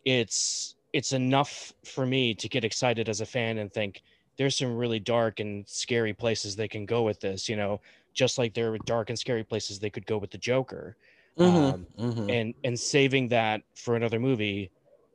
it's 0.05 0.76
it's 0.92 1.12
enough 1.12 1.72
for 1.84 2.05
me 2.05 2.34
to 2.34 2.48
get 2.48 2.64
excited 2.64 3.09
as 3.09 3.20
a 3.20 3.26
fan 3.26 3.59
and 3.59 3.72
think 3.72 4.03
there's 4.38 4.57
some 4.57 4.76
really 4.76 4.98
dark 4.98 5.38
and 5.40 5.68
scary 5.68 6.14
places 6.14 6.57
they 6.57 6.68
can 6.68 6.86
go 6.86 7.03
with 7.03 7.20
this. 7.20 7.48
You 7.48 7.57
know, 7.57 7.80
just 8.14 8.38
like 8.38 8.55
there 8.55 8.72
are 8.72 8.78
dark 8.78 9.11
and 9.11 9.18
scary 9.18 9.44
places 9.44 9.78
they 9.78 9.90
could 9.90 10.07
go 10.07 10.18
with 10.18 10.30
the 10.30 10.38
Joker 10.38 10.96
Mhm, 11.38 11.74
um, 11.74 11.86
mhm. 11.98 12.28
and 12.28 12.55
and 12.64 12.78
saving 12.78 13.28
that 13.28 13.62
for 13.74 13.96
another 13.96 14.20
movie 14.20 14.72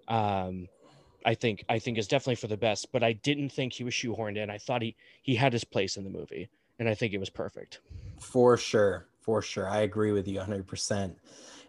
um 0.08 0.68
i 1.26 1.34
think 1.34 1.64
i 1.70 1.78
think 1.78 1.98
is 1.98 2.08
definitely 2.08 2.36
for 2.36 2.48
the 2.48 2.58
best 2.58 2.92
but 2.92 3.04
i 3.04 3.12
didn't 3.14 3.50
think 3.50 3.74
he 3.74 3.84
was 3.84 3.94
shoehorned 3.94 4.38
in 4.38 4.50
i 4.50 4.58
thought 4.58 4.82
he 4.82 4.96
he 5.22 5.36
had 5.36 5.52
his 5.52 5.64
place 5.64 5.98
in 5.98 6.04
the 6.04 6.10
movie 6.10 6.50
and 6.80 6.88
i 6.88 6.94
think 6.94 7.14
it 7.14 7.20
was 7.20 7.30
perfect 7.30 7.80
For 8.20 8.58
sure. 8.58 9.08
For 9.20 9.42
sure. 9.42 9.68
I 9.68 9.80
agree 9.82 10.12
with 10.12 10.28
you 10.28 10.40
100%. 10.40 11.16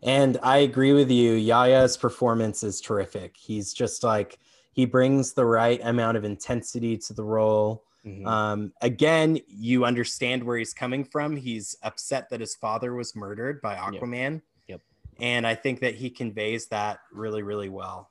And 0.02 0.38
I 0.42 0.58
agree 0.58 0.92
with 0.92 1.10
you. 1.10 1.32
Yahya's 1.32 1.96
performance 1.96 2.62
is 2.62 2.82
terrific. 2.82 3.34
He's 3.36 3.72
just 3.72 4.04
like, 4.04 4.38
he 4.72 4.84
brings 4.84 5.32
the 5.32 5.46
right 5.46 5.80
amount 5.82 6.18
of 6.18 6.24
intensity 6.24 6.98
to 6.98 7.14
the 7.14 7.24
role. 7.24 7.82
Mhm. 8.04 8.26
Um, 8.26 8.72
again, 8.82 9.38
you 9.48 9.86
understand 9.86 10.44
where 10.44 10.58
he's 10.58 10.74
coming 10.74 11.02
from. 11.02 11.34
He's 11.34 11.74
upset 11.82 12.28
that 12.28 12.40
his 12.40 12.54
father 12.54 12.94
was 12.94 13.16
murdered 13.16 13.62
by 13.62 13.74
Aquaman. 13.74 14.42
Yep. 14.68 14.82
And 15.18 15.46
I 15.46 15.54
think 15.54 15.80
that 15.80 15.94
he 15.94 16.10
conveys 16.10 16.68
that 16.68 17.00
really, 17.10 17.42
really 17.42 17.70
well. 17.70 18.10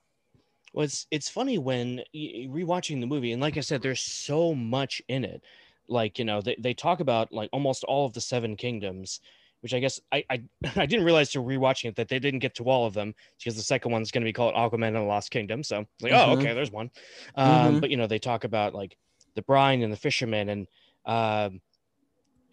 Well 0.75 0.83
it's 0.83 1.07
it's 1.09 1.29
funny 1.29 1.57
when 1.57 2.03
rewatching 2.13 2.99
the 2.99 3.07
movie 3.07 3.31
and 3.31 3.41
like 3.41 3.57
i 3.57 3.61
said 3.61 3.81
there's 3.81 4.01
so 4.01 4.53
much 4.53 5.01
in 5.07 5.23
it 5.23 5.41
like 5.87 6.19
you 6.19 6.25
know 6.25 6.41
they, 6.41 6.55
they 6.59 6.73
talk 6.73 6.99
about 6.99 7.31
like 7.31 7.49
almost 7.51 7.83
all 7.85 8.05
of 8.05 8.13
the 8.13 8.21
seven 8.21 8.55
kingdoms 8.55 9.21
which 9.61 9.73
I 9.73 9.79
guess 9.79 9.99
I, 10.11 10.23
I 10.29 10.43
I 10.75 10.85
didn't 10.85 11.05
realize 11.05 11.31
to 11.31 11.39
rewatching 11.39 11.89
it 11.89 11.95
that 11.95 12.07
they 12.07 12.19
didn't 12.19 12.41
get 12.41 12.53
to 12.55 12.65
all 12.65 12.85
of 12.85 12.93
them 12.93 13.15
because 13.39 13.55
the 13.55 13.63
second 13.63 13.91
one's 13.91 14.11
going 14.11 14.21
to 14.21 14.29
be 14.29 14.33
called 14.33 14.53
Aquaman 14.53 14.89
and 14.89 14.97
the 14.97 15.01
Lost 15.01 15.31
Kingdom. 15.31 15.63
So 15.63 15.85
like, 16.01 16.13
oh, 16.13 16.17
Mhm. 16.17 16.37
okay, 16.37 16.53
there's 16.53 16.69
one. 16.69 16.91
Um, 17.33 17.47
Mhm. 17.47 17.81
But 17.81 17.89
you 17.89 17.97
know, 17.97 18.05
they 18.05 18.19
talk 18.19 18.43
about 18.43 18.75
like 18.75 18.95
the 19.33 19.41
brine 19.41 19.81
and 19.81 19.91
the 19.91 19.97
fisherman 19.97 20.49
and 20.49 20.67
um, 21.07 21.61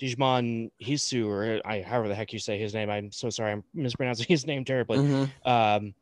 Digimon 0.00 0.70
Hisu 0.82 1.26
or 1.28 1.60
I 1.66 1.82
however 1.82 2.08
the 2.08 2.14
heck 2.14 2.32
you 2.32 2.38
say 2.38 2.58
his 2.58 2.72
name. 2.72 2.88
I'm 2.88 3.12
so 3.12 3.28
sorry, 3.28 3.52
I'm 3.52 3.64
mispronouncing 3.74 4.26
his 4.28 4.46
name 4.46 4.64
terribly. 4.64 4.96
Mhm. 4.98 5.30
Um, 5.44 5.94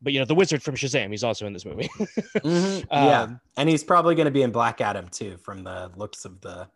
but 0.00 0.12
you 0.12 0.18
know, 0.18 0.24
the 0.24 0.34
wizard 0.34 0.62
from 0.62 0.74
Shazam, 0.76 1.10
he's 1.10 1.24
also 1.24 1.46
in 1.46 1.52
this 1.52 1.64
movie. 1.64 1.90
Mhm. 2.38 2.86
yeah, 2.92 3.22
Um, 3.22 3.40
and 3.56 3.68
he's 3.68 3.82
probably 3.84 4.14
going 4.14 4.26
to 4.26 4.30
be 4.30 4.42
in 4.42 4.52
Black 4.52 4.80
Adam 4.80 5.08
too, 5.08 5.36
from 5.38 5.64
the 5.64 5.90
looks 5.96 6.24
of 6.24 6.40
the 6.40 6.68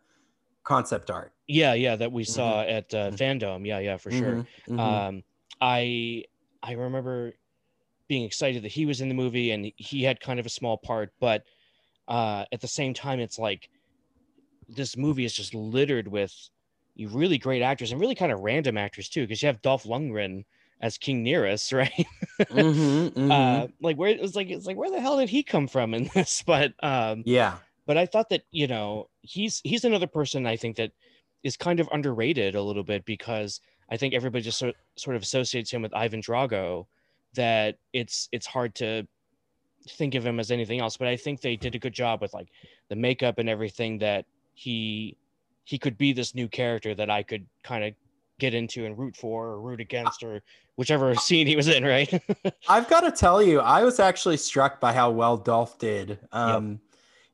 concept 0.63 1.09
art. 1.11 1.33
yeah, 1.47 1.73
yeah, 1.73 1.95
that 1.95 2.11
we 2.11 2.23
Mhm. 2.23 2.27
saw 2.27 2.61
at 2.61 2.93
uh, 2.93 3.11
Mhm. 3.11 3.17
FanDome. 3.17 3.67
Yeah, 3.67 3.79
yeah, 3.79 3.97
for 3.97 4.11
sure. 4.11 4.35
Mhm. 4.35 4.47
Mhm. 4.69 4.79
um 4.79 5.23
i 5.61 6.23
i 6.63 6.71
remember 6.71 7.33
being 8.07 8.23
excited 8.25 8.63
that 8.63 8.71
he 8.71 8.85
was 8.85 9.01
in 9.01 9.07
the 9.09 9.13
movie 9.15 9.51
and 9.51 9.71
he 9.77 10.03
had 10.03 10.19
kind 10.19 10.39
of 10.39 10.45
a 10.45 10.49
small 10.49 10.77
part 10.77 11.13
but 11.19 11.45
uh 12.07 12.43
at 12.51 12.59
the 12.61 12.67
same 12.67 12.93
time 12.93 13.19
it's 13.19 13.37
like 13.39 13.69
this 14.67 14.97
movie 14.97 15.25
is 15.25 15.33
just 15.33 15.53
littered 15.53 16.07
with 16.07 16.33
really 17.11 17.37
great 17.37 17.61
actors 17.61 17.91
and 17.91 17.99
really 18.01 18.15
kind 18.15 18.31
of 18.31 18.39
random 18.41 18.77
actors 18.77 19.09
too 19.09 19.21
because 19.21 19.41
you 19.41 19.47
have 19.47 19.61
Dolph 19.61 19.83
Lundgren 19.83 20.43
as 20.83 20.97
King 20.97 21.23
Nereus, 21.23 21.71
right? 21.73 22.05
Mhm, 22.39 23.11
mhm. 23.11 23.31
uh 23.31 23.67
like 23.81 23.95
where 23.95 24.09
it 24.09 24.21
was 24.21 24.35
like 24.35 24.49
it's 24.49 24.67
like 24.67 24.77
where 24.77 24.91
the 24.91 24.99
hell 24.99 25.17
did 25.17 25.29
he 25.29 25.41
come 25.41 25.67
from 25.67 25.93
in 25.93 26.09
this 26.13 26.43
but 26.45 26.73
um 26.83 27.23
yeah. 27.25 27.55
but 27.87 27.97
I 27.97 28.05
thought 28.05 28.29
that 28.29 28.43
you 28.51 28.67
know 28.67 29.09
he's 29.21 29.61
he's 29.63 29.85
another 29.85 30.07
person 30.07 30.45
I 30.45 30.57
think 30.57 30.75
that 30.75 30.91
is 31.43 31.57
kind 31.57 31.79
of 31.79 31.89
underrated 31.91 32.55
a 32.55 32.61
little 32.61 32.83
bit 32.83 33.05
because 33.05 33.61
I 33.89 33.97
think 33.97 34.13
everybody 34.13 34.43
just 34.43 34.59
sort, 34.59 34.75
sort 34.95 35.15
of 35.15 35.21
associates 35.21 35.71
him 35.71 35.81
with 35.81 35.93
Ivan 35.93 36.21
Drago 36.21 36.85
that 37.33 37.77
it's 37.93 38.27
it's 38.31 38.45
hard 38.45 38.75
to 38.75 39.07
think 39.89 40.15
of 40.15 40.25
him 40.25 40.39
as 40.39 40.51
anything 40.51 40.79
else 40.81 40.97
but 40.97 41.07
I 41.07 41.15
think 41.15 41.39
they 41.39 41.55
did 41.55 41.75
a 41.75 41.79
good 41.79 41.93
job 41.93 42.21
with 42.21 42.33
like 42.33 42.49
the 42.89 42.95
makeup 42.95 43.37
and 43.37 43.49
everything 43.49 43.99
that 43.99 44.25
he 44.53 45.17
he 45.65 45.77
could 45.77 45.97
be 45.97 46.11
this 46.11 46.35
new 46.35 46.47
character 46.49 46.93
that 46.95 47.09
I 47.09 47.23
could 47.23 47.45
kind 47.63 47.85
of 47.85 47.93
get 48.43 48.53
into 48.53 48.85
and 48.85 48.97
root 48.97 49.15
for 49.15 49.45
or 49.47 49.61
root 49.61 49.79
against 49.79 50.21
or 50.21 50.41
whichever 50.75 51.15
scene 51.27 51.47
he 51.47 51.55
was 51.55 51.69
in 51.69 51.83
right 51.85 52.11
I've 52.67 52.89
got 52.89 53.01
to 53.01 53.11
tell 53.11 53.41
you, 53.41 53.61
I 53.61 53.83
was 53.83 53.99
actually 54.01 54.35
struck 54.35 54.81
by 54.81 54.91
how 54.91 55.11
well 55.11 55.37
Dolph 55.37 55.79
did. 55.79 56.19
Um, 56.33 56.81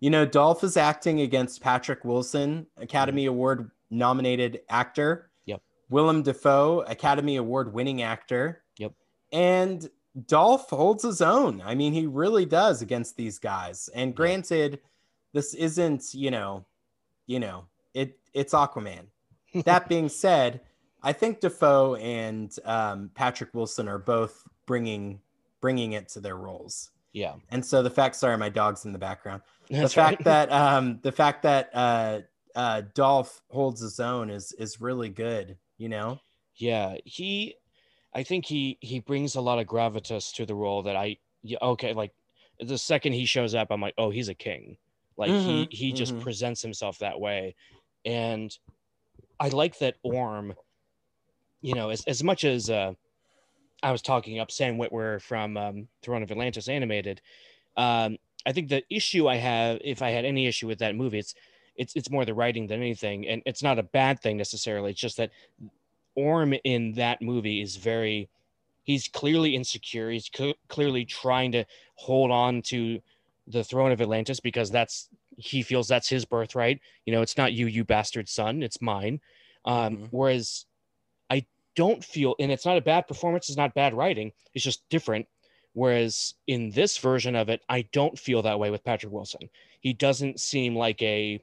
You 0.01 0.09
know, 0.11 0.25
Dolph 0.25 0.63
is 0.63 0.77
acting 0.77 1.21
against 1.21 1.61
Patrick 1.61 2.05
Wilson, 2.05 2.67
Academy 2.77 3.25
Award 3.25 3.71
nominated 3.89 4.61
actor. 4.69 5.31
Yep. 5.45 5.61
Willem 5.89 6.21
Dafoe, 6.23 6.81
Academy 6.87 7.37
Award 7.37 7.73
winning 7.73 8.01
actor. 8.03 8.63
Yep. 8.77 8.93
And 9.33 9.89
Dolph 10.27 10.69
holds 10.69 11.03
his 11.03 11.21
own. 11.21 11.61
I 11.65 11.75
mean, 11.75 11.91
he 11.91 12.05
really 12.05 12.45
does 12.45 12.81
against 12.81 13.17
these 13.17 13.39
guys. 13.39 13.89
And 13.93 14.15
granted, 14.15 14.79
this 15.33 15.53
isn't, 15.55 16.13
you 16.13 16.31
know, 16.31 16.65
you 17.27 17.39
know, 17.39 17.65
it 17.93 18.19
it's 18.33 18.53
Aquaman. 18.53 19.05
that 19.65 19.89
being 19.89 20.07
said, 20.09 20.61
I 21.01 21.13
think 21.13 21.39
Dafoe 21.39 21.95
and 21.95 22.53
um, 22.65 23.11
Patrick 23.13 23.53
Wilson 23.53 23.87
are 23.87 23.99
both 23.99 24.43
bringing 24.65 25.21
bringing 25.61 25.93
it 25.93 26.07
to 26.09 26.19
their 26.19 26.37
roles. 26.37 26.91
yeah 27.13 27.35
And 27.49 27.65
so 27.65 27.83
the 27.83 27.89
fact, 27.89 28.15
sorry, 28.15 28.37
my 28.37 28.49
dog's 28.49 28.85
in 28.85 28.93
the 28.93 28.99
background. 28.99 29.41
That's 29.69 29.93
the 29.93 30.01
right. 30.01 30.09
fact 30.11 30.23
that 30.25 30.51
um, 30.51 30.99
the 31.01 31.11
fact 31.11 31.43
that 31.43 31.69
uh, 31.73 32.19
uh, 32.55 32.81
Dolph 32.93 33.41
holds 33.49 33.81
his 33.81 33.99
own 33.99 34.29
is 34.29 34.51
is 34.53 34.81
really 34.81 35.09
good. 35.09 35.57
You 35.77 35.89
know. 35.89 36.19
Yeah, 36.55 36.95
he 37.05 37.55
I 38.13 38.23
think 38.23 38.45
he 38.45 38.77
he 38.81 38.99
brings 38.99 39.35
a 39.35 39.41
lot 39.41 39.59
of 39.59 39.67
gravitas 39.67 40.33
to 40.35 40.45
the 40.45 40.55
role 40.55 40.83
that 40.83 40.95
I 40.95 41.17
okay, 41.61 41.93
like 41.93 42.13
the 42.59 42.77
second 42.77 43.13
he 43.13 43.25
shows 43.25 43.55
up, 43.55 43.69
I'm 43.71 43.81
like, 43.81 43.93
oh, 43.97 44.09
he's 44.09 44.29
a 44.29 44.33
king. 44.35 44.77
Like 45.17 45.29
he 45.31 45.67
Mhm, 45.67 45.73
he 45.73 45.93
just 45.93 46.15
mhm. 46.15 46.21
presents 46.21 46.61
himself 46.61 46.99
that 46.99 47.19
way. 47.19 47.55
And 48.05 48.57
I 49.39 49.49
like 49.49 49.79
that 49.79 49.95
Orm, 50.03 50.53
you 51.61 51.73
know, 51.75 51.89
as, 51.89 52.03
as 52.05 52.23
much 52.23 52.43
as 52.43 52.69
uh 52.69 52.93
I 53.81 53.91
was 53.91 54.01
talking 54.01 54.39
up 54.39 54.51
Sam 54.51 54.77
Witwer 54.77 55.21
from 55.21 55.55
um, 55.55 55.87
Throne 56.01 56.21
of 56.23 56.31
Atlantis 56.31 56.67
animated. 56.67 57.21
Um, 57.77 58.17
I 58.45 58.51
think 58.51 58.69
the 58.69 58.83
issue 58.89 59.27
I 59.27 59.37
have, 59.37 59.79
if 59.83 60.01
I 60.01 60.09
had 60.09 60.25
any 60.25 60.47
issue 60.47 60.67
with 60.67 60.79
that 60.79 60.95
movie, 60.95 61.19
it's 61.19 61.33
it's 61.75 61.95
it's 61.95 62.09
more 62.09 62.25
the 62.25 62.33
writing 62.33 62.67
than 62.67 62.81
anything, 62.81 63.27
and 63.27 63.41
it's 63.45 63.63
not 63.63 63.79
a 63.79 63.83
bad 63.83 64.19
thing 64.21 64.37
necessarily. 64.37 64.91
It's 64.91 64.99
just 64.99 65.17
that 65.17 65.31
Orm 66.15 66.53
in 66.65 66.93
that 66.93 67.21
movie 67.21 67.61
is 67.61 67.77
very, 67.77 68.27
he's 68.83 69.07
clearly 69.07 69.55
insecure. 69.55 70.09
He's 70.09 70.29
cl- 70.35 70.55
clearly 70.67 71.05
trying 71.05 71.53
to 71.53 71.63
hold 71.95 72.31
on 72.31 72.61
to 72.63 72.99
the 73.47 73.63
throne 73.63 73.91
of 73.91 74.01
Atlantis 74.01 74.39
because 74.41 74.69
that's 74.69 75.09
he 75.37 75.61
feels 75.61 75.87
that's 75.87 76.09
his 76.09 76.25
birthright. 76.25 76.81
You 77.05 77.13
know, 77.13 77.21
it's 77.21 77.37
not 77.37 77.53
you, 77.53 77.67
you 77.67 77.85
bastard 77.85 78.27
son. 78.27 78.61
It's 78.61 78.81
mine. 78.81 79.21
Um, 79.63 79.97
Mhm. 79.97 80.07
Whereas 80.11 80.65
don't 81.75 82.03
feel, 82.03 82.35
and 82.39 82.51
it's 82.51 82.65
not 82.65 82.77
a 82.77 82.81
bad 82.81 83.07
performance. 83.07 83.49
It's 83.49 83.57
not 83.57 83.73
bad 83.73 83.93
writing. 83.93 84.31
It's 84.53 84.63
just 84.63 84.87
different. 84.89 85.27
Whereas 85.73 86.33
in 86.47 86.71
this 86.71 86.97
version 86.97 87.35
of 87.35 87.49
it, 87.49 87.61
I 87.69 87.83
don't 87.91 88.17
feel 88.17 88.41
that 88.41 88.59
way 88.59 88.71
with 88.71 88.83
Patrick 88.83 89.13
Wilson. 89.13 89.49
He 89.79 89.93
doesn't 89.93 90.39
seem 90.39 90.75
like 90.75 91.01
a 91.01 91.41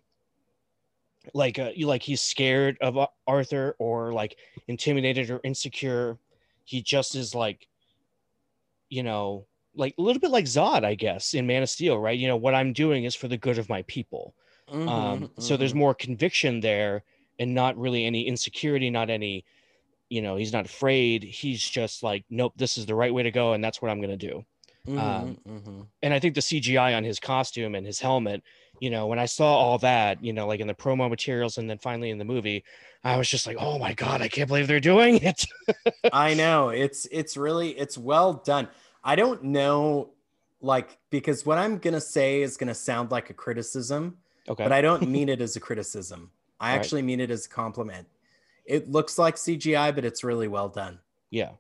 like 1.35 1.59
a, 1.59 1.73
like 1.85 2.03
he's 2.03 2.23
scared 2.23 2.77
of 2.81 2.99
Arthur 3.27 3.77
or 3.79 4.13
like 4.13 4.37
intimidated 4.69 5.31
or 5.31 5.41
insecure. 5.45 6.19
He 6.65 6.83
just 6.83 7.15
is 7.15 7.35
like, 7.35 7.69
you 8.89 9.03
know, 9.03 9.47
like 9.75 9.95
a 9.99 10.03
little 10.03 10.21
bit 10.21 10.31
like 10.31 10.45
Zod, 10.45 10.85
I 10.85 10.95
guess, 10.95 11.35
in 11.35 11.47
Man 11.47 11.63
of 11.63 11.71
Steel, 11.71 11.99
right? 11.99 12.19
You 12.19 12.29
know, 12.29 12.37
what 12.37 12.55
I'm 12.55 12.73
doing 12.73 13.05
is 13.05 13.15
for 13.15 13.29
the 13.29 13.37
good 13.37 13.59
of 13.59 13.69
my 13.69 13.83
people. 13.83 14.35
Mm-hmm, 14.71 14.89
Um, 14.89 15.31
so 15.39 15.57
there's 15.57 15.75
more 15.75 15.95
conviction 15.95 16.61
there 16.61 17.05
and 17.39 17.55
not 17.55 17.77
really 17.77 18.05
any 18.05 18.27
insecurity, 18.27 18.91
not 18.91 19.11
any, 19.11 19.45
you 20.09 20.23
know, 20.23 20.37
he's 20.37 20.53
not 20.53 20.65
afraid. 20.67 21.23
He's 21.23 21.63
just 21.63 22.03
like, 22.03 22.25
nope, 22.31 22.53
this 22.57 22.79
is 22.79 22.87
the 22.87 22.95
right 22.95 23.13
way 23.13 23.23
to 23.25 23.31
go. 23.31 23.53
And 23.53 23.63
that's 23.63 23.81
what 23.83 23.91
I'm 23.91 24.01
going 24.01 24.17
to 24.19 24.29
do. 24.29 24.45
um, 24.89 25.37
mm-hmm. 25.49 25.81
And 26.03 26.15
I 26.15 26.21
think 26.21 26.35
the 26.37 26.41
CGI 26.41 26.97
on 26.97 27.03
his 27.03 27.19
costume 27.19 27.75
and 27.75 27.85
his 27.85 27.99
helmet, 27.99 28.43
you 28.81 28.89
know, 28.91 29.09
when 29.09 29.19
I 29.19 29.27
saw 29.27 29.47
all 29.57 29.79
that, 29.79 30.23
you 30.23 30.33
know, 30.33 30.47
like 30.47 30.61
in 30.61 30.69
the 30.69 30.75
promo 30.75 31.11
materials 31.11 31.59
and 31.59 31.69
then 31.69 31.79
finally 31.79 32.11
in 32.11 32.19
the 32.19 32.25
movie, 32.25 32.63
I 33.03 33.17
was 33.17 33.29
just 33.29 33.47
like, 33.47 33.57
oh 33.59 33.79
my 33.79 33.95
God, 33.95 34.23
I 34.23 34.29
can't 34.29 34.47
believe 34.47 34.69
they're 34.69 34.79
doing 34.81 35.17
it. 35.23 35.45
I 36.13 36.35
know 36.35 36.69
it's 36.69 37.07
it's 37.11 37.37
really 37.37 37.71
it's 37.71 37.99
well 37.99 38.35
done. 38.35 38.69
I 39.03 39.17
don't 39.17 39.43
know, 39.43 40.11
like 40.61 40.99
because 41.11 41.45
what 41.45 41.59
I'm 41.59 41.79
gonna 41.79 42.01
say 42.01 42.43
is 42.43 42.57
gonna 42.57 42.75
sound 42.75 43.11
like 43.11 43.31
a 43.31 43.35
criticism, 43.35 44.19
okay. 44.49 44.63
but 44.63 44.73
I 44.73 44.83
don't 44.83 45.09
mean 45.17 45.29
it 45.29 45.41
as 45.41 45.57
a 45.57 45.61
criticism. 45.61 46.31
I 46.61 46.71
Right. 46.71 46.77
actually 46.79 47.03
mean 47.03 47.21
it 47.21 47.31
as 47.31 47.47
a 47.47 47.49
compliment. 47.49 48.07
It 48.67 48.89
looks 48.91 49.19
like 49.19 49.37
CGI, 49.39 49.93
but 49.93 50.05
it's 50.05 50.25
really 50.25 50.49
well 50.49 50.69
done. 50.69 51.01
Yeah. 51.31 51.53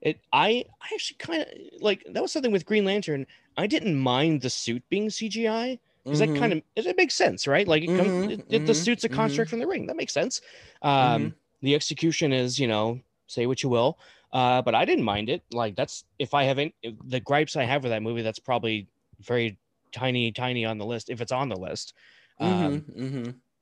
It 0.00 0.20
I 0.32 0.64
I 0.80 0.88
actually 0.94 1.16
kind 1.18 1.42
of 1.42 1.48
like 1.80 2.04
that 2.12 2.22
was 2.22 2.32
something 2.32 2.52
with 2.52 2.66
Green 2.66 2.84
Lantern. 2.84 3.26
I 3.56 3.66
didn't 3.66 3.96
mind 3.98 4.42
the 4.42 4.50
suit 4.50 4.84
being 4.88 5.10
CGI 5.10 5.80
because 6.06 6.20
that 6.20 6.34
Mhm. 6.34 6.34
kind 6.34 6.52
of 6.52 6.62
it, 6.76 6.86
it 6.86 6.96
makes 6.96 7.14
sense, 7.14 7.46
right? 7.46 7.66
Like 7.66 7.82
it 7.82 7.94
comes, 7.94 8.14
Mhm, 8.16 8.24
it, 8.26 8.42
it- 8.50 8.66
the 8.66 8.74
mhm, 8.74 8.74
suit's 8.74 9.04
a 9.04 9.08
construct 9.08 9.50
from 9.50 9.58
the 9.60 9.66
ring. 9.66 9.86
That 9.86 9.96
makes 9.96 10.12
sense. 10.12 10.40
Um, 10.82 11.34
the 11.62 11.74
execution 11.74 12.32
is, 12.32 12.58
you 12.58 12.68
know, 12.68 13.00
say 13.26 13.46
what 13.46 13.62
you 13.62 13.68
will. 13.68 13.98
Uh, 14.32 14.62
but 14.62 14.74
I 14.74 14.84
didn't 14.84 15.04
mind 15.04 15.28
it. 15.30 15.42
Like 15.52 15.76
that's 15.76 16.04
if 16.18 16.34
I 16.34 16.44
haven't 16.44 16.74
the 17.04 17.20
gripes 17.20 17.56
I 17.56 17.64
have 17.64 17.82
with 17.82 17.90
that 17.92 18.02
movie, 18.02 18.22
that's 18.22 18.38
probably 18.38 18.88
very 19.20 19.58
tiny, 19.92 20.32
tiny 20.32 20.64
on 20.64 20.78
the 20.78 20.86
list 20.86 21.10
if 21.10 21.20
it's 21.20 21.32
on 21.32 21.48
the 21.48 21.56
list. 21.58 21.94
Um, 22.38 22.84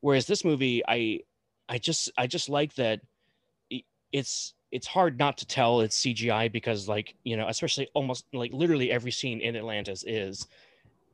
whereas 0.01 0.27
this 0.27 0.45
movie 0.45 0.83
i 0.89 1.21
i 1.69 1.79
just 1.79 2.11
i 2.19 2.27
just 2.27 2.49
like 2.49 2.75
that 2.75 3.01
it's 4.13 4.55
it's 4.73 4.87
hard 4.87 5.19
not 5.19 5.39
to 5.39 5.47
tell 5.47 5.81
it's 5.81 6.01
cgi 6.01 6.51
because 6.51 6.89
like 6.89 7.15
you 7.25 7.37
know 7.37 7.49
especially 7.49 7.89
almost 7.95 8.27
like 8.33 8.53
literally 8.53 8.91
every 8.91 9.11
scene 9.11 9.41
in 9.41 9.57
atlantis 9.57 10.05
is 10.07 10.47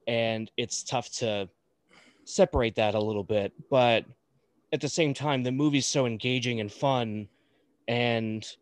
and 0.06 0.50
it's 0.56 0.82
tough 0.82 1.10
to 1.10 1.48
separate 2.24 2.74
that 2.76 2.94
a 2.94 3.00
little 3.00 3.24
bit 3.24 3.52
but 3.70 4.04
at 4.72 4.80
the 4.80 4.88
same 4.88 5.12
time 5.12 5.42
the 5.42 5.52
movie's 5.52 5.86
so 5.86 6.06
engaging 6.06 6.60
and 6.60 6.72
fun 6.72 7.28
and 7.88 8.56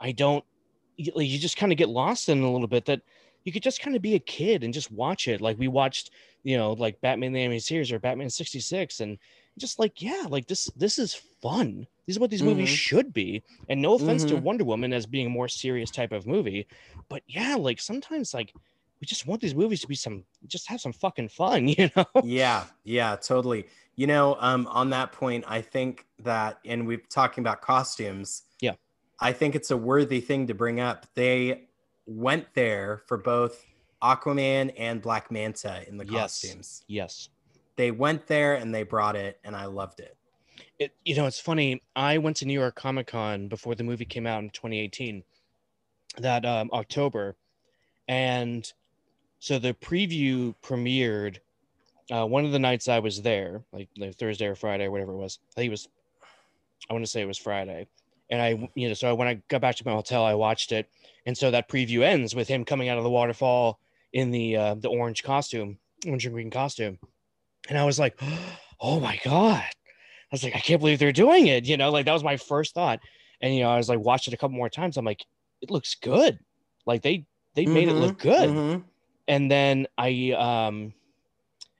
i 0.00 0.12
don't 0.12 0.44
you, 0.96 1.38
just 1.38 1.56
kind 1.56 1.72
of 1.72 1.78
get 1.78 1.88
lost 1.88 2.28
in 2.28 2.42
a 2.42 2.52
little 2.52 2.68
bit 2.68 2.84
that 2.84 3.00
you 3.44 3.52
could 3.52 3.62
just 3.62 3.80
kind 3.80 3.96
of 3.96 4.02
be 4.02 4.14
a 4.14 4.20
kid 4.20 4.64
and 4.64 4.74
just 4.74 4.92
watch 4.92 5.26
it. 5.26 5.40
Like 5.40 5.58
we 5.58 5.68
watched 5.68 6.10
you 6.42 6.56
know 6.56 6.72
like 6.72 7.00
batman 7.02 7.32
the 7.32 7.40
animated 7.40 7.64
series 7.64 7.92
or 7.92 7.98
batman 7.98 8.30
66 8.30 9.00
and 9.00 9.18
just 9.60 9.78
like 9.78 10.00
yeah 10.02 10.24
like 10.28 10.46
this 10.48 10.66
this 10.76 10.98
is 10.98 11.14
fun 11.42 11.86
these 12.06 12.16
are 12.16 12.20
what 12.20 12.30
these 12.30 12.42
movies 12.42 12.68
Mhm. 12.68 12.76
should 12.76 13.12
be 13.12 13.42
and 13.68 13.80
no 13.80 13.94
offense 13.94 14.24
to 14.24 14.34
Mhm. 14.34 14.42
wonder 14.42 14.64
woman 14.64 14.92
as 14.92 15.06
being 15.06 15.26
a 15.26 15.30
more 15.30 15.48
serious 15.48 15.90
type 15.90 16.12
of 16.12 16.26
movie 16.26 16.66
but 17.08 17.22
yeah 17.26 17.54
like 17.54 17.80
sometimes 17.80 18.34
like 18.34 18.52
we 19.00 19.06
just 19.06 19.26
want 19.26 19.40
these 19.40 19.54
movies 19.54 19.80
to 19.82 19.86
be 19.86 19.94
some 19.94 20.24
just 20.46 20.66
have 20.68 20.80
some 20.80 20.92
fucking 20.92 21.28
fun 21.28 21.68
you 21.76 21.90
know 21.96 22.04
yeah, 22.24 22.64
yeah, 22.84 23.16
totally. 23.16 23.66
You 23.96 24.06
know, 24.06 24.36
um, 24.40 24.66
on 24.68 24.88
that 24.90 25.12
point, 25.12 25.44
I 25.46 25.60
think 25.60 26.06
that, 26.20 26.58
and 26.64 26.86
we're 26.86 27.02
talking 27.10 27.42
about 27.42 27.60
costumes. 27.60 28.42
Yeah. 28.60 28.74
I 29.20 29.32
think 29.34 29.54
it's 29.54 29.70
a 29.70 29.76
worthy 29.76 30.20
thing 30.20 30.46
to 30.46 30.54
bring 30.54 30.80
up. 30.80 31.06
They 31.14 31.68
went 32.06 32.46
there 32.54 33.02
for 33.06 33.18
both 33.18 33.62
Aquaman 34.02 34.72
and 34.78 35.02
Black 35.02 35.30
Manta 35.30 35.86
in 35.86 35.98
the 35.98 36.06
Yes. 36.06 36.40
costumes. 36.40 36.82
Yes. 36.88 37.28
They 37.76 37.90
went 37.90 38.26
there 38.26 38.54
and 38.54 38.74
they 38.74 38.82
brought 38.82 39.16
it, 39.16 39.38
and 39.44 39.56
I 39.56 39.66
loved 39.66 40.00
it. 40.00 40.16
It, 40.78 40.94
you 41.04 41.14
know, 41.14 41.26
it's 41.26 41.40
funny. 41.40 41.82
I 41.94 42.18
went 42.18 42.36
to 42.38 42.46
New 42.46 42.58
York 42.58 42.74
Comic 42.74 43.08
Con 43.08 43.48
before 43.48 43.74
the 43.74 43.84
movie 43.84 44.04
came 44.04 44.26
out 44.26 44.42
in 44.42 44.50
2018, 44.50 45.22
that 46.18 46.44
um, 46.44 46.70
October, 46.72 47.36
and 48.08 48.70
so 49.38 49.58
the 49.58 49.74
preview 49.74 50.54
premiered 50.62 51.38
uh, 52.10 52.26
one 52.26 52.44
of 52.44 52.52
the 52.52 52.58
nights 52.58 52.88
I 52.88 52.98
was 52.98 53.22
there, 53.22 53.62
like, 53.72 53.88
like 53.96 54.16
Thursday 54.16 54.46
or 54.46 54.54
Friday 54.54 54.84
or 54.84 54.90
whatever 54.90 55.12
it 55.12 55.18
was. 55.18 55.38
I 55.52 55.60
think 55.60 55.68
it 55.68 55.70
was, 55.70 55.88
I 56.88 56.92
want 56.92 57.04
to 57.04 57.10
say 57.10 57.22
it 57.22 57.26
was 57.26 57.38
Friday, 57.38 57.86
and 58.30 58.42
I, 58.42 58.68
you 58.74 58.88
know, 58.88 58.94
so 58.94 59.14
when 59.14 59.28
I 59.28 59.34
got 59.48 59.60
back 59.60 59.76
to 59.76 59.86
my 59.86 59.92
hotel, 59.92 60.24
I 60.24 60.34
watched 60.34 60.72
it, 60.72 60.88
and 61.26 61.36
so 61.36 61.50
that 61.50 61.68
preview 61.68 62.02
ends 62.02 62.34
with 62.34 62.48
him 62.48 62.64
coming 62.64 62.88
out 62.88 62.98
of 62.98 63.04
the 63.04 63.10
waterfall 63.10 63.80
in 64.12 64.30
the 64.30 64.56
uh, 64.56 64.74
the 64.74 64.88
orange 64.88 65.22
costume, 65.22 65.78
orange 66.06 66.26
and 66.26 66.34
green 66.34 66.50
costume, 66.50 66.98
and 67.68 67.78
I 67.78 67.84
was 67.84 67.98
like, 67.98 68.20
oh 68.80 69.00
my 69.00 69.18
god. 69.24 69.62
I 69.62 70.34
was 70.34 70.44
like, 70.44 70.54
I 70.54 70.60
can't 70.60 70.80
believe 70.80 70.98
they're 70.98 71.12
doing 71.12 71.48
it. 71.48 71.66
You 71.66 71.76
know, 71.76 71.90
like 71.90 72.06
that 72.06 72.12
was 72.12 72.24
my 72.24 72.36
first 72.36 72.74
thought. 72.74 73.00
And 73.40 73.54
you 73.54 73.62
know, 73.62 73.70
I 73.70 73.76
was 73.76 73.88
like, 73.88 73.98
watched 73.98 74.28
it 74.28 74.34
a 74.34 74.36
couple 74.36 74.56
more 74.56 74.68
times. 74.70 74.96
I'm 74.96 75.04
like, 75.04 75.24
it 75.60 75.70
looks 75.70 75.94
good. 75.96 76.38
Like 76.86 77.02
they 77.02 77.26
they 77.54 77.66
made 77.66 77.88
it 77.88 77.96
look 77.96 78.16
Mhm, 78.16 78.18
good. 78.18 78.50
mhm. 78.50 78.84
And 79.28 79.50
then 79.50 79.86
I 79.98 80.32
um 80.32 80.94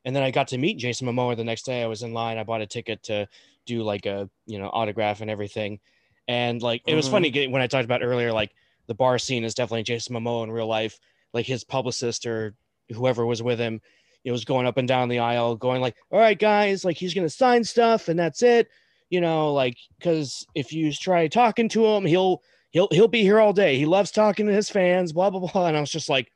and 0.05 0.16
then 0.16 0.22
I 0.22 0.31
got 0.31 0.49
to 0.49 0.59
meet 0.59 0.78
Jason 0.78 1.07
Momoa 1.07 1.37
the 1.37 1.45
next 1.45 1.64
day. 1.64 1.83
I 1.83 1.87
was 1.87 2.03
in 2.03 2.12
line. 2.12 2.39
I 2.39 2.45
bought 2.45 2.62
a 2.62 2.66
ticket 2.66 3.03
to 3.05 3.28
do 3.66 3.83
like 3.83 4.07
a 4.07 4.28
you 4.47 4.59
know 4.59 4.68
autograph 4.68 5.20
and 5.20 5.31
everything. 5.31 5.81
And 6.28 6.62
like 6.62 6.83
it 6.87 6.95
was 6.95 7.07
Mhm. 7.07 7.11
funny 7.11 7.47
when 7.49 7.62
I 7.62 7.66
talked 7.66 7.85
about 7.85 8.03
earlier, 8.03 8.33
like 8.33 8.53
the 8.87 8.95
bar 8.95 9.18
scene 9.18 9.45
is 9.45 9.55
definitely 9.55 9.83
Jason 9.85 10.14
Momoa 10.16 10.45
in 10.45 10.51
real 10.51 10.66
life. 10.66 10.99
Like 11.33 11.47
his 11.47 11.64
publicist 11.64 12.26
or 12.26 12.55
whoever 12.91 13.24
was 13.24 13.43
with 13.43 13.59
him, 13.59 13.81
it 14.25 14.33
was 14.33 14.45
going 14.45 14.66
up 14.66 14.77
and 14.77 14.87
down 14.89 15.09
the 15.09 15.18
aisle, 15.18 15.57
going 15.57 15.81
like, 15.81 15.97
"All 16.11 16.18
right, 16.18 16.39
guys, 16.39 16.85
like 16.85 16.97
he's 16.97 17.14
gonna 17.14 17.29
sign 17.31 17.64
stuff, 17.64 18.09
and 18.09 18.18
that's 18.18 18.43
it." 18.43 18.68
You 19.09 19.21
know, 19.21 19.53
like 19.53 19.77
because 19.99 20.47
if 20.55 20.73
you 20.73 20.93
try 20.93 21.27
talking 21.29 21.68
to 21.71 21.87
him, 21.87 22.05
he'll 22.05 22.43
he'll 22.71 22.89
he'll 22.93 23.09
be 23.09 23.23
here 23.23 23.41
all 23.41 23.53
day. 23.53 23.77
He 23.77 23.87
loves 23.87 24.11
talking 24.11 24.47
to 24.47 24.53
his 24.53 24.71
fans, 24.71 25.12
blah 25.12 25.31
blah 25.31 25.41
blah. 25.41 25.66
And 25.66 25.77
I 25.77 25.81
was 25.81 25.91
just 25.91 26.09
like, 26.09 26.31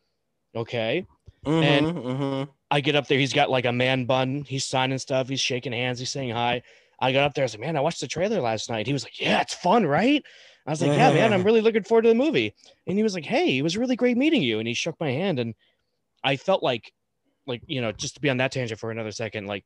okay. 0.55 1.07
And- 1.47 1.87
Mhm, 1.87 2.05
mhm. 2.05 2.49
I 2.71 2.81
get 2.81 2.97
up 2.97 3.07
there, 3.07 3.19
he's 3.19 3.33
got 3.35 3.51
like 3.51 3.67
a 3.67 3.73
man 3.73 4.05
bun, 4.07 4.45
he's 4.49 4.65
signing 4.65 4.99
stuff, 4.99 5.29
he's 5.29 5.41
shaking 5.41 5.73
hands, 5.73 5.99
he's 6.01 6.11
saying 6.11 6.31
hi. 6.31 6.63
I 7.01 7.13
got 7.13 7.25
up 7.25 7.35
there, 7.35 7.43
I 7.43 7.47
was 7.47 7.55
like, 7.55 7.61
man, 7.61 7.77
I 7.77 7.81
watched 7.81 8.01
the 8.01 8.09
trailer 8.09 8.41
last 8.41 8.69
night. 8.71 8.87
He 8.87 8.93
was 8.93 9.05
like, 9.05 9.21
yeah, 9.21 9.41
it's 9.43 9.55
fun, 9.55 9.85
right? 9.87 10.25
I 10.67 10.71
was 10.71 10.81
like, 10.81 10.93
yeah, 10.97 11.11
man, 11.13 11.33
I'm 11.35 11.45
really 11.45 11.61
looking 11.61 11.85
forward 11.85 12.03
to 12.03 12.09
the 12.09 12.15
movie. 12.15 12.55
And 12.87 12.97
he 12.97 13.03
was 13.05 13.15
like, 13.15 13.27
hey, 13.27 13.59
it 13.59 13.63
was 13.63 13.77
really 13.77 13.95
great 13.95 14.17
meeting 14.17 14.43
you. 14.43 14.59
And 14.59 14.67
he 14.67 14.75
shook 14.75 14.99
my 14.99 15.11
hand, 15.13 15.39
and 15.39 15.55
I 16.25 16.37
felt 16.37 16.63
like, 16.63 16.93
like 17.47 17.63
you 17.67 17.81
know, 17.81 17.93
just 17.93 18.15
to 18.17 18.21
be 18.21 18.31
on 18.31 18.39
that 18.39 18.53
tangent 18.53 18.81
for 18.81 18.91
another 18.91 19.13
second, 19.13 19.47
like 19.47 19.65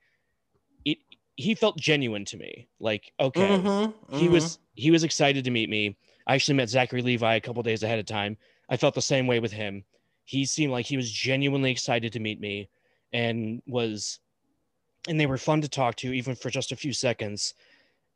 it, 0.84 0.98
he 1.36 1.54
felt 1.54 1.78
genuine 1.78 2.24
to 2.26 2.36
me. 2.36 2.68
Like, 2.80 3.12
okay, 3.20 3.62
Mhm, 3.62 3.94
he 4.10 4.28
mhm. 4.28 4.28
was 4.28 4.58
he 4.74 4.90
was 4.90 5.04
excited 5.04 5.44
to 5.44 5.50
meet 5.50 5.68
me. 5.70 5.96
I 6.26 6.34
actually 6.34 6.54
met 6.56 6.68
Zachary 6.68 7.02
Levi 7.02 7.34
a 7.36 7.40
couple 7.40 7.62
days 7.62 7.82
ahead 7.82 7.98
of 7.98 8.06
time. 8.06 8.36
I 8.68 8.76
felt 8.76 8.94
the 8.94 9.02
same 9.02 9.26
way 9.26 9.40
with 9.40 9.52
him. 9.52 9.84
He 10.24 10.44
seemed 10.44 10.72
like 10.72 10.86
he 10.86 10.96
was 10.96 11.10
genuinely 11.10 11.70
excited 11.70 12.12
to 12.12 12.20
meet 12.20 12.40
me 12.40 12.68
and 13.12 13.62
was 13.66 14.20
and 15.08 15.18
they 15.18 15.26
were 15.26 15.38
fun 15.38 15.60
to 15.62 15.68
talk 15.68 15.96
to 15.96 16.12
even 16.12 16.34
for 16.34 16.50
just 16.50 16.72
a 16.72 16.76
few 16.76 16.92
seconds. 16.92 17.54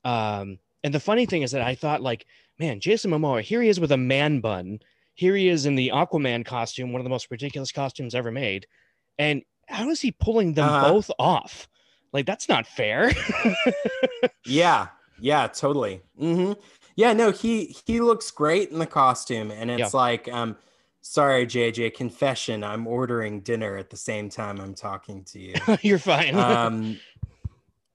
Um 0.04 0.58
and 0.84 0.94
the 0.94 1.00
funny 1.00 1.26
thing 1.26 1.42
is 1.42 1.52
that 1.52 1.62
I 1.62 1.74
thought 1.74 2.02
like, 2.02 2.26
man, 2.58 2.80
Jason 2.80 3.10
Momoa, 3.10 3.42
here 3.42 3.62
he 3.62 3.68
is 3.68 3.80
with 3.80 3.92
a 3.92 3.96
man 3.96 4.40
bun. 4.40 4.80
Here 5.14 5.36
he 5.36 5.48
is 5.48 5.66
in 5.66 5.76
the 5.76 5.90
Aquaman 5.90 6.44
costume, 6.44 6.92
one 6.92 7.00
of 7.00 7.04
the 7.04 7.10
most 7.10 7.30
ridiculous 7.30 7.72
costumes 7.72 8.14
ever 8.14 8.30
made. 8.32 8.66
And 9.18 9.42
how 9.72 9.88
is 9.90 10.00
he 10.00 10.10
pulling 10.12 10.54
them 10.54 10.66
Uh-huh. 10.66 10.92
both 10.92 11.10
off? 11.18 11.68
Like 12.12 12.26
that's 12.26 12.48
not 12.48 12.66
fair. 12.66 13.12
Yeah, 14.44 14.88
yeah, 15.18 15.46
totally. 15.46 16.02
hmm 16.18 16.52
Yeah, 16.96 17.12
no, 17.12 17.30
he 17.30 17.74
he 17.86 18.00
looks 18.00 18.30
great 18.30 18.70
in 18.70 18.78
the 18.78 18.86
costume, 18.86 19.50
and 19.50 19.70
it's 19.70 19.94
like, 19.94 20.28
um, 20.28 20.56
sorry, 21.00 21.46
JJ, 21.46 21.94
confession, 21.94 22.64
I'm 22.64 22.86
ordering 22.86 23.40
dinner 23.40 23.76
at 23.76 23.90
the 23.90 23.96
same 23.96 24.28
time 24.28 24.60
I'm 24.60 24.74
talking 24.74 25.24
to 25.24 25.38
you. 25.38 25.54
You're 25.82 25.98
fine. 25.98 26.34
um, 26.34 27.00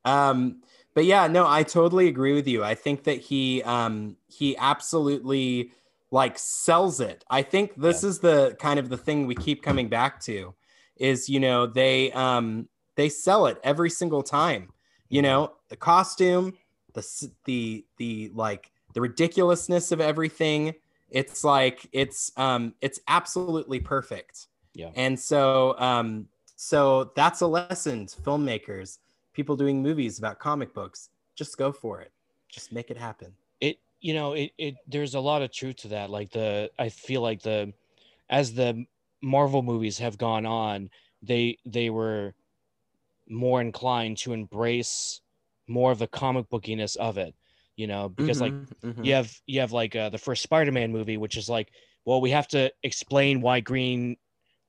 um, 0.06 0.62
but 0.94 1.06
yeah, 1.06 1.28
no, 1.28 1.46
I 1.48 1.64
totally 1.64 2.08
agree 2.08 2.34
with 2.34 2.48
you. 2.48 2.64
I 2.64 2.76
think 2.76 3.04
that 3.04 3.20
he 3.20 3.62
um 3.64 4.18
he 4.28 4.56
absolutely 4.58 5.72
like 6.12 6.40
sells 6.40 7.02
it. 7.02 7.26
I 7.30 7.42
think 7.42 7.76
this 7.76 8.04
is 8.04 8.20
the 8.20 8.56
kind 8.60 8.80
of 8.80 8.88
the 8.90 8.98
thing 8.98 9.28
we 9.28 9.36
keep 9.36 9.62
coming 9.62 9.90
back 9.90 10.22
to 10.22 10.54
is 11.00 11.30
you 11.30 11.40
know 11.40 11.66
they 11.66 12.12
um 12.12 12.68
they 12.96 13.10
sell 13.10 13.46
it 13.48 13.60
every 13.64 13.90
single 13.90 14.24
time. 14.24 14.70
You 15.10 15.22
know, 15.22 15.54
the 15.70 15.76
costume, 15.78 16.54
the 16.94 17.08
the 17.46 17.86
the 17.98 18.32
like 18.34 18.72
the 18.94 19.02
ridiculousness 19.02 19.92
of 19.92 20.02
everything. 20.02 20.74
It's 21.10 21.44
like 21.44 21.88
it's 21.94 22.32
um 22.38 22.74
it's 22.82 23.00
absolutely 23.08 23.80
perfect. 23.80 24.48
Yeah. 24.74 24.92
And 24.96 25.20
so 25.20 25.76
um 25.80 26.28
so 26.56 27.12
that's 27.16 27.42
a 27.42 27.48
lesson 27.48 28.08
to 28.08 28.22
filmmakers, 28.22 28.98
people 29.34 29.56
doing 29.56 29.82
movies 29.82 30.18
about 30.20 30.40
comic 30.40 30.74
books. 30.74 31.10
Just 31.36 31.58
go 31.58 31.72
for 31.72 32.02
it. 32.02 32.12
Just 32.50 32.72
make 32.72 32.90
it 32.90 32.98
happen. 32.98 33.34
it 33.62 33.78
you 34.02 34.14
know 34.14 34.34
it, 34.34 34.52
it 34.58 34.76
there's 34.88 35.16
a 35.16 35.20
lot 35.20 35.42
of 35.42 35.52
truth 35.52 35.78
to 35.78 35.88
that 35.88 36.10
like 36.10 36.30
the 36.32 36.70
i 36.78 36.90
feel 36.90 37.22
like 37.22 37.42
the 37.42 37.74
as 38.30 38.54
the 38.54 38.86
marvel 39.22 39.64
movies 39.64 39.98
have 39.98 40.18
gone 40.18 40.46
on 40.46 40.90
they 41.22 41.58
they 41.66 41.90
were 41.90 42.34
more 43.30 43.60
inclined 43.62 44.18
to 44.18 44.34
embrace 44.34 45.22
more 45.68 45.92
of 45.92 46.00
the 46.00 46.08
comic 46.08 46.48
bookiness 46.50 46.96
of 46.98 47.18
it 47.18 47.36
you 47.76 47.88
know 47.88 48.10
because 48.10 48.40
like 48.40 48.56
Mhm, 48.56 48.68
mhm. 48.82 48.98
you 49.02 49.14
have 49.14 49.42
you 49.46 49.60
have 49.60 49.72
like 49.72 49.96
uh, 49.96 50.10
the 50.10 50.18
first 50.18 50.44
spider-man 50.44 50.92
movie 50.92 51.18
which 51.18 51.38
is 51.38 51.50
like 51.50 51.72
well 52.06 52.22
we 52.22 52.32
have 52.32 52.48
to 52.48 52.72
explain 52.84 53.42
why 53.42 53.60
green 53.60 54.16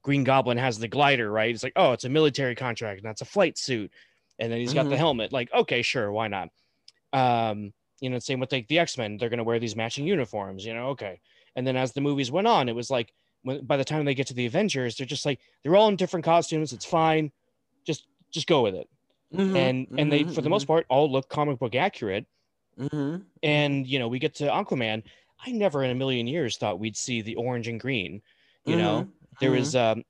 green 0.02 0.24
goblin 0.24 0.58
has 0.58 0.78
the 0.78 0.88
glider 0.88 1.30
right? 1.30 1.54
It's 1.54 1.62
like 1.64 1.74
oh 1.76 1.92
it's 1.92 2.04
a 2.04 2.08
military 2.08 2.54
contract 2.56 2.98
and 3.00 3.06
that's 3.06 3.22
a 3.22 3.26
flight 3.26 3.58
suit. 3.58 3.92
And 4.38 4.52
then 4.52 4.60
he's 4.60 4.74
got 4.74 4.88
the 4.88 4.96
Mhm. 4.96 4.98
helmet. 4.98 5.32
Like 5.32 5.52
okay 5.52 5.82
sure 5.82 6.12
why 6.12 6.28
not? 6.28 6.50
Um 7.12 7.72
you 8.00 8.10
know 8.10 8.18
same 8.18 8.40
with 8.40 8.52
like 8.52 8.68
the 8.68 8.78
x-men. 8.78 9.16
They're 9.18 9.28
going 9.30 9.38
to 9.38 9.44
wear 9.44 9.58
these 9.58 9.76
matching 9.76 10.06
uniforms 10.06 10.64
you 10.64 10.74
know 10.74 10.88
okay. 10.90 11.20
And 11.56 11.66
then 11.66 11.76
as 11.76 11.92
the 11.92 12.00
movies 12.00 12.30
went 12.30 12.46
on 12.48 12.68
it 12.68 12.74
was 12.76 12.90
like 12.90 13.12
when, 13.42 13.64
by 13.66 13.76
the 13.76 13.84
time 13.84 14.04
they 14.04 14.14
get 14.14 14.26
to 14.28 14.34
the 14.34 14.46
avengers 14.46 14.96
they're 14.96 15.06
just 15.06 15.26
like 15.26 15.40
they're 15.62 15.76
all 15.76 15.88
in 15.88 15.96
different 15.96 16.24
costumes. 16.24 16.72
It's 16.72 16.84
fine. 16.86 17.32
Just 17.86 18.08
just 18.32 18.46
go 18.46 18.62
with 18.62 18.74
it. 18.74 18.88
Mhm, 19.32 19.56
and 19.56 19.88
and 19.98 20.12
they 20.12 20.24
mhm, 20.24 20.34
for 20.34 20.42
the 20.42 20.50
most 20.50 20.66
part 20.66 20.86
all 20.88 21.10
look 21.10 21.28
comic 21.28 21.58
book 21.58 21.74
accurate. 21.74 22.26
Mhm, 22.76 23.26
and 23.42 23.86
you 23.86 23.98
know 23.98 24.08
we 24.08 24.18
get 24.18 24.34
to 24.36 24.44
aquaman. 24.44 25.02
I 25.44 25.52
never 25.52 25.84
in 25.84 25.90
a 25.90 25.94
million 25.94 26.26
years 26.26 26.56
thought 26.56 26.80
we'd 26.80 26.96
see 26.96 27.22
the 27.22 27.36
orange 27.36 27.68
and 27.68 27.80
green 27.80 28.22
you 28.64 28.76
know? 28.76 29.08
There 29.40 29.52
was 29.52 29.74
um 29.76 30.04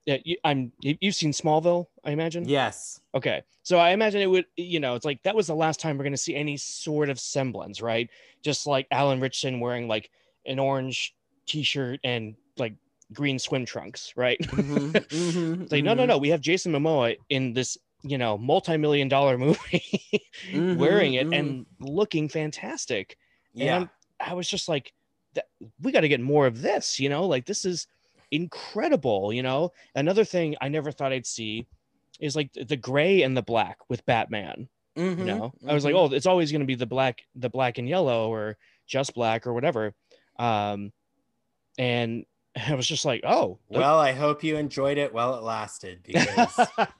i'm 0.45 0.72
you- 0.81 0.97
you've 1.01 1.14
seen 1.14 1.33
smallville 1.33 1.87
i 2.05 2.11
imagine? 2.12 2.49
Yes. 2.49 3.01
okay. 3.14 3.43
So 3.62 3.79
i 3.79 3.91
imagine 3.91 4.22
it 4.22 4.26
would 4.26 4.47
you 4.57 4.81
know 4.81 4.95
it's 4.95 5.05
like 5.05 5.22
that 5.24 5.37
was 5.37 5.47
the 5.47 5.55
last 5.55 5.81
time 5.81 5.99
we're 5.99 6.05
going 6.05 6.12
to 6.14 6.16
see 6.18 6.35
any 6.35 6.57
sort 6.57 7.11
of 7.11 7.20
semblance 7.20 7.83
right? 7.83 8.09
Just 8.43 8.66
like 8.66 8.87
alan 8.91 9.20
ritchson 9.20 9.61
wearing 9.61 9.87
like 9.87 10.11
an 10.47 10.59
orange 10.59 11.14
t-shirt 11.47 12.01
and 12.05 12.37
like 12.57 12.74
green 13.13 13.39
swim 13.39 13.65
trunks 13.65 14.13
right 14.17 14.39
Mhm, 14.53 14.97
mhm, 15.11 15.63
it's 15.63 15.73
like 15.73 15.85
no 15.85 15.95
no 15.95 16.05
mhm, 16.05 16.07
no 16.07 16.19
we 16.19 16.29
have 16.29 16.41
jason 16.41 16.73
momoa 16.73 17.17
in 17.29 17.53
this 17.55 17.77
you 18.03 18.19
know 18.19 18.39
multi-million 18.39 19.09
dollar 19.09 19.39
movie 19.39 19.83
mhm, 20.53 20.69
wearing 20.73 21.15
it 21.15 21.29
mhm. 21.29 21.33
and 21.33 21.67
looking 21.81 22.29
fantastic 22.29 23.17
yeah. 23.53 23.85
and 23.85 23.91
I 24.21 24.35
was 24.35 24.49
just 24.49 24.69
like, 24.69 24.93
that, 25.35 25.47
we 25.81 25.93
got 25.93 26.01
to 26.01 26.09
get 26.09 26.21
more 26.21 26.47
of 26.47 26.61
this, 26.61 26.99
you 26.99 27.09
know, 27.09 27.27
like 27.27 27.47
this 27.47 27.65
is 27.65 27.87
incredible, 28.31 29.33
you 29.33 29.43
know. 29.43 29.71
Another 29.95 30.25
thing 30.25 30.57
I 30.61 30.69
never 30.69 30.91
thought 30.91 31.13
I'd 31.13 31.27
see 31.27 31.69
is 32.21 32.37
like 32.37 32.53
the 32.53 32.77
gray 32.77 33.23
and 33.23 33.37
the 33.37 33.43
black 33.43 33.79
with 33.89 34.05
Batman. 34.07 34.69
You 35.17 35.25
Mhm, 35.25 35.27
know, 35.27 35.55
I 35.67 35.75
was 35.75 35.85
like, 35.85 35.95
oh, 35.95 36.07
it's 36.13 36.27
always 36.27 36.53
going 36.53 36.61
to 36.61 36.67
be 36.67 36.77
the 36.77 36.87
black, 36.87 37.23
the 37.35 37.51
black 37.51 37.79
and 37.79 37.89
yellow, 37.89 38.31
or 38.31 38.57
just 38.87 39.15
black, 39.15 39.47
or 39.47 39.53
whatever. 39.55 39.95
Um, 40.39 40.93
and 41.79 42.25
I 42.69 42.75
was 42.75 42.87
just 42.87 43.05
like, 43.05 43.23
oh, 43.25 43.59
Well, 43.69 43.99
I 43.99 44.13
hope 44.13 44.43
you 44.43 44.57
enjoyed 44.57 44.99
it 44.99 45.13
while 45.13 45.35
it 45.37 45.43
lasted 45.43 46.01
because 46.05 46.59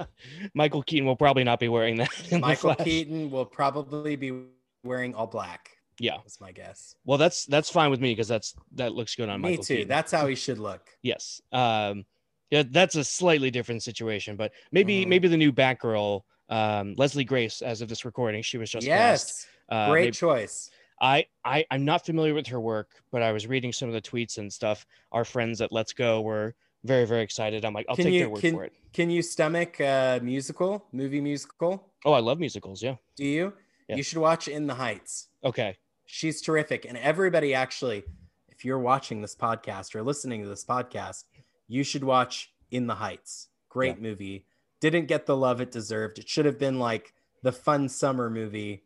Michael 0.55 0.83
Keaton 0.83 1.07
will 1.07 1.17
probably 1.17 1.45
not 1.45 1.61
be 1.61 1.69
wearing 1.69 1.97
that. 1.97 2.11
Michael 2.41 2.75
Keaton 2.75 3.31
will 3.31 3.45
probably 3.47 4.17
be 4.17 4.43
wearing 4.85 5.15
all 5.15 5.27
black. 5.27 5.71
Yeah. 6.01 6.19
That's 6.19 6.41
my 6.41 6.53
guess. 6.53 6.95
Well, 7.05 7.19
that's 7.19 7.45
that's 7.47 7.71
fine 7.71 7.91
with 7.91 8.01
me 8.01 8.13
because 8.13 8.29
that's 8.29 8.55
that 8.77 8.93
looks 8.93 9.15
good 9.17 9.29
on 9.29 9.41
Michael. 9.41 9.51
Me 9.51 9.53
Michael 9.55 9.65
too. 9.65 9.75
Keaton. 9.77 9.89
That's 9.89 10.13
how 10.13 10.27
he 10.29 10.35
should 10.37 10.59
look. 10.59 10.83
Yes. 11.03 11.41
Um, 11.53 12.05
yeah, 12.51 12.63
that's 12.71 12.95
a 12.95 13.05
slightly 13.05 13.51
different 13.51 13.83
situation, 13.83 14.37
but 14.37 14.53
maybe 14.73 15.05
Mhm. 15.05 15.09
maybe 15.09 15.29
the 15.29 15.37
new 15.37 15.53
Batgirl 15.53 16.23
Um, 16.51 16.95
Leslie 16.97 17.25
Grace, 17.25 17.61
as 17.61 17.83
of 17.83 17.89
this 17.91 18.05
recording, 18.07 18.41
she 18.43 18.57
was 18.57 18.71
just 18.71 18.87
cast. 18.87 19.29
yes, 19.29 19.47
Uh, 19.69 19.91
great 19.91 20.05
maybe- 20.05 20.13
choice. 20.13 20.71
I, 21.01 21.27
I 21.45 21.65
I'm 21.71 21.85
not 21.85 22.05
familiar 22.05 22.35
with 22.35 22.47
her 22.49 22.61
work, 22.61 22.91
but 23.13 23.23
I 23.23 23.33
was 23.33 23.47
reading 23.47 23.73
some 23.73 23.89
of 23.89 23.95
the 23.95 24.03
tweets 24.03 24.39
and 24.39 24.53
stuff. 24.53 24.87
Our 25.13 25.25
friends 25.25 25.61
at 25.61 25.73
Let's 25.73 25.93
Go 25.93 26.21
were 26.21 26.55
very 26.85 27.07
very 27.07 27.23
excited. 27.23 27.65
I'm 27.65 27.73
like, 27.75 27.87
I'll 27.89 27.97
Can 27.97 28.07
take 28.07 28.15
you- 28.15 28.21
their 28.21 28.29
word 28.31 28.41
can- 28.41 28.55
for 28.55 28.65
it. 28.65 28.73
Can 28.93 29.11
you 29.11 29.21
stomach 29.23 29.79
a 29.81 30.19
musical, 30.23 30.87
movie 30.93 31.21
musical? 31.21 31.93
Oh, 32.07 32.13
I 32.13 32.21
love 32.21 32.41
musicals. 32.41 32.83
Yeah. 32.83 32.97
Do 33.17 33.25
you? 33.25 33.53
Yeah. 33.87 33.97
You 33.97 34.03
should 34.03 34.19
watch 34.19 34.49
In 34.49 34.67
the 34.67 34.75
Heights. 34.75 35.29
Okay. 35.45 35.77
She's 36.07 36.41
terrific. 36.41 36.87
And 36.87 36.97
everybody, 36.97 37.53
actually, 37.53 38.05
if 38.49 38.65
you're 38.65 38.79
watching 38.79 39.21
this 39.21 39.37
podcast 39.37 39.95
or 39.95 40.03
listening 40.03 40.43
to 40.43 40.49
this 40.49 40.65
podcast, 40.65 41.25
you 41.69 41.85
should 41.85 42.03
watch 42.03 42.51
In 42.71 42.87
the 42.87 42.95
Heights. 42.95 43.49
Great 43.69 44.01
movie. 44.01 44.47
Didn't 44.81 45.07
get 45.07 45.27
the 45.27 45.37
love 45.37 45.61
it 45.61 45.71
deserved. 45.71 46.19
It 46.19 46.29
should 46.29 46.47
have 46.47 46.59
been 46.59 46.79
like 46.79 47.13
the 47.43 47.53
fun 47.53 47.89
summer 47.91 48.31
movie. 48.31 48.85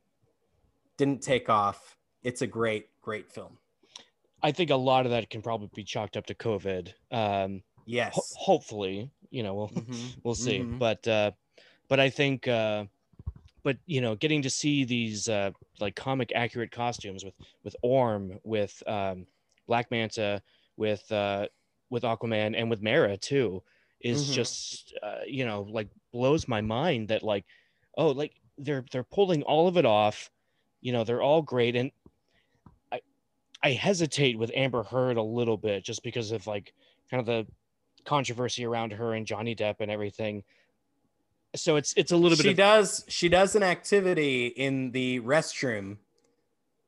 Didn't 0.97 1.23
take 1.23 1.49
off. 1.49 1.97
It's 2.23 2.43
a 2.43 2.47
great, 2.47 2.89
great 3.01 3.31
film. 3.31 3.59
I 4.43 4.53
think 4.53 4.71
a 4.71 4.77
lot 4.77 5.07
of 5.07 5.13
that 5.13 5.31
can 5.31 5.43
probably 5.43 5.71
be 5.75 5.85
chalked 5.85 6.17
up 6.17 6.27
to 6.27 6.35
COVID. 6.35 6.93
Um, 7.11 7.63
Yes. 7.85 8.15
ho- 8.15 8.27
hopefully, 8.33 9.11
you 9.31 9.43
know, 9.43 9.55
we'll 9.55 9.69
Mhm. 9.69 10.21
we'll 10.25 10.35
see. 10.35 10.61
Mhm. 10.61 10.79
But 10.79 11.07
uh, 11.07 11.33
but 11.89 12.01
I 12.01 12.11
think, 12.11 12.49
uh, 12.49 12.87
but 13.65 13.79
you 13.87 14.01
know, 14.01 14.17
getting 14.17 14.43
to 14.43 14.51
see 14.51 14.85
these 14.85 15.29
uh, 15.29 15.53
like 15.81 15.97
comic 15.97 16.33
accurate 16.35 16.73
costumes 16.73 17.25
with 17.25 17.35
with 17.65 17.77
Orm, 17.83 18.41
with 18.45 18.83
um, 18.89 19.27
Black 19.67 19.91
Manta, 19.91 20.43
with 20.77 21.11
uh, 21.13 21.49
with 21.91 22.05
Aquaman, 22.05 22.57
and 22.57 22.71
with 22.71 22.83
Mara 22.83 23.17
too, 23.17 23.63
is 24.01 24.29
Mhm. 24.29 24.35
just 24.35 24.95
uh, 25.03 25.21
you 25.27 25.45
know 25.47 25.63
like 25.63 25.89
blows 26.13 26.49
my 26.49 26.61
mind 26.61 27.09
that 27.09 27.23
like 27.23 27.47
oh 27.97 28.09
like 28.11 28.41
they're 28.59 28.85
they're 28.93 29.05
pulling 29.05 29.43
all 29.45 29.69
of 29.69 29.77
it 29.77 29.87
off. 29.87 30.31
You 30.81 30.93
know, 30.93 31.05
they're 31.05 31.23
all 31.23 31.43
great, 31.43 31.77
and 31.77 31.93
I 33.63 33.73
hesitate 33.73 34.39
with 34.39 34.51
Amber 34.55 34.83
Heard 34.83 35.17
a 35.17 35.23
little 35.23 35.57
bit 35.57 35.85
just 35.85 36.03
because 36.03 36.33
of 36.33 36.47
like 36.47 36.73
kind 37.11 37.21
of 37.21 37.27
the 37.27 37.47
controversy 38.05 38.65
around 38.65 38.93
her 38.93 39.15
and 39.15 39.27
Johnny 39.27 39.55
Depp 39.55 39.77
and 39.81 39.91
everything. 39.91 40.43
So 41.55 41.77
it's 41.77 41.95
it's 41.97 42.13
a 42.13 42.17
little 42.17 42.37
she 42.37 42.43
bit 42.43 42.49
She 42.51 42.55
does 42.55 43.05
she 43.09 43.29
does 43.29 43.55
an 43.55 43.63
activity 43.63 44.47
in 44.47 44.91
the 44.91 45.21
restroom 45.21 45.99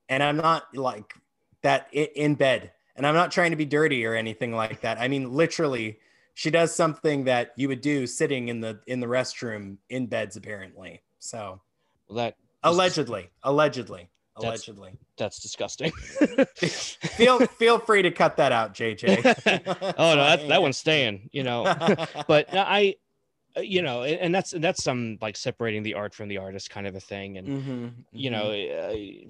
and 0.08 0.22
i'm 0.22 0.36
not 0.36 0.74
like 0.74 1.14
that 1.62 1.88
in 1.92 2.34
bed 2.34 2.72
and 2.96 3.06
i'm 3.06 3.14
not 3.14 3.30
trying 3.30 3.50
to 3.50 3.56
be 3.56 3.64
dirty 3.64 4.04
or 4.06 4.14
anything 4.14 4.52
like 4.52 4.80
that. 4.80 4.98
I 4.98 5.08
mean 5.08 5.32
literally 5.32 5.98
she 6.34 6.50
does 6.50 6.74
something 6.74 7.24
that 7.24 7.52
you 7.56 7.68
would 7.68 7.80
do 7.80 8.06
sitting 8.06 8.48
in 8.48 8.60
the 8.60 8.80
in 8.86 9.00
the 9.00 9.06
restroom 9.06 9.76
in 9.90 10.06
beds 10.06 10.36
apparently. 10.36 11.02
So 11.18 11.60
that 12.14 12.36
allegedly 12.62 13.28
allegedly 13.42 14.08
allegedly 14.37 14.93
that's 15.16 15.41
disgusting. 15.41 15.93
feel 17.16 17.41
feel 17.41 17.78
free 17.78 18.03
to 18.03 18.11
cut 18.11 18.37
that 18.37 18.53
out 18.53 18.74
jj 18.74 19.22
oh 19.99 20.14
no, 20.14 20.24
that 20.24 20.49
that 20.49 20.62
one's 20.62 20.76
staying. 20.78 21.28
You 21.32 21.45
know, 21.45 21.68
but 22.28 22.53
no, 22.53 22.61
I, 22.61 22.97
uh, 23.57 23.61
you 23.61 23.82
know, 23.82 24.03
and 24.03 24.35
that's 24.35 24.51
that's 24.51 24.82
some 24.82 25.18
like 25.20 25.37
separating 25.37 25.82
the 25.82 25.95
art 25.95 26.14
from 26.14 26.28
the 26.28 26.39
artist 26.39 26.70
kind 26.70 26.87
of 26.87 26.95
a 26.95 27.01
thing, 27.01 27.39
and 27.39 27.49
Mhm, 27.49 28.05
you 28.12 28.30
know, 28.30 28.51
uh, 28.51 29.28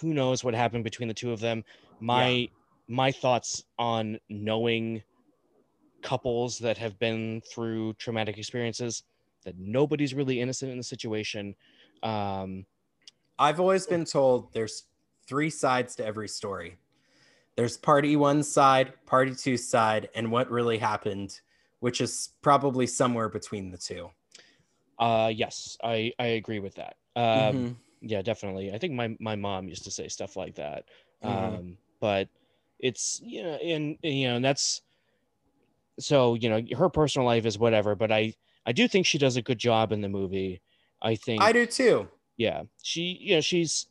who 0.00 0.14
knows 0.14 0.42
what 0.42 0.54
happened 0.54 0.84
between 0.84 1.08
the 1.08 1.14
two 1.14 1.32
of 1.32 1.40
them. 1.40 1.64
My 2.00 2.48
my 2.88 3.12
thoughts 3.12 3.64
on 3.78 4.18
knowing 4.28 5.02
couples 6.02 6.58
that 6.58 6.78
have 6.78 6.98
been 6.98 7.42
through 7.52 7.94
traumatic 7.94 8.38
experiences 8.38 9.02
that 9.44 9.56
nobody's 9.58 10.14
really 10.14 10.40
innocent 10.40 10.70
in 10.70 10.78
the 10.78 10.84
situation. 10.84 11.54
Um, 12.02 12.66
I've 13.40 13.60
always 13.60 13.88
been 13.88 14.06
told 14.06 14.54
there's 14.54 14.84
three 15.28 15.50
sides 15.50 15.96
to 15.96 16.06
every 16.06 16.28
story. 16.28 16.78
There's 17.56 17.76
party 17.78 18.16
one 18.16 18.42
side, 18.44 18.94
party 19.06 19.34
two 19.34 19.56
side, 19.58 20.10
and 20.14 20.32
what 20.32 20.50
really 20.50 20.78
happened, 20.78 21.40
which 21.80 22.00
is 22.00 22.30
probably 22.42 22.86
somewhere 22.86 23.28
between 23.28 23.70
the 23.70 23.78
two. 23.78 24.10
uh, 24.98 25.32
yes, 25.34 25.76
I 25.82 26.12
I 26.18 26.26
agree 26.26 26.58
with 26.60 26.74
that. 26.76 26.96
Um, 27.16 27.54
Mhm. 27.58 27.80
yeah 28.02 28.22
definitely 28.22 28.72
i 28.72 28.78
think 28.78 28.94
my 28.94 29.14
my 29.20 29.36
mom 29.36 29.68
used 29.68 29.84
to 29.84 29.90
say 29.90 30.08
stuff 30.08 30.34
like 30.34 30.54
that 30.54 30.88
Mhm. 31.22 31.60
um 31.60 31.76
but 32.00 32.30
it's 32.78 33.20
you 33.22 33.42
know 33.42 33.56
and, 33.56 33.98
and, 34.02 34.14
you 34.18 34.26
know 34.26 34.36
and 34.36 34.44
that's 34.44 34.80
so 35.98 36.34
you 36.34 36.48
know 36.48 36.62
her 36.76 36.88
personal 36.88 37.26
life 37.26 37.44
is 37.44 37.58
whatever 37.58 37.94
but 37.94 38.10
i 38.10 38.32
i 38.66 38.72
do 38.72 38.88
think 38.88 39.06
she 39.06 39.18
does 39.18 39.36
a 39.36 39.42
good 39.42 39.58
job 39.58 39.92
in 39.92 40.00
the 40.00 40.08
movie 40.08 40.62
i 41.02 41.14
think 41.14 41.38
I 41.38 41.52
do 41.52 41.66
too. 41.66 42.08
Yeah. 42.40 42.62
She 42.82 43.18
you 43.20 43.34
know 43.34 43.42
she's 43.42 43.86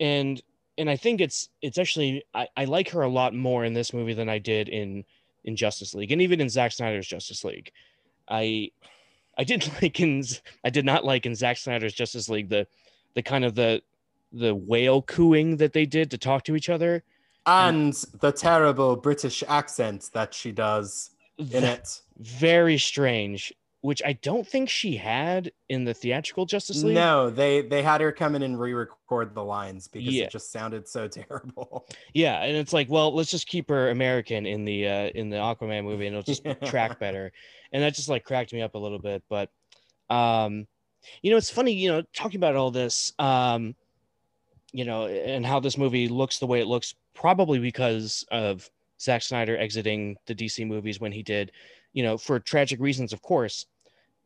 and 0.00 0.42
and 0.76 0.90
i 0.90 0.96
think 0.96 1.20
it's 1.20 1.50
it's 1.62 1.78
actually 1.78 2.24
I, 2.34 2.48
I 2.56 2.64
like 2.64 2.90
her 2.90 3.02
a 3.02 3.08
lot 3.08 3.32
more 3.32 3.64
in 3.64 3.74
this 3.74 3.92
movie 3.92 4.12
than 4.12 4.28
i 4.28 4.38
did 4.38 4.68
in 4.68 5.04
in 5.44 5.54
justice 5.54 5.94
league 5.94 6.10
and 6.10 6.20
even 6.20 6.40
in 6.40 6.48
Zack 6.48 6.72
snyder's 6.72 7.06
justice 7.06 7.44
league. 7.44 7.70
I 8.28 8.72
i 9.38 9.44
did 9.44 9.70
like 9.82 10.00
in 10.00 10.24
i 10.64 10.70
did 10.70 10.84
not 10.84 11.04
like 11.04 11.26
in 11.26 11.36
Zack 11.36 11.58
snyder's 11.58 11.94
justice 11.94 12.28
league 12.28 12.48
the 12.48 12.66
the 13.14 13.22
kind 13.22 13.44
of 13.44 13.54
the 13.54 13.82
the 14.32 14.52
whale 14.52 15.02
cooing 15.02 15.58
that 15.58 15.74
they 15.74 15.86
did 15.86 16.10
to 16.10 16.18
talk 16.18 16.42
to 16.42 16.56
each 16.56 16.68
other. 16.68 17.04
And 17.46 17.92
the 18.18 18.32
terrible 18.32 18.96
British 18.96 19.44
accent 19.46 20.10
that 20.12 20.34
she 20.34 20.50
does 20.50 21.10
in 21.38 21.62
it. 21.62 22.00
very 22.18 22.78
strange 22.78 23.52
which 23.84 24.00
i 24.06 24.14
don't 24.14 24.48
think 24.48 24.70
she 24.70 24.96
had 24.96 25.52
in 25.68 25.84
the 25.84 25.92
theatrical 25.92 26.46
justice 26.46 26.82
league 26.82 26.94
No, 26.96 27.28
they 27.28 27.60
they 27.60 27.82
had 27.82 28.00
her 28.00 28.12
come 28.12 28.34
in 28.34 28.42
and 28.42 28.58
re-record 28.58 29.34
the 29.34 29.44
lines 29.44 29.88
because 29.88 30.14
Yeah. 30.14 30.24
it 30.24 30.30
just 30.30 30.50
sounded 30.50 30.88
so 30.88 31.06
terrible. 31.18 31.86
Yeah, 32.14 32.42
and 32.42 32.56
it's 32.56 32.72
like, 32.72 32.88
well, 32.88 33.14
let's 33.14 33.30
just 33.30 33.46
keep 33.46 33.68
her 33.68 33.90
American 33.90 34.46
in 34.46 34.64
the 34.64 34.88
uh, 34.88 35.08
in 35.14 35.28
the 35.28 35.36
Aquaman 35.36 35.84
movie, 35.84 36.06
and 36.06 36.16
it'll 36.16 36.22
just 36.22 36.44
track 36.70 36.98
better. 36.98 37.30
And 37.72 37.82
that 37.82 37.94
just 37.94 38.08
like 38.08 38.24
cracked 38.24 38.54
me 38.54 38.62
up 38.62 38.74
a 38.74 38.78
little 38.78 38.98
bit. 38.98 39.22
But, 39.28 39.50
um, 40.08 40.66
you 41.20 41.30
know, 41.30 41.36
it's 41.36 41.50
funny, 41.50 41.72
you 41.72 41.90
know, 41.92 42.02
talking 42.14 42.38
about 42.38 42.56
all 42.56 42.70
this, 42.70 43.12
um, 43.18 43.74
you 44.72 44.86
know, 44.86 45.06
and 45.08 45.44
how 45.44 45.60
this 45.60 45.76
movie 45.76 46.08
looks 46.08 46.38
the 46.38 46.46
way 46.46 46.60
it 46.62 46.66
looks, 46.66 46.94
probably 47.14 47.58
because 47.58 48.24
of 48.30 48.70
Zack 48.98 49.20
Snyder 49.20 49.58
exiting 49.58 50.16
the 50.26 50.34
DC 50.34 50.66
movies 50.66 51.00
when 51.00 51.12
he 51.12 51.22
did, 51.22 51.52
you 51.92 52.02
know, 52.02 52.16
for 52.16 52.40
tragic 52.40 52.80
reasons, 52.80 53.12
of 53.12 53.20
course. 53.20 53.66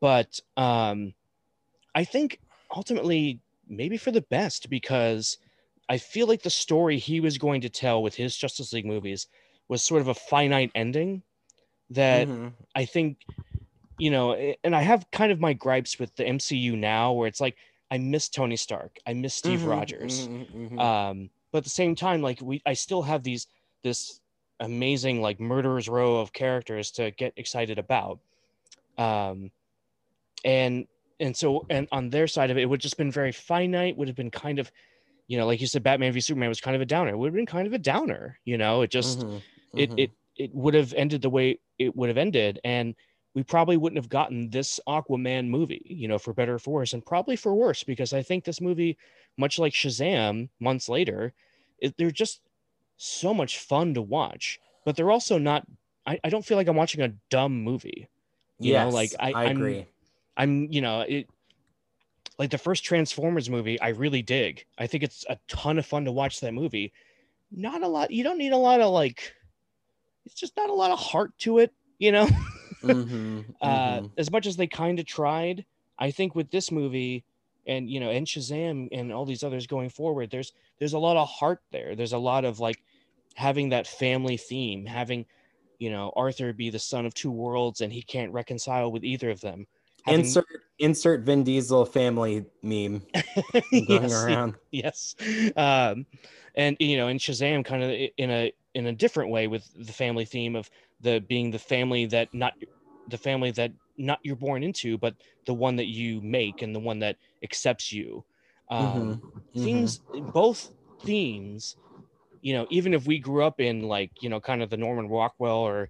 But 0.01 0.39
um, 0.57 1.13
I 1.95 2.03
think 2.05 2.41
ultimately 2.75 3.41
maybe 3.67 3.97
for 3.97 4.11
the 4.11 4.21
best 4.21 4.69
because 4.69 5.37
I 5.89 5.97
feel 5.97 6.27
like 6.27 6.43
the 6.43 6.49
story 6.49 6.97
he 6.99 7.19
was 7.19 7.37
going 7.37 7.61
to 7.61 7.69
tell 7.69 8.01
with 8.03 8.15
his 8.15 8.37
Justice 8.37 8.73
League 8.73 8.85
movies 8.85 9.27
was 9.67 9.83
sort 9.83 10.01
of 10.01 10.07
a 10.07 10.13
finite 10.13 10.71
ending 10.75 11.23
that 11.89 12.29
Mhm. 12.29 12.55
I 12.75 12.85
think, 12.85 13.25
you 13.97 14.11
know, 14.11 14.33
and 14.63 14.75
I 14.75 14.81
have 14.81 15.09
kind 15.11 15.31
of 15.31 15.39
my 15.39 15.53
gripes 15.53 15.99
with 15.99 16.15
the 16.15 16.25
MCU 16.27 16.75
now 16.75 17.13
where 17.13 17.27
it's 17.27 17.41
like, 17.41 17.57
I 17.91 17.97
miss 17.97 18.29
Tony 18.29 18.55
Stark, 18.55 18.97
I 19.05 19.13
miss 19.13 19.35
Steve 19.35 19.65
Mhm, 19.65 19.65
Rogers. 19.65 20.29
mhm, 20.29 20.45
mhm. 20.53 20.89
Um, 20.89 21.31
but 21.51 21.59
at 21.59 21.63
the 21.65 21.69
same 21.71 21.95
time, 21.95 22.21
like 22.21 22.41
we, 22.41 22.61
I 22.65 22.73
still 22.73 23.01
have 23.03 23.23
these, 23.23 23.47
this 23.83 24.21
amazing 24.59 25.21
like 25.21 25.39
murderer's 25.39 25.89
row 25.89 26.17
of 26.17 26.33
characters 26.33 26.91
to 26.91 27.11
get 27.11 27.33
excited 27.37 27.79
about. 27.79 28.19
Um, 28.97 29.51
and, 30.43 30.87
and 31.19 31.35
so, 31.35 31.65
and 31.69 31.87
on 31.91 32.09
their 32.09 32.27
side 32.27 32.51
of 32.51 32.57
it, 32.57 32.61
it 32.61 32.65
would 32.67 32.81
just 32.81 32.97
been 32.97 33.11
very 33.11 33.31
finite, 33.31 33.97
would 33.97 34.07
have 34.07 34.15
been 34.17 34.31
kind 34.31 34.59
of, 34.59 34.71
you 35.27 35.37
know, 35.37 35.45
like 35.45 35.61
you 35.61 35.67
said, 35.67 35.83
Batman 35.83 36.13
v 36.13 36.21
Superman 36.21 36.49
was 36.49 36.61
kind 36.61 36.75
of 36.75 36.81
a 36.81 36.85
downer. 36.85 37.11
It 37.11 37.17
would 37.17 37.27
have 37.27 37.35
been 37.35 37.45
kind 37.45 37.67
of 37.67 37.73
a 37.73 37.79
downer, 37.79 38.39
you 38.45 38.57
know, 38.57 38.81
it 38.81 38.91
just, 38.91 39.25
Mhm, 39.25 39.43
it 39.75 39.91
mhm. 39.91 39.97
it 39.97 40.13
it 40.35 40.53
would 40.53 40.73
have 40.73 40.93
ended 40.93 41.21
the 41.21 41.29
way 41.29 41.59
it 41.77 41.95
would 41.95 42.09
have 42.09 42.17
ended 42.17 42.59
and 42.63 42.95
we 43.35 43.43
probably 43.43 43.77
wouldn't 43.77 43.97
have 43.97 44.09
gotten 44.09 44.49
this 44.49 44.79
aquaman 44.87 45.47
movie 45.49 45.81
you 45.85 46.07
know 46.07 46.17
for 46.17 46.33
better 46.33 46.55
or 46.55 46.59
for 46.59 46.73
worse 46.73 46.93
and 46.93 47.05
probably 47.05 47.35
for 47.35 47.53
worse 47.55 47.83
because 47.83 48.13
i 48.13 48.21
think 48.21 48.43
this 48.45 48.61
movie 48.61 48.97
much 49.37 49.59
like 49.59 49.73
shazam 49.73 50.49
months 50.59 50.89
later 50.89 51.33
it, 51.79 51.95
they're 51.97 52.11
just 52.11 52.41
so 52.97 53.33
much 53.33 53.59
fun 53.59 53.93
to 53.93 54.01
watch 54.01 54.59
but 54.85 54.95
they're 54.95 55.11
also 55.11 55.37
not 55.37 55.65
i, 56.05 56.19
I 56.23 56.29
don't 56.29 56.45
feel 56.45 56.57
like 56.57 56.67
i'm 56.67 56.75
watching 56.75 57.01
a 57.01 57.09
dumb 57.29 57.63
movie 57.63 58.09
you 58.61 58.73
know, 58.73 58.89
like, 58.89 59.15
I- 59.19 59.37
I 59.37 59.45
agree. 59.45 59.85
i'm 59.85 59.87
you 60.45 60.81
know 60.81 61.01
it 61.01 61.27
like 62.37 62.51
the 62.51 62.57
first 62.57 62.83
transformers 62.83 63.49
movie 63.49 63.79
i 63.81 63.89
really 63.89 64.21
dig. 64.21 64.65
I 64.77 64.87
think 64.87 65.03
it's 65.03 65.25
a 65.29 65.37
ton 65.47 65.77
of 65.77 65.85
fun 65.85 66.05
to 66.05 66.11
watch 66.11 66.39
that 66.41 66.53
movie. 66.53 66.93
Not 67.51 67.81
a 67.83 67.87
lot 67.87 68.11
you 68.11 68.23
don't 68.23 68.37
need 68.37 68.53
a 68.53 68.57
lot 68.57 68.81
of 68.81 68.91
like 68.93 69.33
it's 70.25 70.35
just 70.35 70.55
not 70.55 70.69
a 70.69 70.73
lot 70.73 70.91
of 70.91 70.99
heart 70.99 71.37
to 71.39 71.59
it 71.59 71.73
you 71.97 72.11
know? 72.11 72.29
Mhm, 72.81 73.43
uh 73.61 73.99
mhm. 73.99 74.11
as 74.17 74.31
much 74.31 74.47
as 74.47 74.55
they 74.55 74.67
kind 74.67 74.99
of 75.01 75.05
tried 75.05 75.65
i 75.97 76.11
think 76.11 76.33
with 76.33 76.49
this 76.49 76.71
movie 76.71 77.25
and 77.67 77.89
you 77.89 77.99
know 77.99 78.09
and 78.09 78.25
shazam 78.25 78.87
and 78.93 79.11
all 79.11 79.25
these 79.25 79.43
others 79.43 79.67
going 79.67 79.89
forward 79.89 80.29
there's 80.31 80.53
there's 80.79 80.93
a 80.93 80.99
lot 80.99 81.17
of 81.17 81.27
heart 81.27 81.61
there. 81.71 81.95
There's 81.95 82.13
a 82.13 82.17
lot 82.17 82.45
of 82.45 82.59
like 82.59 82.81
having 83.35 83.69
that 83.69 83.85
family 83.87 84.37
theme 84.37 84.85
having 84.85 85.25
you 85.77 85.89
know 85.89 86.11
arthur 86.15 86.51
be 86.51 86.69
the 86.69 86.79
son 86.79 87.05
of 87.05 87.13
two 87.13 87.31
worlds 87.31 87.81
and 87.81 87.93
he 87.93 88.01
can't 88.01 88.33
reconcile 88.33 88.91
with 88.91 89.03
either 89.03 89.29
of 89.29 89.41
them 89.41 89.67
having, 90.05 90.39
insert 90.39 90.47
insert 90.79 91.21
Vin 91.25 91.43
Diesel 91.43 91.85
family 91.85 92.45
meme 92.61 93.05
going 93.85 94.11
yes, 94.11 94.13
around. 94.13 94.55
yes. 94.71 95.15
Um 95.55 96.05
and 96.55 96.77
you 96.79 96.97
know 96.97 97.07
and 97.07 97.19
shazam 97.19 97.63
kind 97.65 97.83
of 97.83 97.89
in 98.17 98.29
a 98.29 98.53
in 98.73 98.85
a 98.85 98.93
different 98.93 99.31
way 99.31 99.47
with 99.47 99.67
the 99.73 99.93
family 99.93 100.25
theme 100.25 100.55
of 100.55 100.69
the 100.99 101.19
being 101.19 101.51
the 101.51 101.59
family 101.59 102.05
that 102.07 102.29
not 102.33 102.53
the 103.07 103.17
family 103.17 103.51
that 103.51 103.71
not 103.97 104.19
you're 104.23 104.35
born 104.35 104.63
into 104.63 104.97
but 104.97 105.15
the 105.45 105.53
one 105.53 105.75
that 105.77 105.87
you 105.87 106.21
make 106.21 106.61
and 106.61 106.75
the 106.75 106.79
one 106.79 106.99
that 106.99 107.17
accepts 107.43 107.91
you. 107.91 108.25
Um 108.69 109.19
Mhm, 109.57 109.57
themes 109.57 110.01
both 110.31 110.71
themes 111.01 111.75
you 112.41 112.53
know 112.53 112.65
even 112.69 112.93
if 112.93 113.05
we 113.07 113.19
grew 113.19 113.43
up 113.43 113.59
in 113.59 113.81
like 113.83 114.11
you 114.21 114.29
know 114.29 114.39
kind 114.39 114.61
of 114.63 114.69
the 114.69 114.77
norman 114.77 115.07
rockwell 115.09 115.57
or 115.57 115.89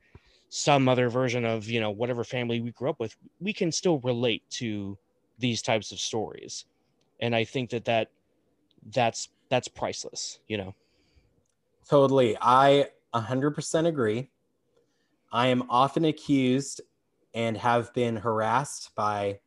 some 0.50 0.90
other 0.90 1.10
version 1.10 1.46
of 1.46 1.66
you 1.68 1.80
know 1.80 1.92
whatever 1.92 2.24
family 2.24 2.60
we 2.60 2.72
grew 2.72 2.90
up 2.90 3.00
with 3.00 3.16
we 3.40 3.54
can 3.54 3.72
still 3.72 4.00
relate 4.00 4.44
to 4.50 4.98
these 5.38 5.62
types 5.62 5.92
of 5.92 6.00
stories 6.00 6.66
and 7.20 7.36
i 7.36 7.44
think 7.44 7.70
that 7.70 7.86
that 7.86 8.10
that's 8.92 9.30
that's 9.50 9.68
priceless 9.68 10.40
you 10.48 10.58
know 10.58 10.74
Totally. 11.90 12.38
I 12.40 12.90
100% 13.16 13.88
agree. 13.88 14.30
I 15.32 15.48
am 15.48 15.64
often 15.70 16.06
accused 16.06 16.82
and 17.34 17.58
have 17.58 17.94
been 17.94 18.16
harassed 18.16 18.92
by 18.96 19.40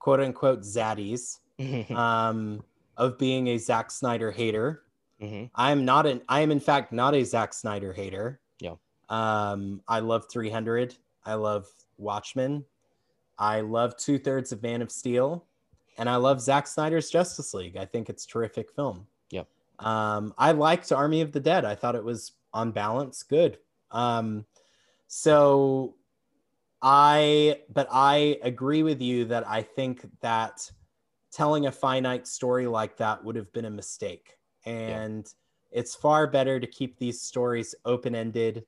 quote 0.00 0.20
unquote 0.20 0.62
zaddies 0.62 1.38
um, 1.90 2.62
of 2.96 3.18
being 3.18 3.48
a 3.48 3.58
Zack 3.58 3.90
Snyder 3.90 4.32
hater. 4.32 4.82
Mhm. 5.22 5.50
I 5.54 5.70
am 5.70 5.84
not 5.84 6.06
an 6.06 6.22
I 6.28 6.40
am 6.40 6.50
in 6.50 6.60
fact 6.60 6.92
not 6.92 7.14
a 7.14 7.24
Zack 7.24 7.54
Snyder 7.54 7.92
hater. 7.92 8.40
Yeah. 9.10 9.50
Um, 9.52 9.82
I 9.86 10.00
love 10.00 10.26
300. 10.30 10.94
I 11.24 11.34
love 11.34 11.66
Watchmen. 11.98 12.64
I 13.38 13.60
love 13.60 13.96
two 13.96 14.18
thirds 14.18 14.52
of 14.52 14.62
Man 14.62 14.80
of 14.80 14.90
Steel, 14.90 15.44
and 15.98 16.08
I 16.08 16.16
love 16.16 16.40
Zack 16.40 16.66
Snyder's 16.66 17.10
Justice 17.10 17.52
League. 17.52 17.76
I 17.76 17.84
think 17.84 18.08
it's 18.08 18.24
a 18.24 18.28
terrific 18.28 18.72
film. 18.72 19.06
Yeah. 19.30 19.42
Um, 19.78 20.32
I 20.38 20.52
liked 20.52 20.90
Army 20.90 21.20
of 21.20 21.32
the 21.32 21.40
Dead. 21.40 21.64
I 21.64 21.74
thought 21.74 21.96
it 21.96 22.04
was 22.04 22.32
on 22.54 22.72
balance 22.72 23.22
good. 23.22 23.58
Um, 23.90 24.46
so 25.06 25.96
I, 26.80 27.60
but 27.72 27.88
I 27.90 28.38
agree 28.42 28.82
with 28.82 29.02
you 29.02 29.26
that 29.26 29.46
I 29.46 29.62
think 29.62 30.06
that 30.20 30.70
telling 31.30 31.66
a 31.66 31.72
finite 31.72 32.26
story 32.26 32.66
like 32.66 32.96
that 32.96 33.22
would 33.22 33.36
have 33.36 33.52
been 33.52 33.66
a 33.66 33.70
mistake. 33.70 34.38
And 34.64 35.26
it's 35.70 35.94
far 35.94 36.26
better 36.26 36.58
to 36.58 36.66
keep 36.66 36.98
these 36.98 37.20
stories 37.20 37.74
open 37.84 38.14
ended. 38.14 38.64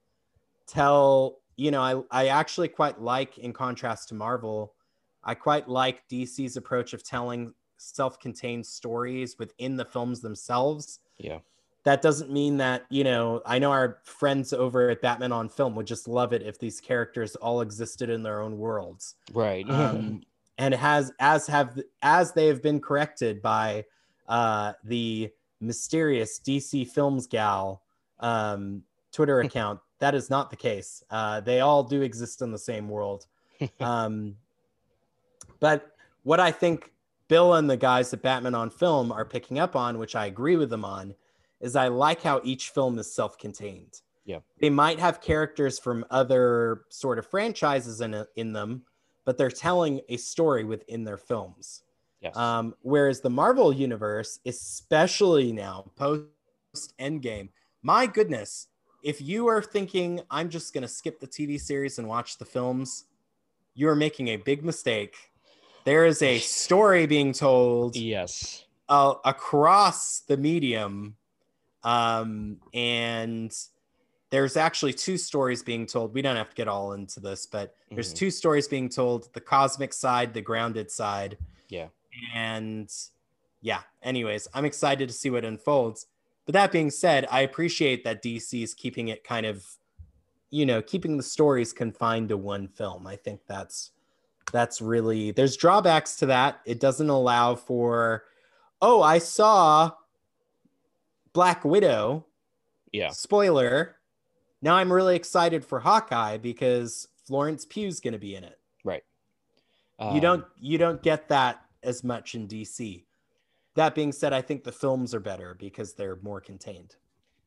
Tell, 0.69 1.39
you 1.57 1.71
know, 1.71 2.07
I, 2.11 2.25
I 2.25 2.29
actually 2.29 2.69
quite 2.69 3.01
like, 3.01 3.39
in 3.39 3.53
contrast 3.53 4.09
to 4.11 4.15
Marvel, 4.15 4.75
I 5.25 5.35
quite 5.35 5.69
like 5.69 6.09
DC's 6.09 6.57
approach 6.57 6.93
of 6.93 7.03
telling 7.03 7.55
self 7.79 8.21
contained 8.21 8.67
stories 8.67 9.39
within 9.39 9.77
the 9.77 9.85
films 9.85 10.21
themselves. 10.21 11.01
yeah 11.19 11.39
That 11.85 12.03
doesn't 12.03 12.31
mean 12.31 12.59
that, 12.59 12.85
you 12.91 13.05
know, 13.05 13.43
I 13.47 13.59
know 13.59 13.71
our 13.71 13.99
friends 14.05 14.53
over 14.53 14.91
at 14.91 15.01
Batman 15.01 15.33
on 15.33 15.49
Film 15.49 15.75
would 15.77 15.87
just 15.87 16.07
love 16.07 16.33
it 16.33 16.43
if 16.43 16.59
these 16.59 16.81
characters 16.81 17.35
all 17.37 17.61
existed 17.61 18.11
in 18.11 18.23
their 18.23 18.41
own 18.41 18.59
worlds 18.59 19.15
right 19.33 19.69
um, 19.71 20.23
and 20.59 20.75
has 20.75 21.13
as 21.19 21.47
have 21.47 21.81
as 22.03 22.33
they 22.33 22.47
have 22.47 22.63
been 22.63 22.81
corrected 22.81 23.41
by 23.41 23.85
uh, 24.29 24.75
the 24.85 25.31
mysterious 25.61 26.39
DC 26.39 26.89
Films 26.89 27.27
gal 27.27 27.83
um, 28.21 28.83
Twitter 29.13 29.41
account. 29.41 29.81
That 30.01 30.15
is 30.15 30.31
not 30.31 30.51
the 30.51 30.57
case. 30.57 31.03
Uh, 31.11 31.41
they 31.41 31.61
all 31.61 31.83
do 31.83 32.03
exist 32.03 32.43
in 32.43 32.53
the 32.53 32.59
same 32.59 32.89
world. 32.89 33.27
Um, 33.81 34.37
but 35.59 35.93
what 36.23 36.39
I 36.39 36.53
think 36.53 36.93
Bill 37.27 37.55
and 37.55 37.69
the 37.69 37.77
guys 37.77 38.13
at 38.13 38.23
Batman 38.23 38.55
on 38.55 38.71
Film 38.71 39.11
are 39.11 39.25
picking 39.25 39.59
up 39.59 39.75
on, 39.75 39.99
which 39.99 40.15
I 40.15 40.27
agree 40.27 40.57
with 40.57 40.71
them 40.71 40.85
on, 40.85 41.15
is 41.61 41.75
I 41.75 41.89
like 41.89 42.23
how 42.23 42.41
each 42.45 42.71
film 42.71 42.99
is 42.99 43.13
self-contained. 43.13 44.01
Yeah. 44.25 44.41
They 44.61 44.71
might 44.71 45.01
have 45.01 45.21
characters 45.21 45.79
from 45.79 46.05
other 46.11 46.83
sort 46.91 47.19
of 47.19 47.27
franchises 47.27 48.01
in 48.01 48.25
in 48.37 48.53
them, 48.53 48.83
but 49.25 49.39
they're 49.39 49.51
telling 49.51 50.01
a 50.09 50.17
story 50.19 50.65
within 50.65 51.05
their 51.05 51.17
films. 51.17 51.83
yes 52.21 52.37
Um, 52.37 52.75
whereas 52.83 53.21
the 53.21 53.31
Marvel 53.31 53.73
universe, 53.73 54.39
especially 54.47 55.53
now 55.53 55.91
post 55.97 56.95
Endgame, 56.99 57.49
my 57.83 58.07
goodness, 58.07 58.69
if 59.03 59.21
you 59.21 59.47
are 59.49 59.63
thinking 59.63 60.21
I'm 60.31 60.49
just 60.49 60.75
going 60.75 60.83
to 60.83 60.89
skip 60.89 61.21
the 61.21 61.27
TV 61.27 61.61
series 61.61 61.99
and 61.99 62.09
watch 62.09 62.39
the 62.39 62.45
films, 62.45 63.05
you 63.75 63.89
are 63.89 63.97
making 63.97 64.29
a 64.29 64.37
big 64.37 64.65
mistake. 64.65 65.17
There 65.85 66.05
is 66.07 66.23
a 66.23 66.39
story 66.39 67.07
being 67.07 67.33
told 67.33 67.97
yes 67.97 68.65
uh, 68.89 69.15
across 69.25 70.21
the 70.21 70.37
medium, 70.37 71.17
um, 71.83 72.59
and 72.75 73.55
there's 74.31 74.57
actually 74.57 74.93
two 74.93 75.17
stories 75.17 75.63
being 75.63 75.87
told. 75.87 76.13
We 76.13 76.23
don't 76.23 76.37
have 76.37 76.51
to 76.51 76.55
get 76.55 76.69
all 76.69 76.93
into 76.93 77.21
this, 77.21 77.47
but 77.47 77.77
there's 77.91 78.13
Mhm. 78.13 78.17
two 78.17 78.31
stories 78.31 78.69
being 78.69 78.89
told: 78.89 79.33
the 79.33 79.41
cosmic 79.41 79.93
side, 79.93 80.35
the 80.35 80.43
grounded 80.43 80.91
side 80.91 81.39
yeah 81.69 81.89
and 82.35 82.91
yeah 83.61 83.83
anyways 84.03 84.49
i'm 84.55 84.65
excited 84.65 85.07
to 85.09 85.15
see 85.15 85.29
what 85.29 85.45
unfolds 85.45 86.07
but 86.49 86.55
that 86.55 86.73
being 86.73 86.91
said 86.91 87.29
i 87.31 87.43
appreciate 87.43 88.03
that 88.05 88.25
dc 88.25 88.63
is 88.63 88.73
keeping 88.73 89.09
it 89.09 89.23
kind 89.23 89.45
of 89.45 89.65
you 90.51 90.65
know 90.67 90.83
keeping 90.83 91.17
the 91.17 91.23
stories 91.23 91.73
confined 91.73 92.29
to 92.31 92.37
one 92.37 92.69
film. 92.69 93.07
I 93.07 93.17
think 93.17 93.41
that's 93.47 93.91
that's 94.53 94.81
really 94.81 95.31
there's 95.31 95.57
drawbacks 95.57 96.17
to 96.17 96.27
that. 96.27 96.61
It 96.65 96.81
doesn't 96.81 97.11
allow 97.11 97.55
for 97.55 98.25
oh 98.81 99.03
i 99.03 99.19
saw 99.19 99.93
black 101.33 101.65
widow. 101.65 102.27
Yeah. 102.93 103.11
Spoiler. 103.11 103.97
Now 104.63 104.77
i'm 104.77 104.93
really 104.93 105.17
excited 105.17 105.65
for 105.65 105.81
hawkeye 105.81 106.39
because 106.39 107.09
florence 107.27 107.65
pugh's 107.65 108.01
going 108.01 108.13
to 108.13 108.19
be 108.19 108.35
in 108.35 108.45
it. 108.45 108.59
Right. 108.85 109.03
you 110.01 110.07
Um, 110.07 110.21
don't 110.21 110.45
you 110.59 110.79
don't 110.79 111.03
get 111.03 111.29
that 111.29 111.63
as 111.83 112.03
much 112.03 112.35
in 112.35 112.49
DC. 112.49 113.05
That 113.79 113.95
being 113.95 114.13
said, 114.13 114.35
I 114.35 114.43
think 114.43 114.65
the 114.65 114.73
films 114.73 115.15
are 115.15 115.21
better 115.21 115.55
because 115.55 115.95
they're 115.95 116.17
more 116.21 116.43
contained. 116.43 116.97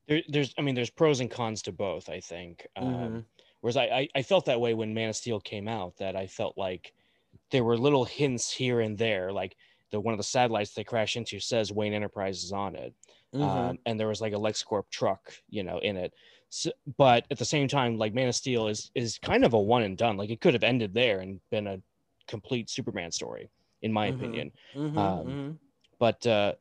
there, 0.07 0.21
there's 0.27 0.53
i 0.57 0.61
mean 0.61 0.75
there's 0.75 0.89
pros 0.89 1.19
and 1.19 1.31
cons 1.31 1.61
to 1.63 1.71
both 1.71 2.09
i 2.09 2.19
think 2.19 2.67
um, 2.75 3.19
Mhm. 3.19 3.25
whereas 3.61 3.77
I, 3.77 3.83
I 3.85 4.07
i 4.15 4.21
felt 4.23 4.45
that 4.45 4.61
way 4.61 4.73
when 4.73 4.93
man 4.93 5.09
of 5.09 5.15
steel 5.15 5.39
came 5.39 5.67
out 5.67 5.97
that 5.97 6.15
i 6.15 6.27
felt 6.27 6.57
like 6.57 6.93
there 7.51 7.63
were 7.63 7.77
little 7.77 8.05
hints 8.05 8.51
here 8.51 8.81
and 8.81 8.97
there 8.97 9.31
like 9.31 9.57
the 9.91 9.99
one 9.99 10.13
of 10.13 10.17
the 10.19 10.23
satellites 10.23 10.73
they 10.73 10.83
crash 10.83 11.15
into 11.17 11.39
says 11.39 11.71
wayne 11.71 11.93
enterprises 11.93 12.51
on 12.51 12.75
it 12.75 12.95
Mhm. 13.33 13.39
um, 13.39 13.79
and 13.85 13.99
there 13.99 14.07
was 14.07 14.21
like 14.21 14.33
a 14.33 14.37
LexCorp 14.37 14.83
truck, 14.91 15.33
you 15.49 15.63
know, 15.63 15.79
in 15.79 15.97
it. 15.97 16.13
So, 16.49 16.71
but 16.97 17.25
at 17.31 17.39
the 17.39 17.45
same 17.45 17.67
time, 17.67 17.97
like 17.97 18.13
Man 18.13 18.27
of 18.29 18.35
Steel 18.35 18.67
is 18.67 18.91
is 18.95 19.17
kind 19.17 19.43
of 19.43 19.53
a 19.53 19.59
one 19.59 19.83
and 19.83 19.97
done. 19.97 20.15
Like 20.15 20.29
it 20.29 20.41
could 20.41 20.53
have 20.53 20.63
ended 20.63 20.93
there 20.93 21.19
and 21.19 21.41
been 21.49 21.65
a 21.65 21.81
complete 22.27 22.69
Superman 22.69 23.11
story, 23.11 23.51
in 23.81 23.91
my 23.91 24.05
Mhm. 24.05 24.07
opinion. 24.07 24.51
Mhm, 24.73 24.93
um, 24.95 25.25
mhm. 25.25 25.59
But 26.01 26.25
uh, 26.25 26.53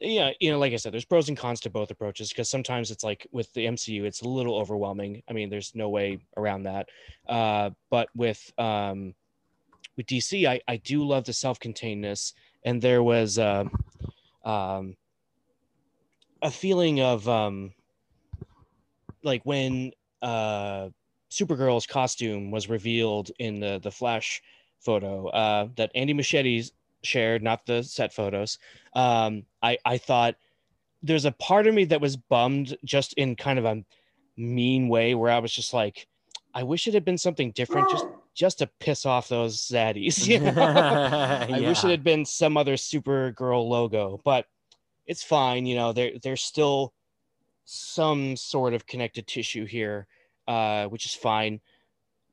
yeah, 0.00 0.30
you 0.40 0.50
know, 0.50 0.58
like 0.58 0.72
I 0.72 0.76
said, 0.76 0.94
there's 0.94 1.04
pros 1.04 1.28
and 1.28 1.36
cons 1.36 1.60
to 1.60 1.70
both 1.70 1.90
approaches 1.90 2.30
because 2.30 2.48
sometimes 2.48 2.90
it's 2.90 3.04
like 3.04 3.26
with 3.30 3.52
the 3.52 3.66
MCU, 3.66 4.04
it's 4.04 4.22
a 4.22 4.28
little 4.28 4.56
overwhelming. 4.56 5.22
I 5.28 5.34
mean, 5.34 5.50
there's 5.50 5.74
no 5.74 5.90
way 5.90 6.18
around 6.38 6.62
that. 6.62 6.88
Uh, 7.28 7.70
but 7.90 8.08
with 8.16 8.50
um, 8.56 9.14
with 9.98 10.06
DC, 10.06 10.46
I 10.48 10.62
I 10.66 10.78
do 10.78 11.06
love 11.06 11.24
the 11.24 11.34
self-containedness, 11.34 12.32
and 12.64 12.80
there 12.80 13.02
was 13.02 13.38
uh, 13.38 13.64
um, 14.46 14.96
a 16.40 16.50
feeling 16.50 17.02
of 17.02 17.28
um, 17.28 17.74
like 19.22 19.42
when 19.44 19.92
uh, 20.22 20.88
Supergirl's 21.30 21.86
costume 21.86 22.50
was 22.50 22.70
revealed 22.70 23.30
in 23.38 23.60
the 23.60 23.78
the 23.82 23.90
Flash 23.90 24.40
photo 24.80 25.28
uh, 25.28 25.68
that 25.76 25.90
Andy 25.94 26.14
Muschietti 26.14 26.70
shared, 27.06 27.42
not 27.42 27.66
the 27.66 27.82
set 27.82 28.12
photos. 28.12 28.58
Um, 28.94 29.44
I 29.62 29.78
I 29.84 29.98
thought 29.98 30.36
there's 31.02 31.24
a 31.24 31.32
part 31.32 31.66
of 31.66 31.74
me 31.74 31.84
that 31.86 32.00
was 32.00 32.16
bummed, 32.16 32.76
just 32.84 33.12
in 33.14 33.36
kind 33.36 33.58
of 33.58 33.64
a 33.64 33.84
mean 34.36 34.88
way, 34.88 35.14
where 35.14 35.30
I 35.30 35.38
was 35.38 35.52
just 35.52 35.72
like, 35.72 36.06
I 36.54 36.62
wish 36.62 36.86
it 36.86 36.94
had 36.94 37.04
been 37.04 37.18
something 37.18 37.52
different, 37.52 37.90
just 37.90 38.06
just 38.34 38.58
to 38.58 38.66
piss 38.80 39.06
off 39.06 39.28
those 39.28 39.58
zaddies. 39.58 40.26
You 40.26 40.40
know? 40.52 40.52
I 40.60 41.60
wish 41.60 41.84
it 41.84 41.90
had 41.90 42.04
been 42.04 42.24
some 42.24 42.56
other 42.56 42.74
Supergirl 42.74 43.68
logo, 43.68 44.20
but 44.24 44.46
it's 45.06 45.22
fine. 45.22 45.66
You 45.66 45.76
know, 45.76 45.92
there 45.92 46.12
there's 46.22 46.42
still 46.42 46.92
some 47.66 48.36
sort 48.36 48.74
of 48.74 48.86
connected 48.86 49.26
tissue 49.26 49.66
here, 49.66 50.06
uh, 50.48 50.86
which 50.86 51.04
is 51.04 51.14
fine. 51.14 51.60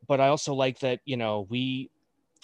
But 0.07 0.21
I 0.21 0.28
also 0.28 0.53
like 0.53 0.80
that, 0.80 0.99
you 1.05 1.17
know, 1.17 1.47
we, 1.49 1.89